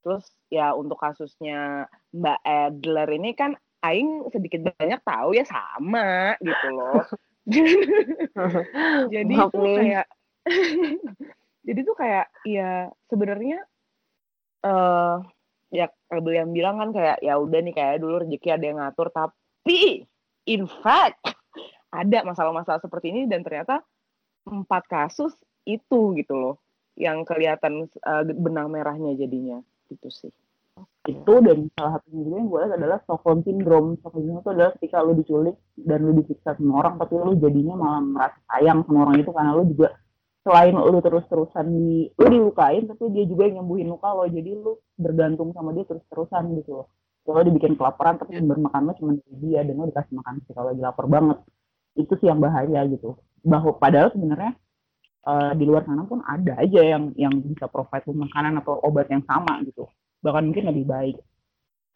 Terus 0.00 0.24
ya 0.48 0.72
untuk 0.72 0.96
kasusnya 0.96 1.84
Mbak 2.14 2.38
Adler 2.46 3.08
ini 3.12 3.30
kan 3.36 3.52
Aing 3.78 4.26
sedikit 4.34 4.74
banyak 4.74 4.98
tahu 5.06 5.38
ya 5.38 5.46
sama 5.46 6.34
gitu 6.42 6.66
loh 6.74 6.98
jadi 9.14 9.34
Maaf 9.34 9.50
itu 9.52 9.58
nih. 9.64 9.76
kayak 9.76 10.06
jadi 11.68 11.80
tuh 11.84 11.96
kayak 11.96 12.26
ya 12.44 12.70
sebenarnya 13.08 13.58
eh 14.64 15.16
ya 15.68 15.86
kayak 16.08 16.32
yang 16.32 16.50
bilang 16.56 16.80
kan 16.80 16.90
kayak 16.96 17.20
ya 17.20 17.36
udah 17.36 17.60
nih 17.60 17.74
kayak 17.76 18.00
dulu 18.00 18.24
rezeki 18.24 18.48
ada 18.56 18.64
yang 18.64 18.78
ngatur 18.80 19.08
tapi 19.12 20.08
in 20.48 20.64
fact 20.64 21.20
ada 21.92 22.24
masalah-masalah 22.24 22.80
seperti 22.80 23.12
ini 23.12 23.28
dan 23.28 23.44
ternyata 23.44 23.84
empat 24.48 24.88
kasus 24.88 25.36
itu 25.68 26.16
gitu 26.16 26.34
loh 26.36 26.56
yang 26.96 27.22
kelihatan 27.28 27.86
eh, 27.88 28.24
benang 28.32 28.72
merahnya 28.72 29.12
jadinya 29.14 29.60
gitu 29.92 30.08
sih 30.08 30.32
itu 31.08 31.34
dan 31.40 31.72
salah 31.72 31.96
satunya 31.96 32.20
juga 32.20 32.36
yang 32.36 32.48
gue 32.52 32.58
lihat 32.60 32.72
adalah 32.76 32.98
Stockholm 33.08 33.40
syndrome. 33.40 33.96
Stockholm 33.96 34.22
syndrome 34.28 34.44
itu 34.44 34.52
adalah 34.52 34.70
ketika 34.76 34.96
lo 35.00 35.12
diculik 35.16 35.56
dan 35.80 35.98
lo 36.04 36.12
disiksa 36.12 36.50
sama 36.52 36.72
orang 36.84 36.94
tapi 37.00 37.14
lo 37.16 37.32
jadinya 37.32 37.74
malah 37.80 38.00
merasa 38.04 38.38
sayang 38.52 38.84
sama 38.84 38.98
orang 39.08 39.16
itu 39.24 39.30
karena 39.32 39.52
lo 39.56 39.64
juga 39.64 39.88
selain 40.44 40.74
lo 40.76 41.00
terus-terusan 41.00 41.66
di 41.72 42.12
lo 42.12 42.26
dilukain 42.28 42.84
tapi 42.84 43.02
dia 43.16 43.24
juga 43.24 43.42
yang 43.48 43.64
nyembuhin 43.64 43.88
luka 43.88 44.08
lo. 44.12 44.28
Jadi 44.28 44.50
lo 44.52 44.84
bergantung 45.00 45.56
sama 45.56 45.72
dia 45.72 45.88
terus-terusan 45.88 46.42
gitu 46.60 46.70
loh. 46.84 46.86
Lo 47.24 47.40
dibikin 47.40 47.72
kelaparan 47.80 48.20
tapi 48.20 48.36
sumber 48.36 48.60
makan 48.60 48.80
lo 48.88 48.92
cuma 49.00 49.10
dari 49.16 49.36
dia 49.40 49.60
dan 49.64 49.74
lo 49.80 49.88
dikasih 49.88 50.12
makan 50.12 50.32
ketika 50.44 50.60
lo 50.60 50.76
lagi 50.76 50.82
lapar 50.84 51.06
banget. 51.08 51.38
Itu 51.96 52.12
sih 52.20 52.28
yang 52.28 52.44
bahaya 52.44 52.84
gitu. 52.84 53.16
Bahwa 53.40 53.72
padahal 53.80 54.12
sebenarnya 54.12 54.52
eh, 55.24 55.52
di 55.56 55.64
luar 55.64 55.88
sana 55.88 56.04
pun 56.04 56.20
ada 56.20 56.60
aja 56.60 56.84
yang 56.84 57.16
yang 57.16 57.32
bisa 57.40 57.64
provide 57.64 58.04
makanan 58.12 58.60
atau 58.60 58.76
obat 58.84 59.08
yang 59.08 59.24
sama 59.24 59.64
gitu 59.64 59.88
bahkan 60.22 60.50
mungkin 60.50 60.68
lebih 60.70 60.84
baik. 60.88 61.16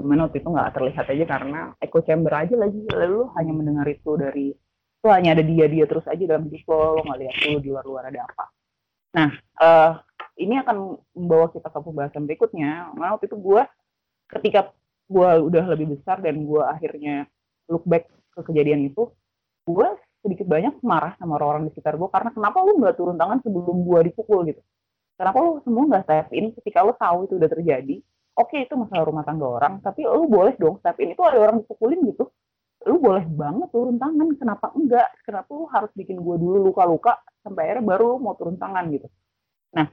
Cuman 0.03 0.27
waktu 0.27 0.43
itu 0.43 0.49
nggak 0.51 0.71
terlihat 0.75 1.07
aja 1.07 1.25
karena 1.27 1.61
echo 1.79 1.99
chamber 2.03 2.33
aja 2.35 2.55
lagi. 2.59 2.81
Lalu 2.91 3.13
lu 3.13 3.25
hanya 3.39 3.53
mendengar 3.55 3.87
itu 3.87 4.11
dari 4.19 4.51
itu 5.03 5.07
hanya 5.11 5.35
ada 5.35 5.43
dia 5.43 5.67
dia 5.67 5.85
terus 5.87 6.07
aja 6.07 6.23
dalam 6.27 6.47
hidup 6.47 6.63
lo 6.71 6.99
lo 6.99 7.01
nggak 7.03 7.19
lihat 7.27 7.35
tuh 7.43 7.59
di 7.59 7.69
luar 7.71 7.85
luar 7.87 8.05
ada 8.11 8.21
apa. 8.27 8.45
Nah 9.19 9.29
eh 9.39 9.93
ini 10.41 10.57
akan 10.59 10.77
membawa 11.15 11.47
kita 11.53 11.69
ke 11.69 11.79
pembahasan 11.83 12.25
berikutnya. 12.25 12.95
Karena 12.95 13.09
waktu 13.15 13.27
itu 13.29 13.37
gue 13.39 13.63
ketika 14.39 14.61
gue 15.13 15.31
udah 15.53 15.65
lebih 15.77 15.99
besar 15.99 16.25
dan 16.25 16.41
gue 16.41 16.63
akhirnya 16.63 17.29
look 17.69 17.85
back 17.85 18.09
ke 18.33 18.41
kejadian 18.49 18.89
itu 18.89 19.13
gue 19.69 19.89
sedikit 20.23 20.47
banyak 20.47 20.79
marah 20.87 21.19
sama 21.19 21.37
orang-orang 21.37 21.69
di 21.69 21.71
sekitar 21.75 21.99
gue 21.99 22.09
karena 22.09 22.31
kenapa 22.31 22.63
lu 22.63 22.79
nggak 22.79 22.95
turun 22.95 23.19
tangan 23.19 23.43
sebelum 23.43 23.77
gue 23.83 24.01
dipukul 24.11 24.47
gitu? 24.49 24.63
Kenapa 25.19 25.37
lu 25.43 25.51
semua 25.67 25.83
nggak 25.91 26.05
step 26.07 26.27
in 26.33 26.47
ketika 26.63 26.79
lu 26.87 26.95
tahu 26.97 27.19
itu 27.29 27.35
udah 27.37 27.51
terjadi 27.51 27.97
oke 28.37 28.57
itu 28.57 28.75
masalah 28.75 29.05
rumah 29.09 29.25
tangga 29.25 29.47
orang 29.47 29.81
tapi 29.85 30.05
lu 30.09 30.29
boleh 30.29 30.57
dong 30.57 30.81
step 30.81 30.97
in 31.01 31.13
itu 31.13 31.23
ada 31.25 31.39
orang 31.41 31.61
dipukulin 31.65 32.01
gitu. 32.09 32.29
Lu 32.83 32.99
boleh 32.99 33.23
banget 33.31 33.71
turun 33.71 33.95
tangan 33.95 34.35
kenapa 34.35 34.75
enggak? 34.75 35.09
Kenapa 35.23 35.51
lu 35.55 35.71
harus 35.71 35.91
bikin 35.95 36.19
gue 36.19 36.37
dulu 36.41 36.73
luka-luka 36.73 37.23
sampai 37.47 37.71
akhirnya 37.71 37.95
baru 37.95 38.19
mau 38.19 38.35
turun 38.35 38.59
tangan 38.59 38.91
gitu? 38.91 39.07
Nah 39.79 39.87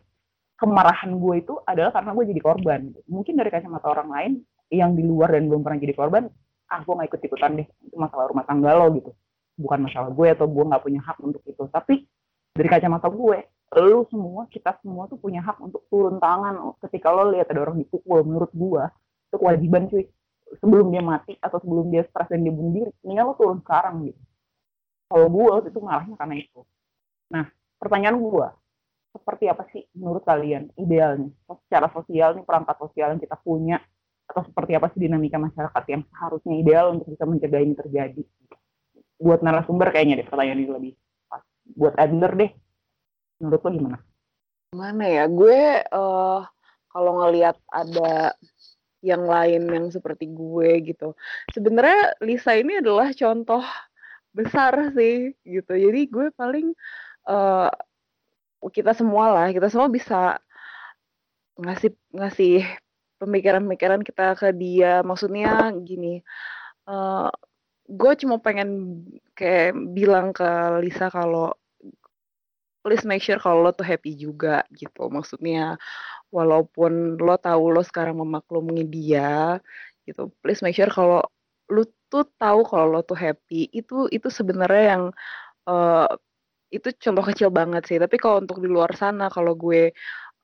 kemarahan 0.58 1.14
gue 1.16 1.36
itu 1.40 1.54
adalah 1.64 1.94
karena 1.94 2.12
gue 2.18 2.26
jadi 2.34 2.42
korban. 2.42 2.82
Mungkin 3.06 3.34
dari 3.38 3.50
kacamata 3.54 3.88
orang 3.94 4.10
lain 4.10 4.32
yang 4.74 4.98
di 4.98 5.06
luar 5.06 5.38
dan 5.38 5.50
belum 5.50 5.62
pernah 5.62 5.80
jadi 5.82 5.94
korban 5.94 6.30
ah 6.70 6.86
gue 6.86 6.94
nggak 6.94 7.10
ikut 7.10 7.22
ikutan 7.26 7.52
deh 7.58 7.68
itu 7.82 7.96
masalah 7.98 8.30
rumah 8.30 8.46
tangga 8.46 8.74
lo 8.78 8.94
gitu. 8.94 9.12
Bukan 9.58 9.80
masalah 9.86 10.10
gue 10.10 10.28
atau 10.30 10.46
gue 10.50 10.64
nggak 10.66 10.82
punya 10.82 11.02
hak 11.02 11.18
untuk 11.22 11.42
itu. 11.46 11.64
Tapi 11.70 12.06
dari 12.54 12.70
kacamata 12.70 13.10
gue 13.10 13.38
lu 13.78 14.02
semua 14.10 14.50
kita 14.50 14.82
semua 14.82 15.06
tuh 15.06 15.22
punya 15.22 15.46
hak 15.46 15.62
untuk 15.62 15.86
turun 15.94 16.18
tangan. 16.18 16.58
Ketika 16.82 17.14
lo 17.14 17.30
lihat 17.30 17.54
ada 17.54 17.62
orang 17.62 17.78
dipukul 17.78 18.26
menurut 18.26 18.50
gue 18.50 18.84
itu 19.30 19.36
kewajiban 19.38 19.86
cuy. 19.86 20.06
Sebelum 20.58 20.90
dia 20.90 21.06
mati 21.06 21.38
atau 21.38 21.62
sebelum 21.62 21.94
dia 21.94 22.02
stres 22.10 22.26
dan 22.34 22.42
dia 22.42 22.50
bunuh 22.50 22.90
diri 22.90 22.90
lo 23.22 23.38
turun 23.38 23.62
sekarang 23.62 24.10
gitu. 24.10 24.18
Kalau 25.06 25.28
gue 25.30 25.46
waktu 25.46 25.70
itu 25.70 25.80
marahnya 25.82 26.18
karena 26.18 26.36
itu. 26.42 26.62
Nah 27.30 27.46
pertanyaan 27.78 28.18
gue 28.18 28.48
seperti 29.14 29.46
apa 29.46 29.64
sih 29.70 29.86
menurut 29.94 30.26
kalian 30.26 30.74
idealnya? 30.74 31.30
Secara 31.70 31.94
sosial 31.94 32.42
nih 32.42 32.46
perangkat 32.46 32.78
sosial 32.82 33.14
yang 33.14 33.22
kita 33.22 33.38
punya 33.38 33.78
atau 34.26 34.46
seperti 34.46 34.78
apa 34.78 34.90
sih 34.94 35.02
dinamika 35.02 35.38
masyarakat 35.38 35.84
yang 35.90 36.02
seharusnya 36.10 36.54
ideal 36.58 36.86
untuk 36.98 37.14
bisa 37.14 37.26
mencegah 37.30 37.62
ini 37.62 37.74
terjadi? 37.78 38.22
Buat 39.22 39.46
narasumber 39.46 39.94
kayaknya 39.94 40.26
deh 40.26 40.28
pertanyaan 40.30 40.60
ini 40.66 40.70
lebih 40.74 40.94
pas. 41.30 41.46
Buat 41.78 41.94
Adler 42.02 42.34
deh 42.34 42.52
menurut 43.40 43.62
lo 43.64 43.72
gimana 43.72 44.00
Mana 44.70 45.06
ya? 45.10 45.26
Gue 45.26 45.82
eh 45.82 46.42
kalau 46.90 47.12
ngelihat 47.22 47.58
ada 47.74 48.38
yang 49.02 49.26
lain 49.26 49.66
yang 49.70 49.88
seperti 49.90 50.30
gue 50.30 50.94
gitu. 50.94 51.18
Sebenarnya 51.56 52.14
Lisa 52.22 52.54
ini 52.54 52.78
adalah 52.78 53.10
contoh 53.16 53.64
besar 54.30 54.94
sih 54.94 55.34
gitu. 55.42 55.74
Jadi 55.74 56.02
gue 56.10 56.30
paling 56.38 56.70
eh 57.30 57.70
kita 58.70 58.94
semua 58.94 59.26
lah, 59.34 59.48
kita 59.56 59.72
semua 59.74 59.90
bisa 59.90 60.38
ngasih 61.60 61.92
ngasih 62.14 62.62
pemikiran-pemikiran 63.18 64.02
kita 64.06 64.38
ke 64.38 64.54
dia. 64.54 65.02
Maksudnya 65.02 65.74
gini, 65.82 66.22
eh 66.86 67.30
gue 67.90 68.12
cuma 68.22 68.38
pengen 68.38 69.02
kayak 69.34 69.74
bilang 69.98 70.30
ke 70.30 70.50
Lisa 70.84 71.10
kalau 71.10 71.58
please 72.90 73.06
make 73.06 73.22
sure 73.22 73.38
kalau 73.38 73.62
lo 73.62 73.70
tuh 73.70 73.86
happy 73.86 74.18
juga 74.18 74.66
gitu. 74.74 75.14
Maksudnya 75.14 75.78
walaupun 76.34 77.22
lo 77.22 77.38
tahu 77.38 77.70
lo 77.70 77.86
sekarang 77.86 78.18
memaklumi 78.18 78.82
dia 78.90 79.62
gitu, 80.10 80.34
please 80.42 80.66
make 80.66 80.74
sure 80.74 80.90
kalau 80.90 81.22
lu 81.70 81.86
tuh 82.10 82.26
tahu 82.42 82.66
kalau 82.66 82.98
lo 82.98 83.02
tuh 83.06 83.14
happy. 83.14 83.70
Itu 83.70 84.10
itu 84.10 84.34
sebenarnya 84.34 84.98
yang 84.98 85.04
eh, 85.70 86.10
itu 86.74 86.90
contoh 86.98 87.26
kecil 87.30 87.50
banget 87.54 87.86
sih. 87.86 88.02
Tapi 88.02 88.18
kalau 88.18 88.42
untuk 88.42 88.58
di 88.58 88.70
luar 88.74 88.98
sana 88.98 89.30
kalau 89.30 89.54
gue 89.54 89.94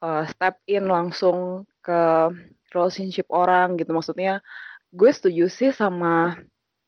eh, 0.06 0.24
step 0.30 0.62
in 0.70 0.86
langsung 0.86 1.66
ke 1.82 2.30
relationship 2.78 3.26
orang 3.34 3.74
gitu, 3.82 3.90
maksudnya 3.90 4.46
gue 4.94 5.10
setuju 5.10 5.50
sih 5.50 5.74
sama 5.74 6.38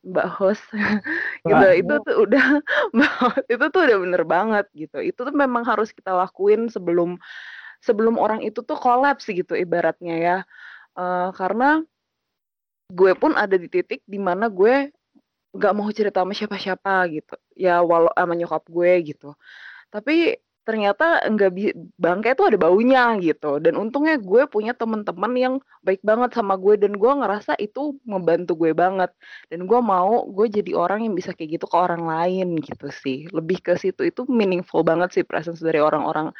Mbak 0.06 0.28
host. 0.38 0.64
Gitu. 1.46 1.54
Wah. 1.54 1.72
itu 1.72 1.94
tuh 2.02 2.16
udah 2.28 2.44
Mbak 2.96 3.12
host 3.22 3.46
itu 3.46 3.64
tuh 3.70 3.80
udah 3.86 3.98
bener 4.02 4.22
banget 4.26 4.66
gitu. 4.74 4.98
Itu 5.00 5.20
tuh 5.26 5.34
memang 5.34 5.62
harus 5.64 5.94
kita 5.94 6.12
lakuin 6.12 6.68
sebelum 6.68 7.16
sebelum 7.78 8.18
orang 8.18 8.42
itu 8.42 8.60
tuh 8.66 8.74
kolaps 8.74 9.26
gitu 9.30 9.54
ibaratnya 9.54 10.14
ya. 10.18 10.36
Eh, 10.98 11.28
karena 11.38 11.82
gue 12.88 13.12
pun 13.14 13.36
ada 13.36 13.54
di 13.54 13.68
titik 13.68 14.00
di 14.08 14.16
mana 14.16 14.48
gue 14.48 14.90
nggak 15.52 15.74
mau 15.76 15.88
cerita 15.94 16.22
sama 16.24 16.34
siapa-siapa 16.34 16.94
gitu. 17.14 17.34
Ya 17.56 17.80
walau 17.80 18.12
sama 18.12 18.34
nyokap 18.34 18.64
gue 18.68 18.92
gitu. 19.14 19.34
Tapi 19.88 20.36
ternyata 20.68 21.24
enggak 21.24 21.50
bi 21.56 21.72
bangkai 21.96 22.36
tuh 22.36 22.52
ada 22.52 22.60
baunya 22.60 23.16
gitu. 23.24 23.56
Dan 23.56 23.80
untungnya 23.80 24.20
gue 24.20 24.44
punya 24.52 24.76
teman-teman 24.76 25.32
yang 25.32 25.54
baik 25.80 26.04
banget 26.04 26.36
sama 26.36 26.60
gue 26.60 26.76
dan 26.76 26.92
gue 26.92 27.08
ngerasa 27.08 27.56
itu 27.56 27.96
membantu 28.04 28.52
gue 28.60 28.76
banget. 28.76 29.08
Dan 29.48 29.64
gue 29.64 29.80
mau 29.80 30.28
gue 30.28 30.46
jadi 30.52 30.76
orang 30.76 31.08
yang 31.08 31.16
bisa 31.16 31.32
kayak 31.32 31.56
gitu 31.56 31.66
ke 31.72 31.76
orang 31.80 32.04
lain 32.04 32.60
gitu 32.60 32.92
sih. 32.92 33.24
Lebih 33.32 33.64
ke 33.64 33.80
situ 33.80 34.04
itu 34.04 34.28
meaningful 34.28 34.84
banget 34.84 35.16
sih 35.16 35.24
presence 35.24 35.64
dari 35.64 35.80
orang-orang 35.80 36.36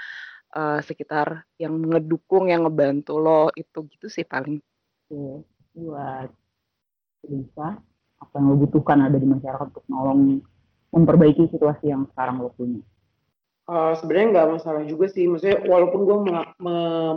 eh, 0.52 0.84
sekitar 0.84 1.48
yang 1.56 1.80
ngedukung 1.80 2.52
yang 2.52 2.68
ngebantu 2.68 3.16
lo 3.16 3.48
itu 3.56 3.80
gitu 3.96 4.12
sih 4.12 4.28
paling. 4.28 4.60
Oke, 5.08 5.40
buat 5.72 6.28
Lisa 7.24 7.80
apa 8.18 8.34
yang 8.36 8.44
lo 8.52 8.60
butuhkan 8.60 9.08
ada 9.08 9.16
di 9.16 9.24
masyarakat 9.24 9.72
untuk 9.72 9.88
nolong 9.88 10.44
memperbaiki 10.92 11.48
situasi 11.48 11.88
yang 11.88 12.04
sekarang 12.12 12.44
lo 12.44 12.52
punya 12.52 12.84
Eh, 13.68 13.92
sebenarnya 14.00 14.28
nggak 14.32 14.48
masalah 14.56 14.82
juga 14.88 15.06
sih. 15.12 15.24
Maksudnya 15.28 15.58
walaupun 15.68 16.00
gue 16.08 16.16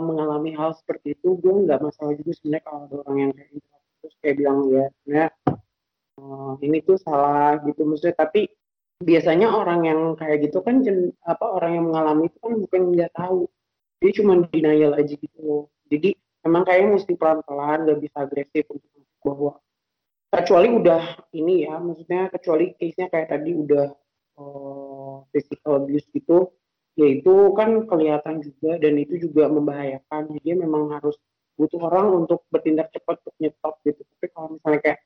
mengalami 0.08 0.50
hal 0.52 0.76
seperti 0.76 1.16
itu 1.16 1.28
gue 1.40 1.52
nggak 1.64 1.80
masalah 1.80 2.12
juga 2.12 2.32
sebenarnya 2.36 2.64
kalau 2.68 2.78
ada 2.86 2.94
orang 3.08 3.16
yang 3.24 3.30
kayak 3.36 3.50
gitu. 3.56 3.68
Terus 4.02 4.14
kayak 4.20 4.36
bilang 4.40 4.58
ya 4.68 4.84
sebenarnya 5.00 5.28
eh, 6.20 6.52
ini 6.66 6.78
tuh 6.84 6.96
salah 7.00 7.50
gitu. 7.64 7.80
Maksudnya 7.88 8.16
tapi 8.16 8.40
biasanya 9.02 9.48
orang 9.50 9.80
yang 9.88 10.00
kayak 10.20 10.38
gitu 10.46 10.58
kan 10.62 10.84
jen- 10.86 11.16
apa 11.26 11.44
orang 11.56 11.72
yang 11.80 11.84
mengalami 11.90 12.30
itu 12.30 12.38
kan 12.38 12.52
bukan 12.60 12.82
nggak 12.94 13.12
tahu. 13.16 13.40
Dia 14.02 14.12
cuma 14.18 14.32
denial 14.50 14.92
aja 14.98 15.14
gitu 15.14 15.70
jadi 15.92 16.16
emang 16.42 16.64
kayaknya 16.66 16.90
mesti 16.98 17.12
pelan-pelan 17.20 17.84
nggak 17.86 18.00
bisa 18.00 18.16
agresif 18.24 18.64
untuk 18.72 18.90
bahwa 19.22 19.52
kecuali 20.32 20.68
udah 20.72 21.02
ini 21.36 21.68
ya 21.68 21.76
maksudnya 21.78 22.32
kecuali 22.32 22.72
case-nya 22.80 23.06
kayak 23.12 23.28
tadi 23.30 23.52
udah 23.52 23.86
physical 25.30 25.82
abuse 25.82 26.06
gitu 26.12 26.50
ya 26.98 27.08
itu 27.08 27.34
kan 27.56 27.88
kelihatan 27.88 28.44
juga 28.44 28.76
dan 28.76 29.00
itu 29.00 29.16
juga 29.28 29.48
membahayakan 29.48 30.36
jadi 30.40 30.60
memang 30.60 30.92
harus 30.92 31.16
butuh 31.56 31.80
orang 31.88 32.24
untuk 32.24 32.44
bertindak 32.52 32.92
cepat 32.92 33.20
untuk 33.24 33.36
nyetop 33.40 33.74
gitu 33.84 34.00
tapi 34.16 34.26
kalau 34.32 34.48
misalnya 34.56 34.80
kayak 34.80 34.98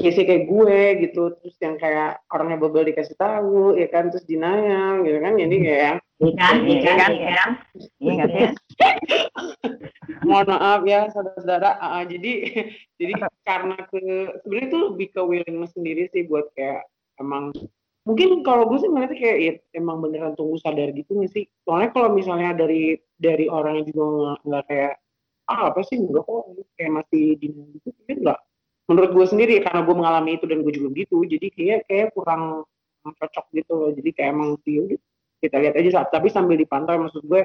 case 0.00 0.24
kayak 0.24 0.48
gue 0.48 0.80
gitu 1.08 1.22
terus 1.36 1.56
yang 1.60 1.76
kayak 1.76 2.24
orangnya 2.32 2.56
bubble 2.56 2.88
dikasih 2.88 3.16
tahu 3.20 3.76
ya 3.76 3.88
kan 3.92 4.08
terus 4.08 4.24
denial 4.24 5.04
gitu 5.04 5.18
kan 5.20 5.34
jadi 5.36 5.56
kayak 5.60 5.96
Iya 6.20 6.36
kan, 6.36 6.56
iya 6.68 6.80
kan, 6.84 7.10
iya 7.16 7.32
kan, 7.32 7.50
iya 7.96 8.24
sih? 8.28 8.48
mohon 10.28 10.52
maaf 10.52 10.84
ya 10.84 11.08
saudara-saudara. 11.16 11.80
Uh, 11.80 12.04
jadi 12.04 12.32
jadi 13.00 13.12
karena 13.48 13.76
ke 13.88 14.00
sebenarnya 14.44 14.68
itu 14.68 14.78
lebih 14.92 15.08
ke 15.16 15.20
willingness 15.24 15.72
sendiri 15.72 16.12
sih 16.12 16.28
buat 16.28 16.52
kayak 16.52 16.84
emang 17.16 17.56
mungkin 18.08 18.40
kalau 18.46 18.68
gue 18.70 18.78
sih 18.80 18.88
ngeliatnya 18.88 19.18
kayak 19.18 19.38
ya, 19.38 19.52
emang 19.76 20.00
beneran 20.00 20.32
tunggu 20.34 20.56
sadar 20.56 20.90
gitu 20.96 21.16
nih 21.16 21.30
sih. 21.30 21.44
Soalnya 21.68 21.90
kalau 21.92 22.10
misalnya 22.16 22.56
dari 22.56 22.96
dari 23.20 23.46
orang 23.46 23.80
yang 23.82 23.86
juga 23.92 24.04
nggak 24.44 24.64
kayak 24.66 24.92
ah 25.50 25.74
apa 25.74 25.82
sih 25.82 25.98
enggak 25.98 26.22
kok 26.22 26.46
kayak 26.78 26.92
masih 27.02 27.34
di 27.42 27.50
gitu 27.50 27.90
enggak 28.06 28.38
menurut 28.86 29.10
gue 29.14 29.26
sendiri 29.26 29.54
karena 29.62 29.82
gue 29.82 29.94
mengalami 29.94 30.38
itu 30.38 30.46
dan 30.46 30.62
gue 30.62 30.72
juga 30.74 30.88
gitu 30.94 31.16
jadi 31.26 31.46
kayak 31.50 31.80
kayak 31.90 32.06
kurang 32.14 32.62
cocok 33.02 33.46
gitu 33.54 33.72
loh 33.74 33.90
jadi 33.90 34.10
kayak 34.14 34.30
emang 34.30 34.50
sih 34.62 34.98
kita 35.42 35.56
lihat 35.58 35.74
aja 35.74 35.90
saat 35.90 36.08
tapi 36.14 36.30
sambil 36.30 36.54
dipantau 36.54 36.98
maksud 36.98 37.26
gue 37.26 37.42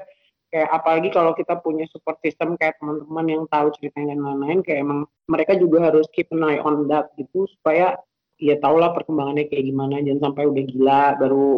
kayak 0.53 0.70
apalagi 0.70 1.10
kalau 1.10 1.34
kita 1.34 1.58
punya 1.62 1.89
support 1.89 2.22
system 2.22 2.53
kayak 2.62 2.78
teman-teman 2.78 3.26
yang 3.26 3.43
tahu 3.49 3.74
ceritanya 3.78 4.14
dan 4.14 4.22
lain-lain 4.22 4.60
kayak 4.62 4.80
emang 4.86 4.99
mereka 5.26 5.58
juga 5.58 5.89
harus 5.89 6.06
keep 6.14 6.30
an 6.34 6.45
eye 6.45 6.62
on 6.62 6.86
that 6.86 7.10
gitu 7.18 7.49
supaya 7.58 7.97
ya 8.39 8.55
tau 8.59 8.75
lah 8.75 8.91
perkembangannya 8.91 9.47
kayak 9.47 9.65
gimana. 9.65 10.03
Jangan 10.03 10.31
sampai 10.31 10.43
udah 10.47 10.63
gila 10.67 11.03
baru 11.19 11.49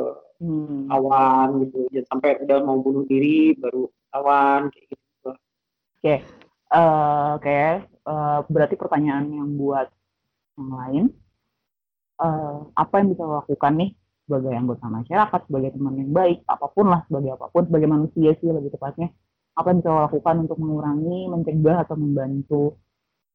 uh, 0.00 0.18
hmm. 0.40 0.92
awan 0.92 1.48
gitu. 1.66 1.78
Jangan 1.92 2.08
sampai 2.12 2.30
udah 2.44 2.58
mau 2.64 2.78
bunuh 2.80 3.04
diri 3.08 3.56
baru 3.56 3.88
awan 4.16 4.72
kayak 4.72 4.86
gitu. 4.92 5.30
Okay. 6.00 6.18
uh, 6.70 6.78
eh, 6.78 7.32
kayak 7.42 7.74
uh, 8.06 8.40
berarti 8.46 8.74
pertanyaan 8.78 9.26
yang 9.32 9.50
buat 9.58 9.88
yang 10.56 10.70
lain. 10.72 11.04
Uh, 12.16 12.64
apa 12.72 13.04
yang 13.04 13.12
bisa 13.12 13.28
lo 13.28 13.44
lakukan 13.44 13.76
nih 13.76 13.90
sebagai 14.24 14.56
anggota 14.56 14.88
masyarakat 14.88 15.40
sebagai 15.52 15.70
teman 15.76 16.00
yang 16.00 16.10
baik 16.16 16.40
apa 16.48 16.66
pun 16.72 16.88
lah 16.88 17.04
sebagai 17.04 17.36
apa 17.36 17.52
pun 17.52 17.68
sebagai 17.68 17.88
manusia 17.92 18.32
sih 18.40 18.48
lebih 18.48 18.72
tepatnya. 18.72 19.12
Apa 19.56 19.72
yang 19.72 19.78
bisa 19.84 19.92
lo 19.92 20.00
lakukan 20.08 20.36
untuk 20.48 20.58
mengurangi 20.60 21.18
mencegah 21.28 21.84
atau 21.84 21.96
membantu 21.96 22.62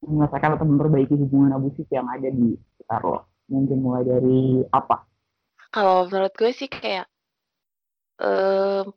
menyelesaikan 0.05 0.57
atau 0.57 0.65
memperbaiki 0.65 1.15
hubungan 1.17 1.55
abusif 1.57 1.85
yang 1.93 2.09
ada 2.09 2.29
di 2.29 2.57
sekitar 2.75 3.01
lo 3.05 3.29
mungkin 3.51 3.77
mulai 3.83 4.03
dari 4.07 4.63
apa 4.73 5.05
kalau 5.71 6.09
menurut 6.09 6.33
gue 6.35 6.51
sih 6.51 6.67
kayak 6.67 7.07
um, 8.21 8.91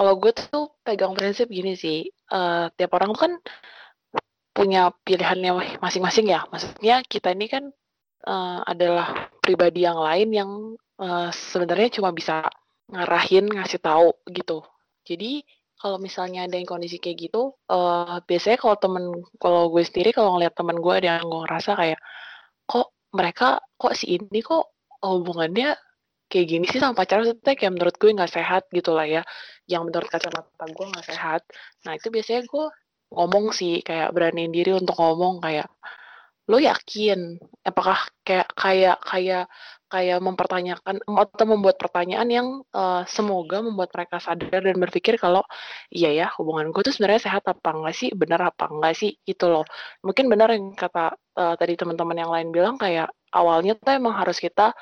kalau 0.00 0.16
gue 0.16 0.32
tuh 0.32 0.72
pegang 0.80 1.12
prinsip 1.12 1.50
gini 1.50 1.76
sih, 1.76 2.08
uh, 2.32 2.70
tiap 2.72 2.96
orang 2.96 3.12
kan 3.12 3.32
punya 4.54 4.94
pilihannya 5.04 5.78
masing-masing 5.82 6.30
ya. 6.30 6.46
Maksudnya 6.48 7.04
kita 7.04 7.34
ini 7.34 7.46
kan 7.50 7.68
uh, 8.24 8.60
adalah 8.64 9.28
pribadi 9.44 9.84
yang 9.84 9.98
lain 10.00 10.28
yang 10.32 10.50
uh, 10.96 11.28
sebenarnya 11.34 12.00
cuma 12.00 12.14
bisa 12.14 12.46
ngarahin, 12.90 13.44
ngasih 13.50 13.80
tahu 13.82 14.14
gitu. 14.30 14.64
Jadi 15.04 15.44
kalau 15.80 15.96
misalnya 15.96 16.44
ada 16.44 16.60
yang 16.60 16.68
kondisi 16.68 17.00
kayak 17.00 17.32
gitu, 17.32 17.56
uh, 17.72 18.20
biasanya 18.28 18.58
kalau 18.60 18.76
temen, 18.76 19.04
kalau 19.40 19.72
gue 19.72 19.80
sendiri 19.80 20.12
kalau 20.12 20.36
ngeliat 20.36 20.52
temen 20.52 20.76
gue 20.76 20.92
ada 20.92 21.18
yang 21.18 21.26
gue 21.26 21.40
ngerasa 21.48 21.70
kayak, 21.72 22.00
kok 22.68 22.92
mereka, 23.16 23.64
kok 23.80 23.96
si 23.96 24.20
ini 24.20 24.40
kok 24.44 24.76
hubungannya 25.00 25.72
kayak 26.30 26.46
gini 26.46 26.64
sih 26.70 26.78
sama 26.78 26.94
pacaran 26.94 27.26
maksudnya 27.26 27.54
kayak 27.58 27.72
menurut 27.74 27.96
gue 27.98 28.10
nggak 28.14 28.30
sehat 28.30 28.62
gitu 28.70 28.94
lah 28.94 29.08
ya. 29.08 29.22
Yang 29.66 29.82
menurut 29.90 30.08
kacamata 30.12 30.64
gue 30.68 30.86
nggak 30.92 31.06
sehat. 31.10 31.42
Nah 31.88 31.92
itu 31.98 32.08
biasanya 32.12 32.46
gue 32.46 32.66
ngomong 33.10 33.50
sih 33.50 33.82
kayak 33.82 34.14
beraniin 34.14 34.54
diri 34.54 34.70
untuk 34.76 34.94
ngomong 35.00 35.42
kayak 35.42 35.66
lo 36.46 36.58
yakin? 36.62 37.40
Apakah 37.66 37.98
kayak 38.22 38.48
kayak 38.54 38.98
kayak 39.02 39.44
kayak 39.90 40.22
mempertanyakan 40.22 41.02
atau 41.04 41.44
membuat 41.50 41.76
pertanyaan 41.82 42.28
yang 42.30 42.48
uh, 42.72 43.02
semoga 43.10 43.58
membuat 43.60 43.90
mereka 43.90 44.22
sadar 44.22 44.62
dan 44.62 44.76
berpikir 44.78 45.18
kalau 45.18 45.42
iya 45.90 46.10
ya 46.14 46.26
hubungan 46.38 46.70
gue 46.70 46.82
tuh 46.86 46.94
sebenarnya 46.94 47.26
sehat 47.26 47.44
apa 47.50 47.70
enggak 47.74 47.94
sih? 47.98 48.08
Benar 48.14 48.40
apa 48.54 48.70
enggak 48.70 48.94
sih? 48.94 49.10
Gitu 49.26 49.46
loh. 49.50 49.66
Mungkin 50.06 50.30
benar 50.32 50.54
yang 50.54 50.72
kata 50.78 51.18
uh, 51.36 51.54
tadi 51.58 51.74
teman-teman 51.74 52.16
yang 52.22 52.30
lain 52.30 52.48
bilang 52.54 52.76
kayak 52.78 53.10
awalnya 53.34 53.74
tuh 53.78 53.92
emang 53.98 54.14
harus 54.14 54.38
kita 54.38 54.72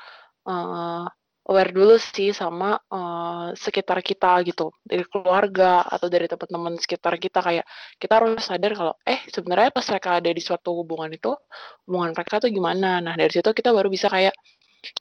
uh, 0.45 1.05
aware 1.49 1.73
dulu 1.73 1.97
sih 1.97 2.29
sama 2.29 2.77
uh, 2.93 3.49
sekitar 3.57 4.05
kita 4.05 4.37
gitu. 4.45 4.69
Dari 4.85 5.01
keluarga 5.09 5.81
atau 5.81 6.05
dari 6.05 6.29
teman-teman 6.29 6.77
sekitar 6.77 7.17
kita 7.17 7.41
kayak 7.41 7.65
kita 7.97 8.13
harus 8.21 8.45
sadar 8.45 8.71
kalau 8.77 8.93
eh 9.01 9.25
sebenarnya 9.33 9.73
pas 9.73 9.85
mereka 9.89 10.09
ada 10.21 10.29
di 10.29 10.41
suatu 10.45 10.77
hubungan 10.77 11.09
itu 11.09 11.33
hubungan 11.89 12.13
mereka 12.13 12.37
tuh 12.37 12.53
gimana? 12.53 13.01
Nah 13.01 13.13
dari 13.17 13.33
situ 13.33 13.49
kita 13.49 13.73
baru 13.73 13.89
bisa 13.89 14.07
kayak 14.13 14.37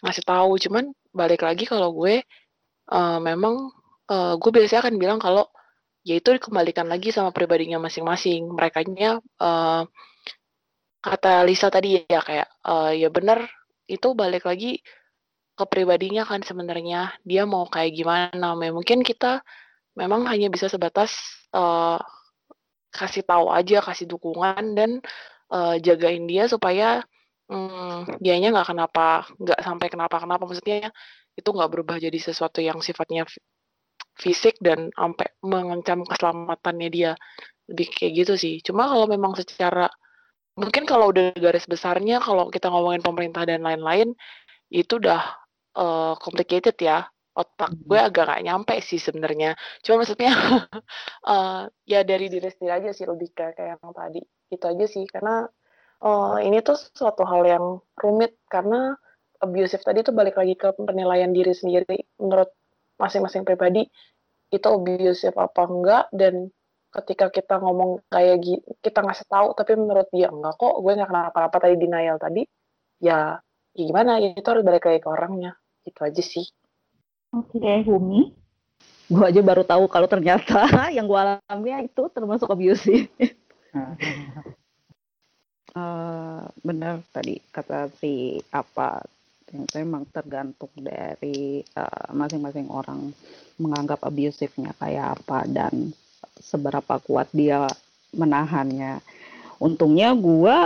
ngasih 0.04 0.24
tahu. 0.24 0.58
Cuman 0.60 0.90
balik 1.12 1.42
lagi 1.46 1.64
kalau 1.64 1.94
gue 1.94 2.22
uh, 2.92 3.18
memang 3.22 3.70
uh, 4.10 4.34
gue 4.36 4.50
biasanya 4.50 4.88
akan 4.88 4.96
bilang 4.96 5.18
kalau 5.20 5.46
ya 6.06 6.16
itu 6.16 6.32
dikembalikan 6.34 6.88
lagi 6.88 7.12
sama 7.12 7.30
pribadinya 7.34 7.78
masing-masing. 7.82 8.48
Mereka 8.52 8.86
nya 8.90 9.20
uh, 9.40 9.82
kata 10.98 11.46
Lisa 11.46 11.70
tadi 11.70 12.02
ya 12.08 12.20
kayak 12.22 12.48
uh, 12.66 12.92
ya 12.92 13.08
benar 13.12 13.46
itu 13.88 14.12
balik 14.12 14.44
lagi 14.44 14.82
ke 15.58 15.64
pribadinya 15.66 16.22
kan 16.28 16.40
sebenarnya. 16.42 17.14
Dia 17.26 17.44
mau 17.44 17.66
kayak 17.66 17.92
gimana. 17.94 18.54
Mungkin 18.54 19.02
kita 19.02 19.42
memang 19.98 20.30
hanya 20.30 20.46
bisa 20.48 20.70
sebatas 20.70 21.12
uh, 21.50 21.98
kasih 22.94 23.26
tahu 23.26 23.52
aja 23.52 23.84
kasih 23.84 24.08
dukungan 24.08 24.72
dan 24.72 24.90
uh, 25.52 25.76
jagain 25.78 26.24
dia 26.24 26.48
supaya 26.48 27.04
um, 27.48 28.04
dianya 28.20 28.52
nggak 28.54 28.68
kenapa 28.72 29.28
nggak 29.36 29.60
sampai 29.64 29.86
kenapa 29.88 30.16
kenapa 30.22 30.44
maksudnya 30.44 30.92
itu 31.38 31.48
nggak 31.48 31.70
berubah 31.70 31.96
jadi 32.02 32.18
sesuatu 32.18 32.58
yang 32.58 32.78
sifatnya 32.82 33.24
fisik 34.18 34.58
dan 34.58 34.90
sampai 34.92 35.30
mengancam 35.46 36.02
keselamatannya 36.02 36.88
dia. 36.90 37.12
Lebih 37.70 37.86
kayak 37.94 38.12
gitu 38.26 38.34
sih. 38.34 38.54
Cuma 38.66 38.90
kalau 38.90 39.06
memang 39.06 39.38
secara 39.38 39.86
mungkin 40.58 40.82
kalau 40.84 41.14
udah 41.14 41.38
garis 41.38 41.70
besarnya 41.70 42.18
kalau 42.18 42.50
kita 42.50 42.66
ngomongin 42.66 42.98
pemerintah 42.98 43.46
dan 43.46 43.62
lain-lain 43.62 44.10
itu 44.74 44.98
udah 44.98 45.22
uh, 45.78 46.14
complicated 46.18 46.74
ya. 46.82 47.06
Otak 47.38 47.70
gue 47.70 47.94
hmm. 47.94 48.08
agak 48.10 48.24
gak 48.34 48.42
nyampe 48.42 48.74
sih 48.82 48.98
sebenarnya. 48.98 49.54
Cuma 49.86 50.02
maksudnya 50.02 50.34
uh, 51.22 51.70
ya 51.92 52.02
dari 52.02 52.26
diri 52.26 52.50
sendiri 52.50 52.82
aja 52.82 52.90
sih 52.90 53.06
lebih 53.06 53.30
kayak 53.30 53.78
yang 53.78 53.94
tadi. 53.94 54.20
Itu 54.50 54.64
aja 54.66 54.86
sih. 54.90 55.06
Karena 55.06 55.46
uh, 56.02 56.38
ini 56.42 56.62
tuh 56.62 56.78
suatu 56.78 57.26
hal 57.26 57.42
yang 57.46 57.64
rumit 57.98 58.38
karena 58.46 58.94
abusive 59.38 59.82
tadi 59.82 60.02
tuh 60.02 60.14
balik 60.14 60.38
lagi 60.38 60.54
ke 60.58 60.74
penilaian 60.78 61.30
diri 61.30 61.54
sendiri. 61.54 61.98
Menurut 62.18 62.50
masing-masing 62.98 63.46
pribadi 63.46 63.86
itu 64.50 64.66
abusive 64.66 65.34
apa 65.38 65.62
enggak? 65.66 66.04
Dan 66.14 66.50
ketika 66.88 67.30
kita 67.30 67.60
ngomong 67.60 68.02
kayak 68.08 68.36
gitu 68.40 68.64
kita 68.80 69.04
ngasih 69.04 69.28
tahu 69.28 69.52
tapi 69.52 69.76
menurut 69.76 70.08
dia 70.08 70.32
enggak 70.32 70.56
kok 70.56 70.80
gue 70.80 70.92
nggak 70.96 71.10
kenapa-napa 71.12 71.56
tadi 71.60 71.76
denial 71.76 72.16
tadi 72.16 72.42
ya, 73.02 73.36
ya 73.76 73.82
gimana? 73.84 74.18
Ya 74.18 74.34
itu 74.34 74.48
harus 74.48 74.64
balik 74.66 74.88
lagi 74.88 75.00
ke 75.02 75.08
orangnya. 75.10 75.52
Itu 75.84 76.00
aja 76.02 76.22
sih. 76.22 76.46
Oke 77.34 77.60
okay, 77.60 77.84
Humi. 77.84 78.32
Gue 79.08 79.24
aja 79.24 79.40
baru 79.40 79.64
tahu 79.64 79.88
kalau 79.88 80.04
ternyata 80.04 80.68
yang 80.96 81.08
gue 81.08 81.16
alami 81.16 81.88
itu 81.88 82.02
termasuk 82.12 82.48
abusive 82.52 83.08
uh, 85.78 86.42
benar 86.66 87.06
tadi 87.14 87.38
kata 87.54 87.86
si 88.02 88.42
apa 88.50 89.06
yang 89.48 89.64
memang 89.72 90.04
tergantung 90.12 90.74
dari 90.76 91.64
uh, 91.78 92.10
masing-masing 92.12 92.68
orang 92.68 93.14
menganggap 93.56 94.04
abusifnya 94.04 94.76
kayak 94.76 95.18
apa 95.18 95.48
dan 95.48 95.94
seberapa 96.38 97.00
kuat 97.02 97.30
dia 97.32 97.64
menahannya. 98.12 99.00
Untungnya 99.58 100.14
gue 100.14 100.56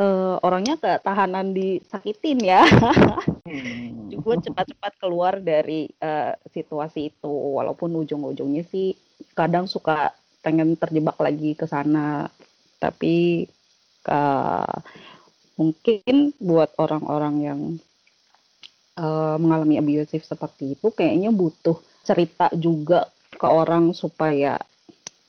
uh, 0.00 0.36
orangnya 0.42 0.76
ketahanan 0.76 1.52
disakitin 1.54 2.40
ya. 2.40 2.64
hmm. 3.46 4.12
Gue 4.20 4.36
cepat-cepat 4.36 4.92
keluar 5.00 5.40
dari 5.40 5.88
uh, 6.02 6.36
situasi 6.52 7.14
itu, 7.14 7.30
walaupun 7.30 7.94
ujung-ujungnya 8.04 8.66
sih 8.68 8.92
kadang 9.32 9.64
suka 9.64 10.12
pengen 10.44 10.76
terjebak 10.76 11.16
lagi 11.20 11.56
ke 11.56 11.64
sana, 11.64 12.28
tapi 12.80 13.44
uh, 14.08 14.76
mungkin 15.60 16.32
buat 16.40 16.72
orang-orang 16.80 17.34
yang 17.44 17.60
uh, 18.96 19.36
mengalami 19.36 19.76
abusive 19.76 20.24
seperti 20.24 20.78
itu, 20.78 20.88
kayaknya 20.94 21.34
butuh 21.34 21.76
cerita 22.06 22.48
juga 22.56 23.08
ke 23.36 23.46
orang 23.48 23.92
supaya 23.92 24.56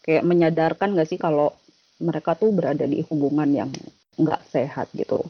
kayak 0.01 0.25
menyadarkan 0.25 0.97
gak 0.97 1.09
sih 1.09 1.19
kalau 1.19 1.53
mereka 2.01 2.33
tuh 2.33 2.49
berada 2.49 2.83
di 2.89 3.05
hubungan 3.05 3.49
yang 3.53 3.71
nggak 4.17 4.41
sehat 4.49 4.89
gitu. 4.97 5.21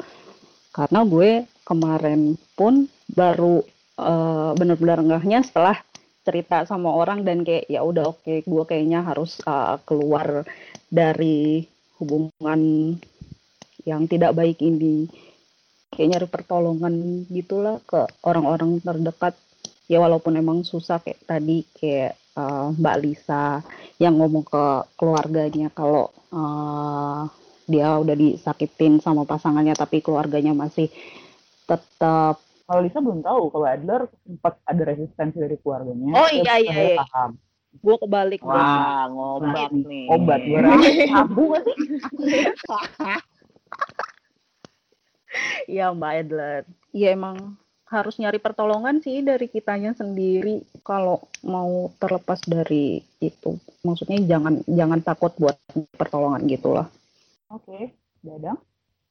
Karena 0.72 1.04
gue 1.04 1.44
kemarin 1.68 2.39
pun 2.56 2.88
baru 3.12 3.60
uh, 4.00 4.56
benar-benar 4.56 5.04
enggaknya 5.04 5.44
setelah 5.44 5.76
cerita 6.22 6.64
sama 6.64 6.94
orang 6.94 7.28
dan 7.28 7.44
kayak 7.44 7.68
ya 7.68 7.82
udah 7.84 8.14
oke 8.16 8.24
okay, 8.24 8.39
gue 8.46 8.64
kayaknya 8.64 9.04
harus 9.04 9.42
uh, 9.44 9.82
keluar 9.84 10.48
dari 10.88 11.66
hubungan 12.00 12.96
yang 13.86 14.05
tidak 14.05 14.34
baik 14.34 14.61
ini 14.61 15.09
kayak 15.91 16.07
nyari 16.15 16.27
pertolongan 16.32 17.25
gitulah 17.27 17.84
ke 17.84 18.07
orang-orang 18.23 18.79
terdekat 18.79 19.36
ya 19.91 19.99
walaupun 19.99 20.39
emang 20.39 20.63
susah 20.63 21.03
kayak 21.03 21.19
tadi 21.27 21.67
kayak 21.75 22.15
uh, 22.39 22.71
Mbak 22.71 22.97
Lisa 23.03 23.59
yang 23.99 24.15
ngomong 24.15 24.47
ke 24.47 24.65
keluarganya 24.95 25.67
kalau 25.69 26.09
eh, 26.32 27.21
dia 27.67 27.99
udah 27.99 28.15
disakitin 28.17 28.97
sama 28.97 29.27
pasangannya 29.27 29.75
tapi 29.75 29.99
keluarganya 29.99 30.55
masih 30.55 30.88
tetap 31.67 32.39
Kalau 32.65 32.82
Lisa 32.88 33.03
belum 33.03 33.19
tahu 33.19 33.51
kalau 33.51 33.67
Adler 33.67 34.07
sempat 34.23 34.55
ada 34.63 34.84
resistensi 34.88 35.43
dari 35.43 35.59
keluarganya. 35.59 36.15
Oh, 36.15 36.23
terus 36.23 36.39
iya, 36.39 36.55
iya, 36.55 36.73
iya. 36.95 37.03
Paham. 37.03 37.36
gue 37.71 37.95
kebalik. 37.99 38.39
Wah, 38.47 39.11
ngobat 39.11 39.71
Nah, 39.75 39.88
nih. 39.91 40.07
Obat 40.07 40.39
gue 40.39 40.59
rasa 40.59 40.89
sabu 41.11 41.41
nggak 41.51 41.63
sih? 41.67 41.75
Iya 45.71 45.95
Mbak 45.95 46.13
Adler. 46.25 46.63
Iya 46.91 47.15
emang 47.15 47.55
harus 47.91 48.15
nyari 48.23 48.39
pertolongan 48.39 49.03
sih 49.03 49.19
dari 49.19 49.51
kitanya 49.51 49.91
sendiri 49.91 50.63
kalau 50.79 51.19
mau 51.43 51.91
terlepas 51.99 52.39
dari 52.47 53.03
itu. 53.19 53.59
Maksudnya 53.84 54.23
jangan 54.23 54.63
jangan 54.63 54.99
takut 55.03 55.36
buat 55.36 55.59
pertolongan 55.99 56.47
gitulah. 56.47 56.88
Oke, 57.51 57.91
Dadang. 58.23 58.59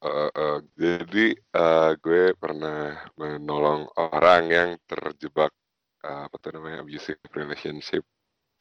Eh, 0.01 0.31
eh, 0.33 0.59
jadi 0.81 1.25
eh, 1.37 1.91
gue 2.01 2.33
pernah 2.33 2.97
menolong 3.13 3.85
orang 4.01 4.43
yang 4.49 4.69
terjebak 4.89 5.53
eh, 6.01 6.21
apa 6.25 6.35
tuh 6.41 6.57
namanya 6.57 6.81
abusive 6.81 7.21
relationship 7.37 8.01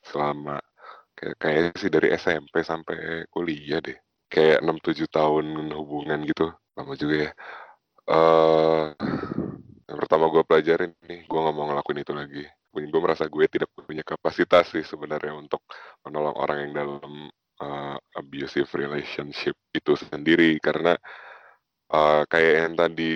selama 0.05 0.61
kayak 1.17 1.37
kayaknya 1.41 1.73
sih 1.81 1.89
dari 1.89 2.09
SMP 2.13 2.61
sampai 2.61 3.25
kuliah 3.33 3.81
deh 3.81 3.97
kayak 4.29 4.61
6-7 4.61 5.09
tahun 5.09 5.47
hubungan 5.73 6.29
gitu 6.29 6.53
lama 6.81 6.93
juga 6.97 7.15
ya. 7.29 7.31
Eh 8.11 8.85
yang 9.91 9.99
pertama 9.99 10.31
gue 10.31 10.43
pelajarin 10.47 10.93
nih 11.11 11.21
gue 11.27 11.39
nggak 11.43 11.55
mau 11.57 11.67
ngelakuin 11.71 12.03
itu 12.05 12.15
lagi. 12.15 12.45
Gue 12.71 13.01
merasa 13.03 13.27
gue 13.27 13.45
tidak 13.51 13.71
punya 13.75 14.03
kapasitas 14.07 14.71
sih 14.71 14.85
sebenarnya 14.87 15.35
untuk 15.35 15.63
menolong 16.07 16.37
orang 16.39 16.59
yang 16.69 16.73
dalam 16.81 17.13
eh, 17.63 17.97
abusive 18.19 18.71
relationship 18.79 19.55
itu 19.75 19.93
sendiri. 19.99 20.57
Karena 20.63 20.95
eh, 21.93 22.23
kayak 22.33 22.55
yang 22.67 22.75
tadi 22.79 23.11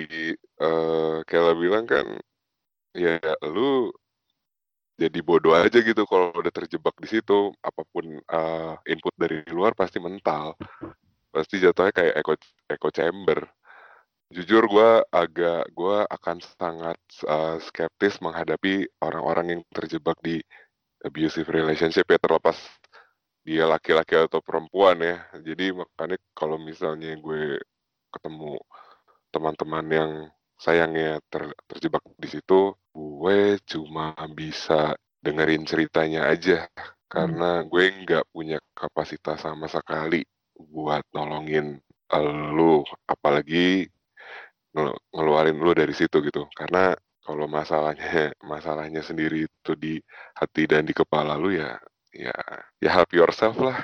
eh 0.61 1.15
Kayla 1.27 1.53
bilang 1.59 1.85
kan 1.89 2.07
ya 2.95 3.19
lu 3.51 3.91
jadi 4.95 5.19
bodoh 5.27 5.51
aja 5.55 5.79
gitu 5.83 6.07
kalau 6.07 6.31
udah 6.39 6.51
terjebak 6.55 6.95
di 7.03 7.07
situ. 7.11 7.51
Apa 7.63 7.83
pun 7.91 8.05
eh, 8.19 8.73
input 8.91 9.13
dari 9.19 9.43
luar 9.51 9.75
pasti 9.75 9.99
mental. 9.99 10.55
Pasti 11.33 11.59
jatuhnya 11.63 11.91
kayak 11.95 12.13
echo 12.19 12.33
echo 12.71 12.89
chamber 12.95 13.39
jujur 14.33 14.63
gue 14.65 14.89
agak 15.13 15.69
gue 15.73 15.97
akan 16.09 16.37
sangat 16.57 16.97
eh, 17.27 17.57
skeptis 17.61 18.17
menghadapi 18.23 18.89
orang-orang 19.01 19.45
yang 19.57 19.61
terjebak 19.73 20.17
di 20.23 20.41
abusive 21.05 21.45
relationship 21.49 22.05
ya 22.09 22.17
terlepas 22.17 22.57
dia 23.45 23.69
laki-laki 23.69 24.17
atau 24.17 24.41
perempuan 24.41 24.97
ya. 25.05 25.21
Jadi 25.37 25.69
makanya 25.69 26.17
kalau 26.33 26.57
misalnya 26.57 27.13
gue 27.21 27.61
ketemu 28.09 28.57
teman-teman 29.29 29.85
yang 29.91 30.11
sayangnya 30.57 31.21
ter- 31.29 31.53
terjebak 31.69 32.01
di 32.17 32.29
situ 32.31 32.73
gue 32.95 33.59
cuma 33.69 34.15
bisa 34.33 34.97
dengerin 35.21 35.63
ceritanya 35.69 36.25
aja. 36.33 36.65
Karena 37.05 37.61
gue 37.63 37.83
nggak 38.01 38.25
punya 38.33 38.57
kapasitas 38.73 39.45
sama 39.45 39.69
sekali 39.69 40.25
buat 40.57 41.05
nolongin 41.13 41.77
lu. 42.57 42.81
Apalagi 43.05 43.85
ngelu- 44.75 44.99
ngeluarin 45.15 45.55
lu 45.55 45.71
dari 45.71 45.95
situ 45.95 46.19
gitu. 46.19 46.43
Karena 46.51 46.91
kalau 47.23 47.47
masalahnya 47.47 48.35
masalahnya 48.51 49.01
sendiri 49.01 49.47
itu 49.47 49.71
di 49.79 49.97
hati 50.35 50.67
dan 50.67 50.83
di 50.83 50.91
kepala 50.91 51.39
lu 51.39 51.55
ya 51.55 51.79
ya 52.11 52.35
ya 52.83 52.89
help 52.91 53.09
yourself 53.15 53.55
lah. 53.57 53.79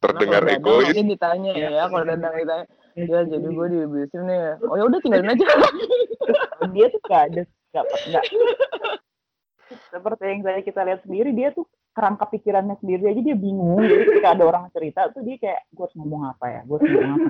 Terdengar 0.00 0.48
Dadang 0.48 0.64
egois. 0.64 0.92
Mungkin 0.92 1.12
ditanya 1.12 1.52
ya, 1.52 1.84
kalau 1.92 2.04
Dadang 2.08 2.34
ditanya, 2.40 2.64
ya 2.96 3.20
jadi 3.28 3.48
gue 3.52 3.66
di 3.68 3.78
abusive 3.84 4.24
nih 4.24 4.38
ya. 4.40 4.52
Oh 4.64 4.76
ya 4.80 4.84
udah 4.88 4.98
tinggalin 5.04 5.32
aja. 5.32 5.44
dia 6.76 6.86
tuh 6.92 7.00
gak 7.08 7.22
ada 7.32 7.42
gak, 7.72 7.84
gak 8.12 8.24
seperti 9.92 10.24
yang 10.24 10.40
tadi 10.40 10.60
kita 10.64 10.80
lihat 10.80 11.00
sendiri 11.04 11.30
dia 11.36 11.48
tuh 11.52 11.68
kerangka 11.92 12.24
pikirannya 12.32 12.80
sendiri 12.80 13.12
aja 13.12 13.20
dia 13.20 13.36
bingung. 13.36 13.84
Jadi 13.84 14.04
ketika 14.08 14.32
ada 14.32 14.44
orang 14.48 14.64
cerita 14.72 15.12
tuh 15.12 15.20
dia 15.20 15.36
kayak 15.36 15.68
gue 15.68 15.84
harus 15.84 15.96
ngomong 16.00 16.22
apa 16.32 16.44
ya? 16.48 16.60
Gue 16.64 16.76
harus 16.80 16.88
ngomong 16.88 17.12
apa 17.12 17.28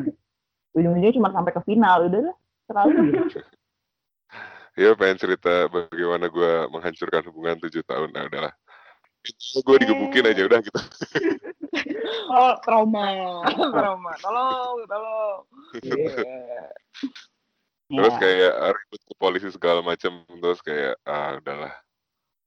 ujung-ujungnya 0.79 1.13
cuma 1.17 1.29
sampai 1.35 1.53
ke 1.55 1.63
final 1.67 2.07
udah 2.07 2.23
lah 2.31 2.37
terlalu 2.69 3.25
ya 4.77 4.93
pengen 5.01 5.19
cerita 5.19 5.67
bagaimana 5.73 6.29
gue 6.29 6.53
menghancurkan 6.71 7.25
hubungan 7.33 7.57
tujuh 7.65 7.83
tahun 7.89 8.13
nah 8.13 8.29
udahlah 8.29 8.55
gue 9.65 9.77
digebukin 9.83 10.29
aja 10.31 10.43
udah 10.47 10.61
gitu 10.63 10.81
Oh, 12.29 12.53
trauma. 12.61 13.41
trauma. 13.77 14.13
Tolong, 14.21 14.85
tolong. 14.85 15.41
Iya. 15.81 16.69
terus 17.89 18.15
Ya. 18.17 18.21
kayak 18.21 18.53
ah, 18.53 18.73
ribut 18.77 19.01
ke 19.01 19.15
polisi 19.17 19.49
segala 19.49 19.81
macam 19.81 20.25
terus 20.29 20.61
kayak 20.61 21.01
ah 21.09 21.41
udahlah 21.41 21.73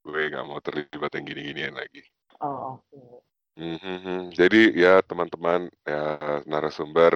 gue 0.06 0.22
nggak 0.30 0.46
mau 0.46 0.62
terlibat 0.62 1.10
yang 1.18 1.26
gini-ginian 1.26 1.74
lagi 1.74 2.06
oh 2.46 2.78
oke 2.78 3.26
Mhm. 3.60 4.32
Jadi 4.32 4.80
ya 4.80 5.04
teman-teman 5.04 5.68
ya 5.84 6.40
narasumber 6.48 7.14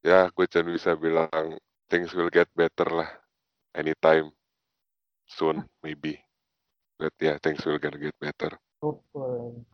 ya 0.00 0.30
gue 0.30 0.46
cuma 0.46 0.70
bisa 0.70 0.94
bilang 0.94 1.58
things 1.90 2.14
will 2.14 2.30
get 2.30 2.46
better 2.54 2.86
lah 2.86 3.10
anytime 3.74 4.30
soon 5.26 5.66
maybe 5.82 6.22
but 6.96 7.12
ya 7.18 7.36
things 7.42 7.60
will 7.66 7.78
gonna 7.82 7.98
get 7.98 8.14
better. 8.22 8.54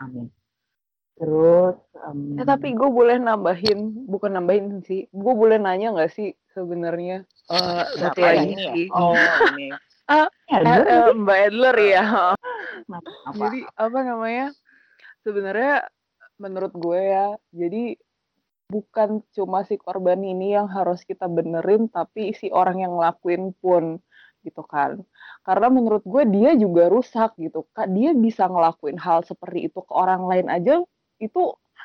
amin 0.00 0.32
terus 1.16 1.76
em, 2.04 2.36
Eh, 2.36 2.44
tapi 2.44 2.76
gue 2.76 2.90
boleh 2.92 3.16
nambahin, 3.16 4.04
bukan 4.04 4.36
nambahin 4.36 4.84
sih. 4.84 5.08
Gue 5.08 5.32
boleh 5.32 5.56
nanya 5.56 5.96
nggak 5.96 6.12
sih 6.12 6.36
sebenarnya 6.52 7.24
eh 7.48 7.84
satu 7.96 8.20
lagi 8.20 8.52
ini 8.52 8.60
ya? 8.60 8.72
sih. 8.76 8.86
Oh, 8.92 9.16
ini. 9.48 9.72
ya, 9.72 10.60
Eh, 10.60 10.76
eh, 10.84 11.08
sih. 11.08 11.16
Mbak 11.16 11.38
Adler 11.48 11.76
ya. 11.80 12.04
Apa? 13.24 13.32
Jadi 13.32 13.60
apa 13.64 13.98
namanya? 14.04 14.46
Sebenarnya 15.24 15.74
menurut 16.36 16.72
gue 16.76 17.00
ya, 17.00 17.26
jadi 17.48 17.96
bukan 18.66 19.22
cuma 19.36 19.62
si 19.68 19.78
korban 19.78 20.18
ini 20.22 20.54
yang 20.56 20.66
harus 20.70 21.02
kita 21.06 21.26
benerin, 21.30 21.86
tapi 21.90 22.34
si 22.34 22.50
orang 22.50 22.82
yang 22.82 22.92
ngelakuin 22.98 23.54
pun 23.62 23.98
gitu 24.46 24.62
kan. 24.66 25.02
Karena 25.46 25.68
menurut 25.70 26.02
gue 26.06 26.22
dia 26.30 26.54
juga 26.58 26.86
rusak 26.90 27.34
gitu. 27.38 27.66
Kak, 27.74 27.90
dia 27.94 28.10
bisa 28.14 28.46
ngelakuin 28.46 28.98
hal 28.98 29.22
seperti 29.26 29.66
itu 29.70 29.78
ke 29.82 29.92
orang 29.94 30.22
lain 30.30 30.46
aja 30.50 30.74
itu 31.22 31.40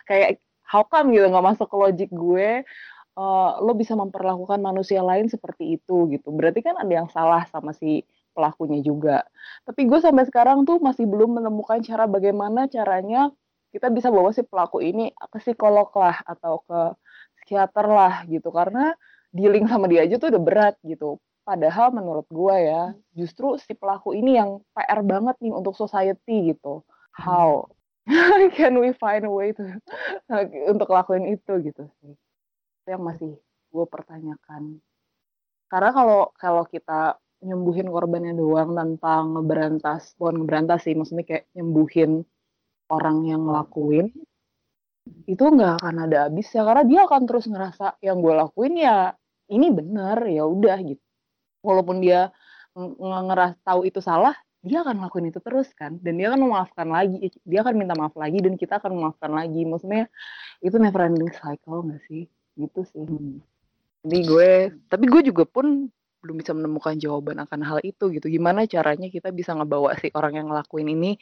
kayak 0.09 0.37
how 0.65 0.83
come 0.85 1.13
gitu 1.15 1.25
nggak 1.29 1.45
masuk 1.55 1.67
ke 1.69 1.77
logik 1.77 2.09
gue. 2.13 2.63
eh, 3.11 3.51
lo 3.65 3.71
bisa 3.75 3.93
memperlakukan 3.99 4.59
manusia 4.63 5.03
lain 5.03 5.27
seperti 5.27 5.75
itu 5.77 6.07
gitu. 6.15 6.31
Berarti 6.31 6.63
kan 6.63 6.79
ada 6.79 6.93
yang 7.03 7.09
salah 7.11 7.43
sama 7.51 7.75
si 7.75 8.07
pelakunya 8.31 8.79
juga. 8.79 9.27
Tapi 9.67 9.83
gue 9.89 9.99
sampai 9.99 10.23
sekarang 10.29 10.63
tuh 10.63 10.79
masih 10.79 11.05
belum 11.11 11.39
menemukan 11.43 11.83
cara 11.83 12.07
bagaimana 12.07 12.71
caranya 12.71 13.29
kita 13.71 13.87
bisa 13.87 14.11
bawa 14.11 14.35
si 14.35 14.43
pelaku 14.43 14.83
ini 14.83 15.15
ke 15.15 15.37
psikolog 15.39 15.87
lah 15.95 16.19
atau 16.27 16.61
ke 16.67 16.79
psikiater 17.41 17.87
lah 17.87 18.27
gitu 18.27 18.51
karena 18.51 18.93
dealing 19.31 19.65
sama 19.65 19.87
dia 19.87 20.03
aja 20.03 20.19
tuh 20.19 20.29
udah 20.29 20.43
berat 20.43 20.75
gitu. 20.83 21.17
Padahal 21.41 21.89
menurut 21.95 22.27
gue 22.29 22.55
ya 22.61 22.93
justru 23.17 23.57
si 23.57 23.73
pelaku 23.73 24.13
ini 24.13 24.37
yang 24.37 24.61
PR 24.77 25.01
banget 25.01 25.35
nih 25.41 25.55
untuk 25.55 25.73
society 25.73 26.53
gitu. 26.53 26.85
How 27.15 27.71
can 28.57 28.77
we 28.77 28.93
find 28.93 29.25
a 29.25 29.31
way 29.31 29.55
to 29.55 29.63
untuk 30.71 30.91
lakuin 30.91 31.25
itu 31.31 31.51
gitu 31.65 31.87
sih. 32.03 32.13
Itu 32.83 32.87
yang 32.91 33.03
masih 33.07 33.39
gue 33.71 33.85
pertanyakan. 33.87 34.83
Karena 35.71 35.91
kalau 35.95 36.21
kalau 36.35 36.63
kita 36.67 37.15
nyembuhin 37.41 37.89
korbannya 37.89 38.37
doang 38.37 38.77
tanpa 38.77 39.25
ngeberantas, 39.25 40.13
bukan 40.19 40.45
ngeberantas 40.45 40.85
sih, 40.85 40.93
maksudnya 40.93 41.25
kayak 41.25 41.49
nyembuhin 41.57 42.21
orang 42.91 43.23
yang 43.23 43.47
ngelakuin, 43.47 44.11
itu 45.25 45.41
nggak 45.41 45.81
akan 45.81 45.95
ada 46.05 46.27
habisnya 46.27 46.61
karena 46.61 46.83
dia 46.85 46.99
akan 47.07 47.21
terus 47.25 47.45
ngerasa 47.49 47.97
yang 48.05 48.21
gue 48.21 48.33
lakuin 48.37 48.73
ya 48.77 49.15
ini 49.49 49.67
bener 49.71 50.17
ya 50.29 50.43
udah 50.45 50.77
gitu. 50.83 51.03
Walaupun 51.65 52.03
dia 52.03 52.29
ng- 52.77 52.97
nge- 52.97 53.25
ngeras 53.31 53.53
tahu 53.65 53.87
itu 53.87 53.99
salah, 54.03 54.33
dia 54.61 54.85
akan 54.85 55.01
ngelakuin 55.01 55.33
itu 55.33 55.39
terus 55.41 55.69
kan, 55.73 55.97
dan 56.01 56.17
dia 56.17 56.29
akan 56.29 56.41
memaafkan 56.45 56.87
lagi, 56.89 57.17
dia 57.45 57.59
akan 57.65 57.73
minta 57.77 57.93
maaf 57.97 58.13
lagi 58.13 58.39
dan 58.41 58.53
kita 58.57 58.77
akan 58.77 58.91
memaafkan 58.97 59.31
lagi. 59.33 59.61
Maksudnya 59.65 60.05
itu 60.61 60.75
never 60.77 61.01
ending 61.05 61.31
cycle 61.33 61.85
nggak 61.85 62.01
sih? 62.05 62.29
Gitu 62.57 62.81
sih. 62.93 63.05
Jadi 64.01 64.17
gue, 64.25 64.49
tapi 64.89 65.05
gue 65.05 65.21
juga 65.29 65.45
pun 65.45 65.89
belum 66.21 66.35
bisa 66.37 66.53
menemukan 66.53 66.93
jawaban 66.97 67.41
akan 67.41 67.61
hal 67.65 67.79
itu 67.81 68.13
gitu. 68.13 68.29
Gimana 68.29 68.69
caranya 68.69 69.09
kita 69.09 69.33
bisa 69.33 69.57
ngebawa 69.57 69.97
si 69.97 70.13
orang 70.13 70.37
yang 70.37 70.47
ngelakuin 70.53 70.89
ini 70.93 71.17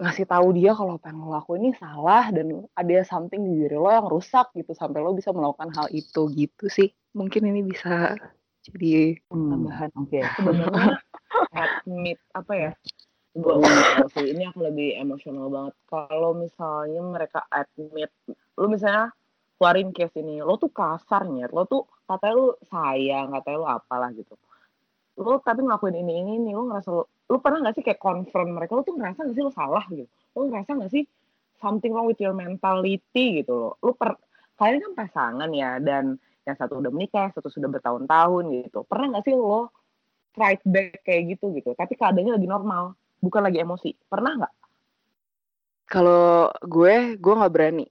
ngasih 0.00 0.24
tahu 0.24 0.56
dia 0.56 0.72
kalau 0.72 0.96
apa 0.96 1.12
yang 1.12 1.20
lo 1.20 1.36
lakuin 1.36 1.68
ini 1.68 1.72
salah 1.76 2.32
dan 2.32 2.64
ada 2.72 3.04
something 3.04 3.44
di 3.44 3.64
diri 3.64 3.76
lo 3.76 3.92
yang 3.92 4.08
rusak 4.08 4.48
gitu 4.56 4.72
sampai 4.72 5.04
lo 5.04 5.12
bisa 5.12 5.30
melakukan 5.36 5.68
hal 5.76 5.86
itu 5.92 6.32
gitu 6.32 6.66
sih. 6.72 6.88
Mungkin 7.12 7.44
ini 7.44 7.60
bisa 7.60 8.16
jadi 8.62 9.18
Hmm, 9.28 9.50
tambahan. 9.52 9.90
Oke. 9.98 10.22
Sebenarnya 10.38 10.96
admit 11.52 12.18
apa 12.32 12.52
ya? 12.54 12.70
Gue 13.36 13.60
sih. 14.16 14.32
Ini 14.32 14.52
aku 14.52 14.64
lebih 14.64 14.96
emosional 14.96 15.48
banget. 15.52 15.74
Kalau 15.88 16.32
misalnya 16.36 17.00
mereka 17.04 17.44
admit, 17.52 18.12
lu 18.56 18.66
misalnya 18.68 19.12
keluarin 19.62 19.94
case 19.94 20.18
ini 20.18 20.42
lo 20.42 20.58
tuh 20.58 20.74
kasarnya 20.74 21.46
lo 21.54 21.62
tuh 21.70 21.86
katanya 22.10 22.34
lu 22.34 22.50
sayang 22.66 23.30
katanya 23.30 23.58
lu 23.62 23.68
apalah 23.70 24.10
gitu 24.10 24.34
lo 25.18 25.40
tapi 25.44 25.60
ngelakuin 25.60 25.96
ini 26.00 26.12
ini 26.24 26.32
ini 26.40 26.50
lo 26.56 26.68
ngerasa 26.72 26.88
lo, 26.88 27.02
lo 27.28 27.36
pernah 27.40 27.68
gak 27.68 27.76
sih 27.76 27.84
kayak 27.84 28.00
confront 28.00 28.50
mereka 28.52 28.72
lo 28.72 28.82
tuh 28.84 28.96
ngerasa 28.96 29.28
gak 29.28 29.36
sih 29.36 29.44
lo 29.44 29.52
salah 29.52 29.84
gitu 29.92 30.08
lo 30.08 30.40
ngerasa 30.48 30.70
gak 30.78 30.92
sih 30.92 31.04
something 31.60 31.92
wrong 31.92 32.08
with 32.08 32.20
your 32.20 32.32
mentality 32.32 33.44
gitu 33.44 33.52
lo 33.52 33.70
lo 33.84 33.92
per 33.92 34.16
kalian 34.56 34.80
kan 34.80 34.92
pasangan 34.96 35.50
ya 35.52 35.76
dan 35.82 36.16
yang 36.42 36.56
satu 36.56 36.80
udah 36.80 36.90
menikah 36.90 37.28
satu 37.36 37.52
sudah 37.52 37.68
bertahun-tahun 37.68 38.44
gitu 38.64 38.88
pernah 38.88 39.20
gak 39.20 39.24
sih 39.28 39.36
lo 39.36 39.68
fight 40.32 40.64
back 40.64 41.04
kayak 41.04 41.36
gitu 41.36 41.52
gitu 41.52 41.76
tapi 41.76 41.92
keadaannya 41.92 42.40
lagi 42.40 42.48
normal 42.48 42.96
bukan 43.20 43.42
lagi 43.44 43.60
emosi 43.60 43.92
pernah 44.08 44.32
nggak 44.42 44.54
Kalau 45.92 46.48
gue, 46.64 47.20
gue 47.20 47.34
nggak 47.36 47.52
berani. 47.52 47.84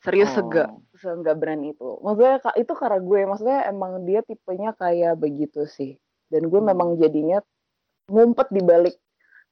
Serius 0.00 0.32
Oh. 0.32 0.48
sega, 0.48 0.72
nggak 0.96 1.36
berani 1.36 1.76
itu. 1.76 2.00
Maksudnya 2.00 2.40
itu 2.56 2.72
karena 2.72 2.96
gue, 2.96 3.20
maksudnya 3.28 3.60
emang 3.68 3.92
dia 4.08 4.24
tipenya 4.24 4.72
kayak 4.72 5.20
begitu 5.20 5.68
sih. 5.68 6.00
Dan 6.26 6.50
gue 6.50 6.60
memang 6.60 6.98
jadinya 6.98 7.38
ngumpet 8.10 8.48
di 8.50 8.62
balik 8.62 8.94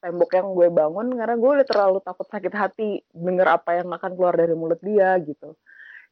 tembok 0.05 0.31
yang 0.37 0.49
gue 0.53 0.69
bangun 0.69 1.07
karena 1.17 1.35
gue 1.39 1.51
udah 1.61 1.67
terlalu 1.67 1.99
takut 2.05 2.29
sakit 2.29 2.53
hati 2.53 2.89
denger 3.11 3.49
apa 3.49 3.81
yang 3.81 3.89
akan 3.89 4.13
keluar 4.15 4.37
dari 4.37 4.53
mulut 4.53 4.79
dia 4.85 5.17
gitu. 5.25 5.57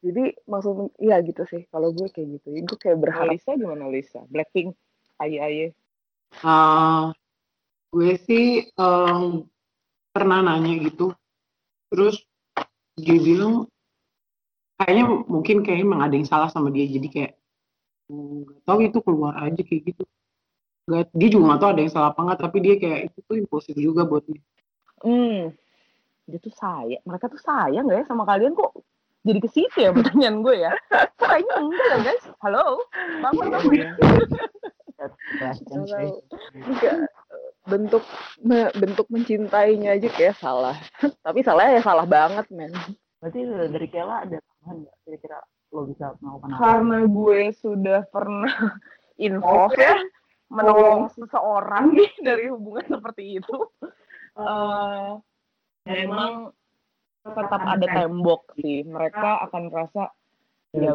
Jadi 0.02 0.34
maksud 0.48 0.96
iya 0.98 1.20
gitu 1.22 1.46
sih. 1.46 1.68
Kalau 1.70 1.94
gue 1.94 2.08
kayak 2.10 2.40
gitu, 2.40 2.48
gue 2.56 2.78
kayak 2.80 2.98
berharap. 2.98 3.36
Lisa 3.36 3.54
gimana 3.54 3.86
Lisa 3.86 4.24
Blackpink 4.26 4.74
aye 5.22 5.38
aye 5.38 5.66
Ah, 6.40 7.12
gue 7.92 8.16
sih 8.24 8.64
em, 8.66 9.44
pernah 10.10 10.40
nanya 10.40 10.80
gitu 10.80 11.12
terus 11.92 12.24
dia 12.96 13.20
bilang 13.20 13.68
kayaknya 14.80 15.04
mungkin 15.28 15.60
kayak 15.60 15.84
emang 15.84 16.00
ada 16.00 16.16
yang 16.16 16.24
salah 16.24 16.48
sama 16.48 16.72
dia 16.72 16.88
jadi 16.88 17.08
kayak 17.12 17.32
"Hmm, 18.08 18.48
nggak 18.48 18.60
tahu 18.64 18.78
itu 18.88 18.98
keluar 19.04 19.36
aja 19.44 19.60
kayak 19.60 19.92
gitu 19.92 20.04
Nggak- 20.82 21.14
dia 21.14 21.28
juga 21.30 21.44
nggak 21.46 21.60
tahu 21.62 21.70
ada 21.70 21.80
yang 21.80 21.92
salah 21.92 22.08
apa 22.10 22.20
nggak 22.22 22.40
tapi 22.40 22.56
dia 22.58 22.74
kayak 22.74 23.00
itu 23.06 23.18
tuh 23.22 23.36
impulsif 23.38 23.74
juga 23.74 24.02
buat 24.02 24.24
dia 24.26 24.42
hmm 25.02 25.54
dia 26.22 26.38
tuh 26.38 26.54
sayang 26.54 27.02
mereka 27.02 27.26
tuh 27.26 27.38
sayang 27.38 27.84
gak 27.86 27.98
ya 27.98 28.04
sama 28.06 28.22
kalian 28.22 28.54
kok 28.54 28.72
jadi 29.22 29.38
ke 29.38 29.48
situ 29.50 29.76
ya 29.78 29.90
pertanyaan 29.96 30.42
gue 30.42 30.54
ya 30.58 30.72
kayaknya 31.18 31.54
enggak 31.58 31.86
ya 31.86 31.98
guys 32.02 32.24
halo 32.42 32.82
bangun 33.22 33.46
bangun 33.50 33.74
Question 35.02 35.82
Nggak 35.82 35.98
sih. 35.98 36.10
tahu. 36.30 36.62
Enggak. 36.62 36.94
bentuk 37.66 38.04
bentuk 38.74 39.06
mencintainya 39.10 39.98
aja 39.98 40.06
kayak 40.06 40.38
salah. 40.38 40.78
Tapi 41.26 41.42
salahnya 41.42 41.78
ya 41.78 41.82
salah 41.82 42.06
banget, 42.06 42.46
men. 42.54 42.70
Berarti 43.18 43.42
dari 43.42 43.88
Kela 43.90 44.22
ada 44.22 44.38
tambahan 44.38 44.76
nggak? 44.86 44.96
Kira-kira 45.02 45.38
lo 45.72 45.90
bisa 45.90 46.14
melakukan 46.22 46.48
apa? 46.52 46.58
karena 46.60 46.98
gue 47.08 47.40
sudah 47.58 48.00
pernah 48.14 48.54
involve 49.26 49.74
ya 49.74 49.94
menolong 50.52 51.08
seseorang 51.16 51.96
nih 51.96 52.12
dari 52.28 52.52
hubungan 52.52 52.84
seperti 52.84 53.40
itu. 53.40 53.56
Eh 54.36 55.08
memang 55.88 56.52
tetap 57.24 57.62
ada 57.64 57.86
tembok 57.88 58.52
sih. 58.60 58.84
Mereka 58.84 59.48
akan 59.48 59.72
merasa 59.72 60.12
ya 60.76 60.92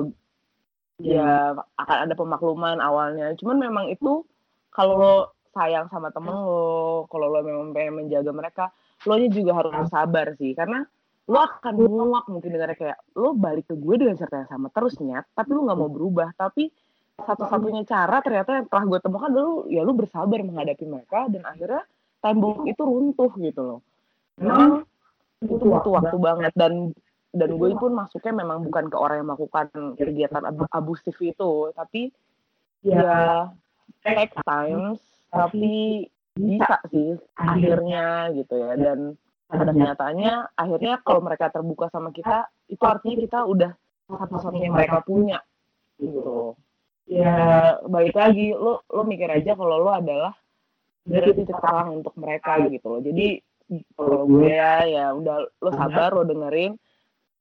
ya 1.01 1.57
akan 1.57 1.97
ada 2.07 2.13
pemakluman 2.13 2.77
awalnya. 2.77 3.33
Cuman 3.41 3.57
memang 3.57 3.89
itu 3.89 4.21
kalau 4.69 4.95
lo 4.97 5.15
sayang 5.57 5.89
sama 5.89 6.13
temen 6.13 6.37
lo 6.37 7.09
kalau 7.09 7.33
lo 7.33 7.41
memang 7.41 7.73
pengen 7.73 8.05
menjaga 8.05 8.29
mereka 8.29 8.65
lo 9.09 9.17
nya 9.17 9.29
juga 9.33 9.57
harus 9.57 9.89
sabar 9.89 10.37
sih. 10.37 10.53
Karena 10.53 10.85
lo 11.27 11.39
akan 11.43 11.75
muak 11.75 12.25
mungkin 12.31 12.55
dengan 12.55 12.71
kayak 12.77 12.99
lo 13.17 13.35
balik 13.35 13.67
ke 13.67 13.75
gue 13.75 13.95
dengan 13.99 14.15
cerita 14.15 14.47
yang 14.47 14.51
sama 14.53 14.71
terusnya 14.71 15.27
tapi 15.33 15.49
lo 15.51 15.65
nggak 15.65 15.79
mau 15.79 15.91
berubah. 15.91 16.29
Tapi 16.37 16.69
satu-satunya 17.17 17.81
cara 17.89 18.21
ternyata 18.21 18.61
yang 18.61 18.67
telah 18.69 18.83
gue 18.85 18.99
temukan 19.01 19.31
dulu 19.33 19.53
ya 19.73 19.81
lo 19.81 19.93
bersabar 19.97 20.37
menghadapi 20.45 20.85
mereka 20.85 21.25
dan 21.33 21.43
akhirnya 21.49 21.81
tembok 22.21 22.69
itu 22.69 22.81
runtuh 22.85 23.31
gitu 23.41 23.61
loh. 23.61 23.79
Memang 24.37 24.85
itu 25.41 25.65
butuh 25.65 25.91
waktu 25.97 26.17
banget 26.21 26.53
dan 26.53 26.93
dan 27.33 27.49
gue 27.57 27.69
pun 27.77 27.93
masuknya 27.93 28.33
memang 28.45 28.61
bukan 28.65 28.89
ke 28.89 28.97
orang 28.97 29.21
yang 29.21 29.27
melakukan 29.33 29.67
kegiatan 29.97 30.43
ab- 30.45 30.69
abusif 30.69 31.17
itu 31.21 31.73
tapi 31.73 32.13
ya 32.85 33.49
take 34.05 34.33
times 34.45 35.01
tapi 35.33 36.05
bisa 36.37 36.77
sih 36.93 37.17
akhirnya. 37.33 38.29
gitu 38.37 38.53
ya. 38.61 38.77
Dan 38.77 39.17
pada 39.49 39.73
kenyataannya 39.73 40.53
akhirnya 40.53 41.01
kalau 41.01 41.25
mereka 41.25 41.49
terbuka 41.49 41.89
sama 41.89 42.13
kita 42.13 42.45
itu 42.69 42.83
artinya 42.85 43.17
kita 43.25 43.39
udah 43.41 43.71
satu-satunya 44.05 44.69
mereka 44.69 45.01
punya. 45.01 45.41
gitu 45.97 46.53
ya 47.07 47.35
balik 47.87 48.15
lagi 48.19 48.51
lo 48.51 48.83
lo 48.91 49.01
mikir 49.07 49.31
aja 49.31 49.55
kalau 49.55 49.79
lo 49.79 49.91
adalah 49.95 50.35
titik 51.07 51.47
terang 51.47 52.03
untuk 52.03 52.13
mereka 52.19 52.59
gitu 52.67 52.85
loh. 52.91 53.01
Jadi 53.01 53.39
kalau 53.95 54.27
gue 54.27 54.51
ya 54.51 54.83
ya 54.83 55.05
udah 55.15 55.47
lo 55.63 55.71
sabar 55.71 56.11
lo 56.11 56.27
dengerin. 56.27 56.75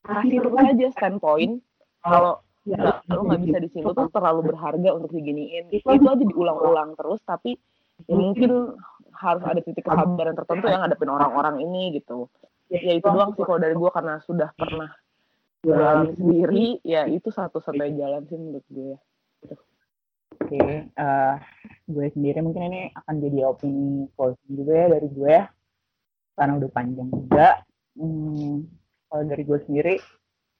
Kasih 0.06 0.38
terus 0.38 0.54
aja 0.54 0.86
standpoint. 0.94 1.58
Kalau 1.98 2.46
nggak 2.66 3.10
lo 3.10 3.20
nggak 3.26 3.40
bisa 3.42 3.56
di 3.58 3.68
sini 3.74 3.82
lo 3.90 3.94
tuh 3.94 4.10
terlalu 4.14 4.54
berharga 4.54 4.90
untuk 4.94 5.10
diginiin. 5.10 5.66
Itu 5.74 5.86
aja 5.90 6.14
diulang-ulang 6.14 6.94
terus 6.94 7.18
tapi 7.26 7.58
ya 8.06 8.14
mungkin 8.14 8.78
harus 9.16 9.42
ada 9.42 9.60
titik 9.64 9.82
kesabaran 9.82 10.36
tertentu 10.38 10.70
yang 10.70 10.86
ngadepin 10.86 11.10
orang-orang 11.10 11.58
ini 11.58 11.98
gitu. 11.98 12.30
Ya 12.70 12.94
itu 12.94 13.06
doang 13.06 13.34
sih 13.34 13.42
kalau 13.42 13.58
dari 13.58 13.74
gue 13.74 13.90
karena 13.90 14.22
sudah 14.22 14.50
pernah 14.54 14.90
alami 15.66 16.14
sendiri. 16.14 16.66
ya 16.86 17.10
itu 17.10 17.26
satu-satunya 17.34 17.98
jalan 17.98 18.22
sih 18.30 18.38
menurut 18.38 18.66
gue 18.70 18.94
Oke, 20.36 20.60
eh, 20.92 21.34
gue 21.88 22.06
sendiri 22.12 22.44
mungkin 22.44 22.68
ini 22.68 22.80
akan 22.92 23.14
jadi 23.24 23.38
opini 23.48 24.04
closing 24.12 24.52
juga 24.52 24.72
ya 24.84 24.86
dari 24.92 25.08
gue 25.08 25.36
karena 26.36 26.52
udah 26.60 26.70
panjang 26.76 27.08
juga. 27.08 27.48
Hmm, 27.96 28.68
kalau 29.08 29.24
dari 29.24 29.42
gue 29.48 29.58
sendiri, 29.64 29.96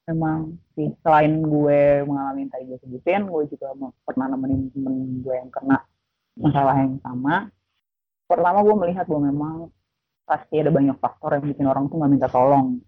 memang 0.08 0.56
sih 0.72 0.88
selain 1.04 1.44
gue 1.44 2.08
mengalami 2.08 2.48
yang 2.48 2.52
tadi 2.56 2.64
gue 2.72 2.78
sebutin, 2.80 3.28
gue 3.28 3.44
juga 3.52 3.76
pernah 4.08 4.26
nemenin 4.32 4.72
temen 4.72 5.20
gue 5.20 5.34
yang 5.36 5.52
kena 5.52 5.84
masalah 6.40 6.76
yang 6.80 6.96
sama. 7.04 7.52
Pertama 8.24 8.58
gue 8.64 8.76
melihat 8.80 9.04
bahwa 9.04 9.22
memang 9.28 9.54
pasti 10.24 10.56
ada 10.56 10.72
banyak 10.72 10.96
faktor 10.96 11.36
yang 11.36 11.44
bikin 11.52 11.66
orang 11.68 11.84
tuh 11.92 12.00
nggak 12.00 12.12
minta 12.16 12.28
tolong, 12.32 12.80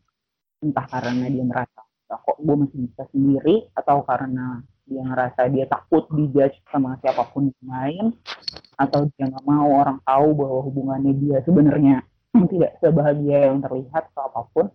entah 0.64 0.86
karena 0.88 1.28
dia 1.28 1.44
merasa 1.44 1.84
"Ah, 2.08 2.16
kok 2.24 2.40
gue 2.40 2.56
masih 2.56 2.88
bisa 2.88 3.04
sendiri 3.12 3.68
atau 3.76 4.00
karena 4.08 4.64
dia 4.88 5.02
ngerasa 5.04 5.40
dia 5.52 5.68
takut 5.68 6.08
dijudge 6.08 6.64
sama 6.72 6.96
siapa 7.04 7.28
pun 7.28 7.52
yang 7.52 7.68
lain 7.68 8.04
atau 8.80 9.04
dia 9.14 9.28
nggak 9.28 9.44
mau 9.44 9.68
orang 9.68 10.00
tahu 10.02 10.28
bahwa 10.32 10.60
hubungannya 10.64 11.12
dia 11.20 11.38
sebenarnya 11.44 12.02
tidak 12.52 12.80
sebahagia 12.80 13.52
yang 13.52 13.60
terlihat 13.60 14.08
atau 14.12 14.22
apa 14.32 14.40
pun. 14.50 14.66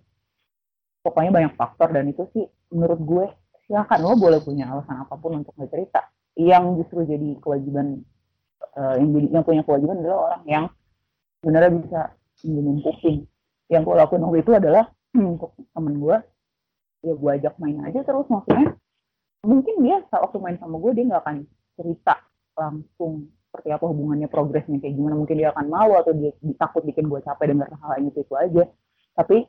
Pokoknya 1.03 1.31
banyak 1.35 1.53
faktor 1.59 1.91
dan 1.91 2.07
itu 2.07 2.23
sih 2.31 2.47
menurut 2.71 2.99
gue 3.03 3.25
silakan 3.67 3.99
lo 4.03 4.15
boleh 4.15 4.39
punya 4.39 4.71
alasan 4.71 5.03
apa 5.03 5.15
pun 5.19 5.43
untuk 5.43 5.51
cerita 5.67 6.07
yang 6.39 6.79
justru 6.79 7.03
jadi 7.03 7.35
kewajiban 7.43 7.99
eh, 8.79 8.93
yang 9.03 9.09
jadi 9.11 9.27
yang 9.39 9.43
punya 9.43 9.61
kewajiban 9.67 9.99
adalah 9.99 10.19
orang 10.31 10.43
yang 10.47 10.65
sebenarnya 11.43 11.71
bisa 11.75 11.99
minjemin 12.47 12.77
kuping. 12.79 13.19
Yang 13.67 13.81
gue 13.83 13.95
lakuin 13.99 14.23
waktu 14.23 14.39
itu 14.43 14.51
adalah 14.55 14.85
untuk 15.33 15.51
temen 15.75 15.95
gue 15.99 16.17
ya 17.03 17.13
gue 17.19 17.31
ajak 17.35 17.53
main 17.59 17.83
aja 17.83 17.99
terus 18.07 18.23
maksudnya 18.31 18.79
mungkin 19.43 19.75
dia 19.83 19.99
saat 20.07 20.23
waktu 20.23 20.39
main 20.39 20.57
sama 20.57 20.79
gue 20.79 20.91
dia 20.95 21.03
nggak 21.11 21.23
akan 21.23 21.37
cerita 21.75 22.15
langsung 22.55 23.27
seperti 23.53 23.69
apa 23.69 23.85
hubungannya 23.85 24.25
progresnya 24.31 24.81
kayak 24.81 24.95
gimana. 24.97 25.13
Mungkin 25.19 25.35
dia 25.37 25.53
akan 25.53 25.65
malu 25.69 25.93
atau 25.99 26.15
dia, 26.15 26.33
takut 26.57 26.81
bikin 26.81 27.05
gue 27.05 27.21
capek 27.21 27.53
dengar 27.53 27.69
hal 27.69 28.01
itu 28.01 28.25
itu 28.25 28.33
aja. 28.33 28.63
Tapi 29.13 29.45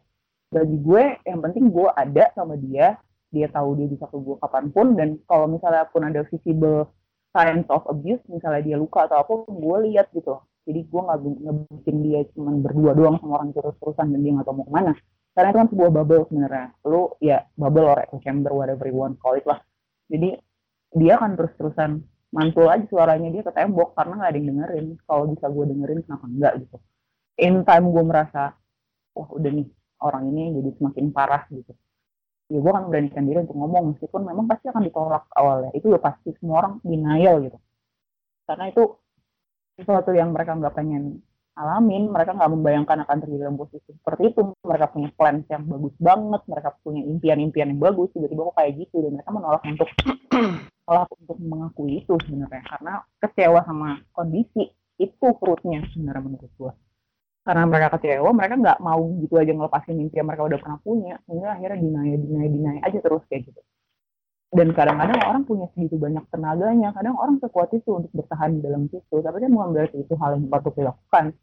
bagi 0.52 0.76
gue 0.76 1.04
yang 1.24 1.40
penting 1.40 1.72
gue 1.72 1.88
ada 1.88 2.28
sama 2.36 2.54
dia 2.60 3.00
dia 3.34 3.50
tahu 3.50 3.74
dia 3.74 3.90
bisa 3.90 4.06
ke 4.06 4.14
gue 4.14 4.36
kapan 4.38 4.70
pun 4.70 4.86
dan 4.94 5.18
kalau 5.26 5.50
misalnya 5.50 5.90
pun 5.90 6.06
ada 6.06 6.22
visible 6.30 6.86
signs 7.34 7.66
of 7.66 7.82
abuse 7.90 8.22
misalnya 8.30 8.62
dia 8.62 8.76
luka 8.78 9.10
atau 9.10 9.24
apa 9.24 9.32
gue 9.48 9.76
lihat 9.90 10.12
gitu. 10.12 10.36
Jadi 10.68 10.80
gue 10.84 11.00
nggak 11.00 11.18
bi- 11.24 11.40
nggak 11.42 11.56
bikin 11.80 11.96
dia 12.04 12.20
cuma 12.36 12.50
berdua 12.60 12.92
doang 12.92 13.16
sama 13.18 13.40
orang 13.40 13.50
terus-terusan 13.56 14.06
dan 14.12 14.20
dia 14.20 14.32
nggak 14.36 14.46
tahu 14.46 14.56
mau 14.60 14.66
ke 14.68 14.72
mana. 14.74 14.92
Karena 15.34 15.48
itu 15.50 15.58
kan 15.58 15.68
sebuah 15.72 15.90
bubble 15.90 16.22
sebenarnya. 16.30 16.66
Lu 16.86 17.02
ya 17.18 17.38
bubble 17.58 17.88
or 17.88 17.98
echo 18.04 18.20
chamber 18.22 18.52
whatever 18.54 18.84
you 18.86 18.94
want 19.00 19.18
call 19.18 19.34
it 19.34 19.42
lah 19.48 19.58
jadi 20.08 20.38
dia 20.94 21.12
akan 21.18 21.34
terus-terusan 21.34 21.90
mantul 22.34 22.66
aja 22.66 22.82
suaranya 22.90 23.30
dia 23.30 23.42
ke 23.46 23.52
tembok 23.54 23.94
karena 23.94 24.12
nggak 24.18 24.30
ada 24.30 24.38
yang 24.38 24.48
dengerin. 24.50 24.86
Kalau 25.06 25.24
bisa 25.30 25.46
gue 25.46 25.64
dengerin 25.70 26.00
kenapa 26.02 26.24
enggak 26.26 26.52
gitu. 26.66 26.76
In 27.38 27.54
time 27.62 27.86
gue 27.94 28.04
merasa 28.06 28.42
wah 29.14 29.28
udah 29.30 29.50
nih 29.54 29.68
orang 30.02 30.24
ini 30.34 30.42
jadi 30.58 30.70
semakin 30.78 31.06
parah 31.14 31.42
gitu. 31.50 31.72
Ya 32.50 32.58
gue 32.60 32.70
akan 32.70 32.90
beranikan 32.90 33.24
diri 33.24 33.38
untuk 33.42 33.56
ngomong 33.56 33.94
meskipun 33.94 34.20
memang 34.26 34.46
pasti 34.50 34.66
akan 34.68 34.82
ditolak 34.82 35.24
awalnya. 35.32 35.70
Itu 35.72 35.94
udah 35.94 36.02
pasti 36.02 36.34
semua 36.38 36.66
orang 36.66 36.74
denial 36.82 37.40
gitu. 37.46 37.58
Karena 38.44 38.64
itu 38.68 38.82
sesuatu 39.78 40.10
yang 40.14 40.30
mereka 40.30 40.54
nggak 40.54 40.74
pengen 40.74 41.22
alamin 41.54 42.10
mereka 42.10 42.34
nggak 42.34 42.50
membayangkan 42.50 42.98
akan 43.06 43.16
terjadi 43.22 43.46
dalam 43.46 43.56
posisi 43.58 43.90
seperti 43.94 44.34
itu. 44.34 44.42
Mereka 44.62 44.86
punya 44.90 45.10
plans 45.14 45.46
yang 45.50 45.62
bagus 45.66 45.94
banget 46.02 46.42
mereka 46.50 46.68
punya 46.82 47.02
impian-impian 47.06 47.68
yang 47.74 47.80
bagus 47.80 48.10
tiba-tiba 48.14 48.50
kok 48.50 48.56
kayak 48.58 48.72
gitu. 48.82 48.96
Dan 49.02 49.10
mereka 49.18 49.30
menolak 49.30 49.62
untuk 49.62 49.88
menolak 50.84 51.10
untuk 51.14 51.38
mengakui 51.38 51.92
itu 52.02 52.14
sebenarnya. 52.26 52.62
Karena 52.66 52.92
kecewa 53.22 53.60
sama 53.66 53.88
kondisi 54.10 54.64
itu 54.98 55.26
rootnya 55.42 55.80
sebenarnya 55.94 56.22
menurut 56.22 56.52
gua. 56.58 56.72
Karena 57.44 57.64
mereka 57.68 57.88
kecewa 57.98 58.30
mereka 58.32 58.54
nggak 58.56 58.78
mau 58.80 59.02
gitu 59.20 59.34
aja 59.36 59.52
ngelepasin 59.52 59.94
mimpi 60.00 60.16
yang 60.16 60.28
mereka 60.28 60.42
udah 60.48 60.58
pernah 60.58 60.78
punya. 60.82 61.14
Sehingga 61.26 61.48
akhirnya 61.54 61.78
dinaya 61.78 62.14
dinaya 62.18 62.48
dinaya 62.48 62.80
aja 62.82 62.98
terus 63.02 63.22
kayak 63.30 63.50
gitu 63.52 63.60
dan 64.54 64.70
kadang-kadang 64.70 65.18
orang 65.18 65.42
punya 65.42 65.66
segitu 65.74 65.98
banyak 65.98 66.22
tenaganya. 66.30 66.94
Kadang 66.94 67.18
orang 67.18 67.42
sekuat 67.42 67.74
itu 67.74 67.90
untuk 67.90 68.14
bertahan 68.14 68.54
di 68.54 68.60
dalam 68.62 68.86
situ. 68.86 69.16
Tapi 69.18 69.36
kan 69.42 69.50
bukan 69.50 69.68
berarti 69.74 69.96
itu 69.98 70.14
hal 70.14 70.38
yang 70.38 70.46
patut 70.46 70.74
dilakukan. 70.78 71.34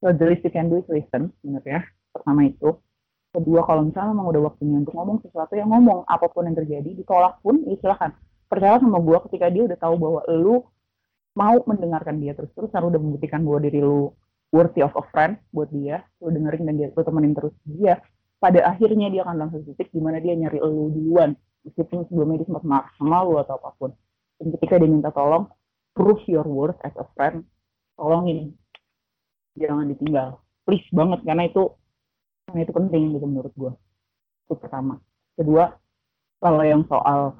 So 0.00 0.16
the 0.16 0.24
least 0.32 0.48
you 0.48 0.52
can 0.52 0.72
do 0.72 0.80
is 0.80 0.88
listen 0.88 1.36
sebenarnya 1.44 1.84
pertama 2.08 2.48
itu. 2.48 2.80
Kedua 3.36 3.68
kalau 3.68 3.84
misalnya 3.84 4.16
memang 4.16 4.26
udah 4.32 4.42
waktunya 4.48 4.76
untuk 4.80 4.96
ngomong 4.96 5.20
sesuatu 5.20 5.52
yang 5.52 5.68
ngomong. 5.68 6.08
Apa 6.08 6.32
pun 6.32 6.48
yang 6.48 6.56
terjadi 6.56 6.96
ditolak 6.96 7.36
pun 7.44 7.60
ya 7.68 7.76
silahkan 7.84 8.16
percaya 8.48 8.80
sama 8.80 9.02
gue 9.02 9.18
ketika 9.28 9.46
dia 9.50 9.62
udah 9.66 9.78
tahu 9.80 9.94
bahwa 9.98 10.20
lu 10.30 10.62
mau 11.34 11.56
mendengarkan 11.66 12.22
dia 12.22 12.32
terus 12.38 12.54
terus 12.54 12.70
udah 12.70 13.00
membuktikan 13.00 13.42
bahwa 13.42 13.58
diri 13.58 13.82
lu 13.82 14.14
worthy 14.54 14.86
of 14.86 14.94
a 14.94 15.02
friend 15.10 15.34
buat 15.50 15.66
dia 15.74 16.06
lu 16.22 16.30
dengerin 16.30 16.70
dan 16.70 16.74
dia 16.78 16.88
lu 16.94 17.02
temenin 17.02 17.34
terus 17.34 17.54
dia 17.66 17.98
pada 18.38 18.62
akhirnya 18.70 19.10
dia 19.10 19.26
akan 19.26 19.36
langsung 19.42 19.66
titik 19.66 19.90
di 19.90 19.98
mana 19.98 20.22
dia 20.22 20.38
nyari 20.38 20.62
lu 20.62 20.94
duluan 20.94 21.34
meskipun 21.64 22.04
sebelumnya 22.08 22.44
dia 22.44 22.48
sempat 22.48 22.64
marah 22.64 22.90
sama 23.00 23.24
lu 23.24 23.40
atau 23.40 23.56
apa 23.56 23.70
pun 23.80 23.90
dan 24.38 24.46
ketika 24.58 24.74
dia 24.80 24.90
minta 24.90 25.10
tolong 25.10 25.48
prove 25.96 26.20
your 26.28 26.44
worth 26.44 26.76
as 26.84 26.92
a 26.98 27.06
friend 27.14 27.46
tolongin. 27.94 28.52
Jangan 29.54 29.86
ditinggal. 29.94 30.42
Please 30.66 30.84
banget 30.90 31.22
karena 31.22 31.46
itu 31.46 31.70
karena 32.50 32.60
itu 32.66 32.72
penting 32.74 33.02
gitu 33.14 33.26
menurut 33.26 33.54
gue 33.54 33.72
itu 34.44 34.54
pertama. 34.58 34.98
Kedua 35.38 35.70
kalau 36.42 36.62
yang 36.66 36.82
soal 36.90 37.38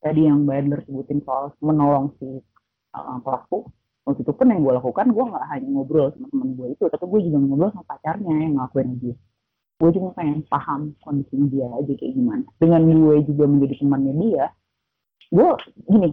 tadi 0.00 0.24
yang 0.24 0.46
Mbak 0.46 0.56
Edler 0.56 0.80
sebutin 0.86 1.18
soal 1.26 1.52
menolong 1.60 2.14
si 2.16 2.40
uh, 2.94 3.18
pelaku 3.20 3.68
waktu 4.06 4.22
itu 4.22 4.32
pun 4.32 4.46
yang 4.48 4.62
gue 4.62 4.72
lakukan 4.78 5.10
gue 5.10 5.24
nggak 5.26 5.46
hanya 5.50 5.68
ngobrol 5.74 6.08
sama 6.14 6.30
teman 6.30 6.48
gue 6.54 6.66
itu 6.78 6.84
tapi 6.86 7.04
gue 7.10 7.20
juga 7.26 7.38
ngobrol 7.42 7.70
sama 7.74 7.84
pacarnya 7.90 8.32
yang 8.38 8.52
ngelakuin 8.54 8.90
dia 9.02 9.16
gue 9.76 9.90
cuma 9.92 10.10
pengen 10.16 10.40
paham 10.48 10.96
kondisinya 11.04 11.46
dia 11.52 11.66
aja 11.68 11.92
kayak 11.92 12.12
gimana. 12.16 12.44
Dengan 12.56 12.80
gue 12.88 13.16
juga 13.28 13.44
menjadi 13.44 13.74
temannya 13.84 14.14
dia 14.20 14.44
gue 15.26 15.48
gini 15.90 16.08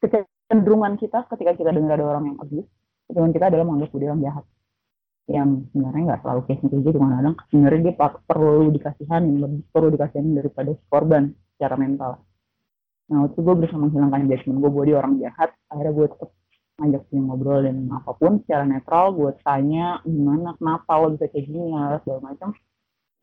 kecenderungan 0.00 0.96
kita 0.96 1.28
ketika 1.28 1.52
kita 1.52 1.70
dengar 1.70 2.00
ada 2.00 2.16
orang 2.16 2.32
yang 2.32 2.38
abuse 2.40 2.68
kecenderungan 3.06 3.34
kita 3.36 3.44
adalah 3.52 3.64
menganggap 3.68 3.92
dia 3.94 4.08
orang 4.10 4.22
jahat. 4.24 4.44
Yang 5.24 5.48
sebenarnya 5.72 6.02
nggak 6.04 6.20
selalu 6.20 6.40
kayak 6.44 6.58
gitu 6.84 6.98
kadang 7.00 7.36
sebenarnya 7.48 7.80
dia 7.80 7.94
perlu 8.28 8.64
dikasihan 8.74 9.22
lebih 9.24 9.60
perlu 9.72 9.88
dikasihan 9.94 10.26
daripada 10.34 10.70
korban 10.90 11.22
secara 11.54 11.74
mental. 11.78 12.12
Nah 13.08 13.28
itu 13.28 13.38
gue 13.40 13.54
berusaha 13.54 13.78
menghilangkan 13.78 14.26
judgment 14.28 14.58
gue 14.58 14.70
bahwa 14.72 14.84
dia 14.84 14.96
orang 14.98 15.14
jahat 15.20 15.50
akhirnya 15.68 15.92
gue 15.92 16.06
tetap 16.08 16.30
ngajak 16.74 17.02
dia 17.06 17.20
ngobrol 17.22 17.60
dan 17.62 17.76
apa 17.94 18.10
pun 18.18 18.32
secara 18.42 18.64
netral 18.66 19.14
gue 19.14 19.30
tanya 19.46 20.02
gimana 20.02 20.58
kenapa 20.58 20.92
lo 20.98 21.14
bisa 21.14 21.30
kayak 21.30 21.46
gini 21.46 21.70
segala 22.02 22.20
macam 22.34 22.50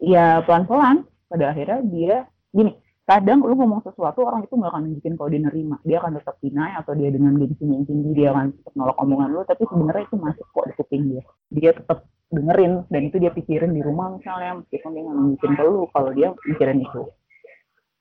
ya 0.01 0.41
pelan-pelan. 0.43 1.05
Pada 1.31 1.55
akhirnya 1.55 1.79
dia 1.87 2.15
gini 2.51 2.75
kadang 3.07 3.43
lu 3.43 3.55
ngomong 3.55 3.83
sesuatu 3.83 4.23
orang 4.23 4.43
itu 4.43 4.55
nggak 4.55 4.71
akan 4.71 4.81
nunjukin 4.87 5.13
kalau 5.15 5.29
dia 5.31 5.41
nerima. 5.41 5.77
Dia 5.87 5.97
akan 6.03 6.11
tetap 6.19 6.35
deny 6.43 6.71
atau 6.75 6.91
dia 6.97 7.09
dengan 7.13 7.33
gengsinya 7.39 7.75
yang 7.79 7.85
tinggi 7.87 8.11
dia 8.17 8.27
akan 8.35 8.45
tetap 8.51 8.73
nolak 8.75 8.97
omongan 8.99 9.29
lu 9.31 9.41
tapi 9.47 9.63
sebenarnya 9.69 10.03
itu 10.09 10.17
masih 10.19 10.43
kok 10.51 10.65
di 10.67 10.73
kuping 10.75 11.03
dia. 11.07 11.23
Dia 11.53 11.71
tetap 11.77 11.99
dengerin 12.31 12.73
dan 12.87 13.01
itu 13.03 13.17
dia 13.19 13.31
pikirin 13.31 13.71
di 13.75 13.81
rumah 13.83 14.15
misalnya 14.15 14.63
meskipun 14.63 14.89
dia 14.95 15.01
nggak 15.07 15.17
nunjukin 15.17 15.51
ke 15.55 15.63
lu 15.63 15.81
kalau 15.91 16.09
dia 16.11 16.27
pikirin 16.43 16.79
itu. 16.83 17.01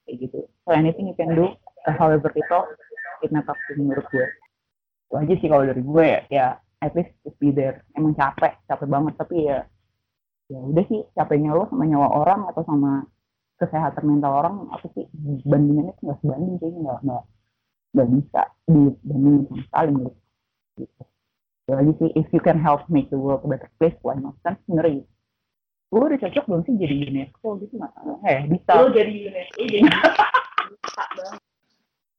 Kayak 0.06 0.16
gitu. 0.26 0.38
So 0.66 0.70
anything 0.74 1.06
you 1.06 1.16
can 1.18 1.30
do 1.38 1.46
uh, 1.86 1.94
however 1.94 2.30
itu 2.34 2.58
it 3.20 3.30
to 3.30 3.72
menurut 3.76 4.06
gue. 4.10 4.26
Itu 5.10 5.14
aja 5.18 5.34
sih 5.38 5.48
kalau 5.50 5.64
dari 5.66 5.82
gue 5.82 6.04
ya. 6.06 6.20
Ya 6.30 6.46
at 6.80 6.92
least 6.96 7.12
just 7.26 7.36
be 7.38 7.52
there. 7.52 7.84
Emang 7.94 8.16
capek 8.16 8.56
capek 8.70 8.88
banget 8.88 9.14
tapi 9.18 9.50
ya 9.50 9.66
ya 10.50 10.58
udah 10.58 10.84
sih 10.90 11.00
capeknya 11.14 11.54
lo 11.54 11.70
sama 11.70 11.86
nyawa 11.86 12.08
orang 12.10 12.40
atau 12.50 12.66
sama 12.66 13.06
kesehatan 13.62 14.02
mental 14.02 14.32
orang 14.34 14.56
apa 14.74 14.90
sih 14.98 15.06
bandingannya 15.46 15.94
tuh 15.94 16.02
nggak 16.10 16.18
sebanding 16.26 16.54
sih 16.58 16.70
nggak 16.74 16.98
nggak 17.06 17.22
nggak 17.94 18.08
bisa 18.18 18.42
dibandingin 18.66 19.42
sama 19.46 19.62
sekali 19.62 19.94
gitu. 20.80 21.02
Ya 21.70 21.72
lagi 21.78 21.92
sih 22.02 22.10
if 22.18 22.26
you 22.34 22.42
can 22.42 22.58
help 22.58 22.82
make 22.90 23.06
the 23.14 23.20
world 23.20 23.46
a 23.46 23.48
better 23.54 23.70
place 23.78 23.94
why 24.02 24.18
not? 24.18 24.34
Kan 24.42 24.58
sebenarnya 24.66 25.06
gue 25.90 26.02
udah 26.02 26.18
cocok 26.18 26.44
belum 26.46 26.62
sih 26.66 26.74
jadi 26.82 26.94
UNESCO 27.14 27.48
gitu 27.62 27.74
nggak 27.78 27.94
eh 28.26 28.40
bisa. 28.50 28.70
Lo 28.74 28.90
jadi 28.90 29.14
UNESCO 29.30 29.60
jadi 29.70 29.78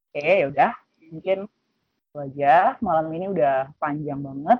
oke 0.08 0.32
udah 0.56 0.72
mungkin 1.12 1.38
itu 2.08 2.16
aja. 2.16 2.80
Malam 2.80 3.12
ini 3.12 3.26
udah 3.28 3.76
panjang 3.76 4.24
banget 4.24 4.60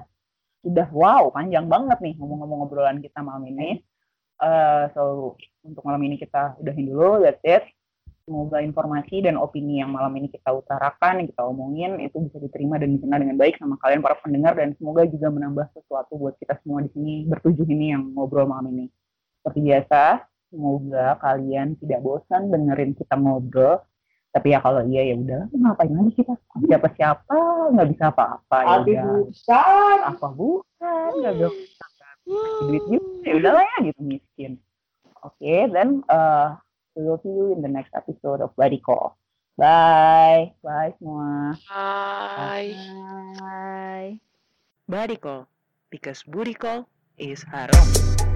udah 0.62 0.88
wow 0.94 1.34
panjang 1.34 1.66
banget 1.66 1.98
nih 2.02 2.14
ngomong-ngomong 2.22 2.70
obrolan 2.70 3.02
kita 3.02 3.22
malam 3.26 3.46
ini. 3.50 3.82
Uh, 4.42 4.90
so 4.98 5.02
untuk 5.62 5.86
malam 5.86 6.02
ini 6.02 6.18
kita 6.18 6.58
udahin 6.62 6.90
dulu 6.90 7.22
that's 7.22 7.42
it. 7.46 7.66
Semoga 8.22 8.62
informasi 8.62 9.26
dan 9.26 9.36
opini 9.36 9.82
yang 9.82 9.92
malam 9.92 10.14
ini 10.14 10.30
kita 10.30 10.54
utarakan 10.54 11.26
yang 11.26 11.28
kita 11.34 11.42
omongin 11.42 11.92
itu 12.00 12.22
bisa 12.22 12.38
diterima 12.38 12.78
dan 12.78 12.94
dikenal 12.96 13.18
dengan 13.18 13.38
baik 13.42 13.58
sama 13.58 13.82
kalian 13.82 14.02
para 14.06 14.16
pendengar 14.22 14.54
dan 14.54 14.78
semoga 14.78 15.04
juga 15.10 15.28
menambah 15.34 15.68
sesuatu 15.74 16.22
buat 16.22 16.38
kita 16.38 16.62
semua 16.62 16.86
di 16.86 16.90
sini 16.94 17.14
bertujuh 17.26 17.66
ini 17.66 17.98
yang 17.98 18.14
ngobrol 18.14 18.46
malam 18.46 18.70
ini. 18.72 18.88
Seperti 19.42 19.60
biasa 19.66 20.02
semoga 20.54 21.18
kalian 21.18 21.80
tidak 21.82 22.00
bosan 22.06 22.54
dengerin 22.54 22.94
kita 22.94 23.18
ngobrol 23.18 23.82
tapi 24.32 24.56
ya 24.56 24.60
kalau 24.64 24.82
iya 24.88 25.12
ya 25.12 25.16
udah 25.20 25.42
ngapain 25.52 25.92
lagi 25.92 26.12
kita? 26.24 26.34
Siapa 26.64 26.88
siapa 26.96 27.38
nggak 27.76 27.90
bisa 27.92 28.04
apa-apa 28.16 28.58
ya 28.64 28.76
udah. 28.80 29.04
bukan. 29.28 29.98
apa 30.08 30.28
bukan 30.32 31.10
nggak 31.20 31.34
bisa 31.36 31.86
duit 32.64 32.84
juga 32.88 33.28
ya 33.28 33.34
udahlah 33.38 33.64
ya 33.64 33.78
gitu 33.92 34.02
miskin. 34.02 34.52
Oke 35.22 35.36
okay, 35.38 35.60
then 35.70 36.02
uh, 36.08 36.56
we 36.96 37.04
will 37.04 37.20
see 37.22 37.30
you 37.30 37.54
in 37.54 37.60
the 37.62 37.70
next 37.70 37.92
episode 37.94 38.40
of 38.40 38.56
Buddy 38.56 38.80
Call. 38.80 39.20
Bye. 39.60 40.56
Bye 40.64 40.96
semua. 40.98 41.54
Bye. 41.70 42.74
Bye. 43.38 44.12
Body 44.92 45.16
call, 45.16 45.48
because 45.88 46.24
booty 46.24 46.54
call 46.54 46.88
is 47.18 47.44
haram. 47.44 48.31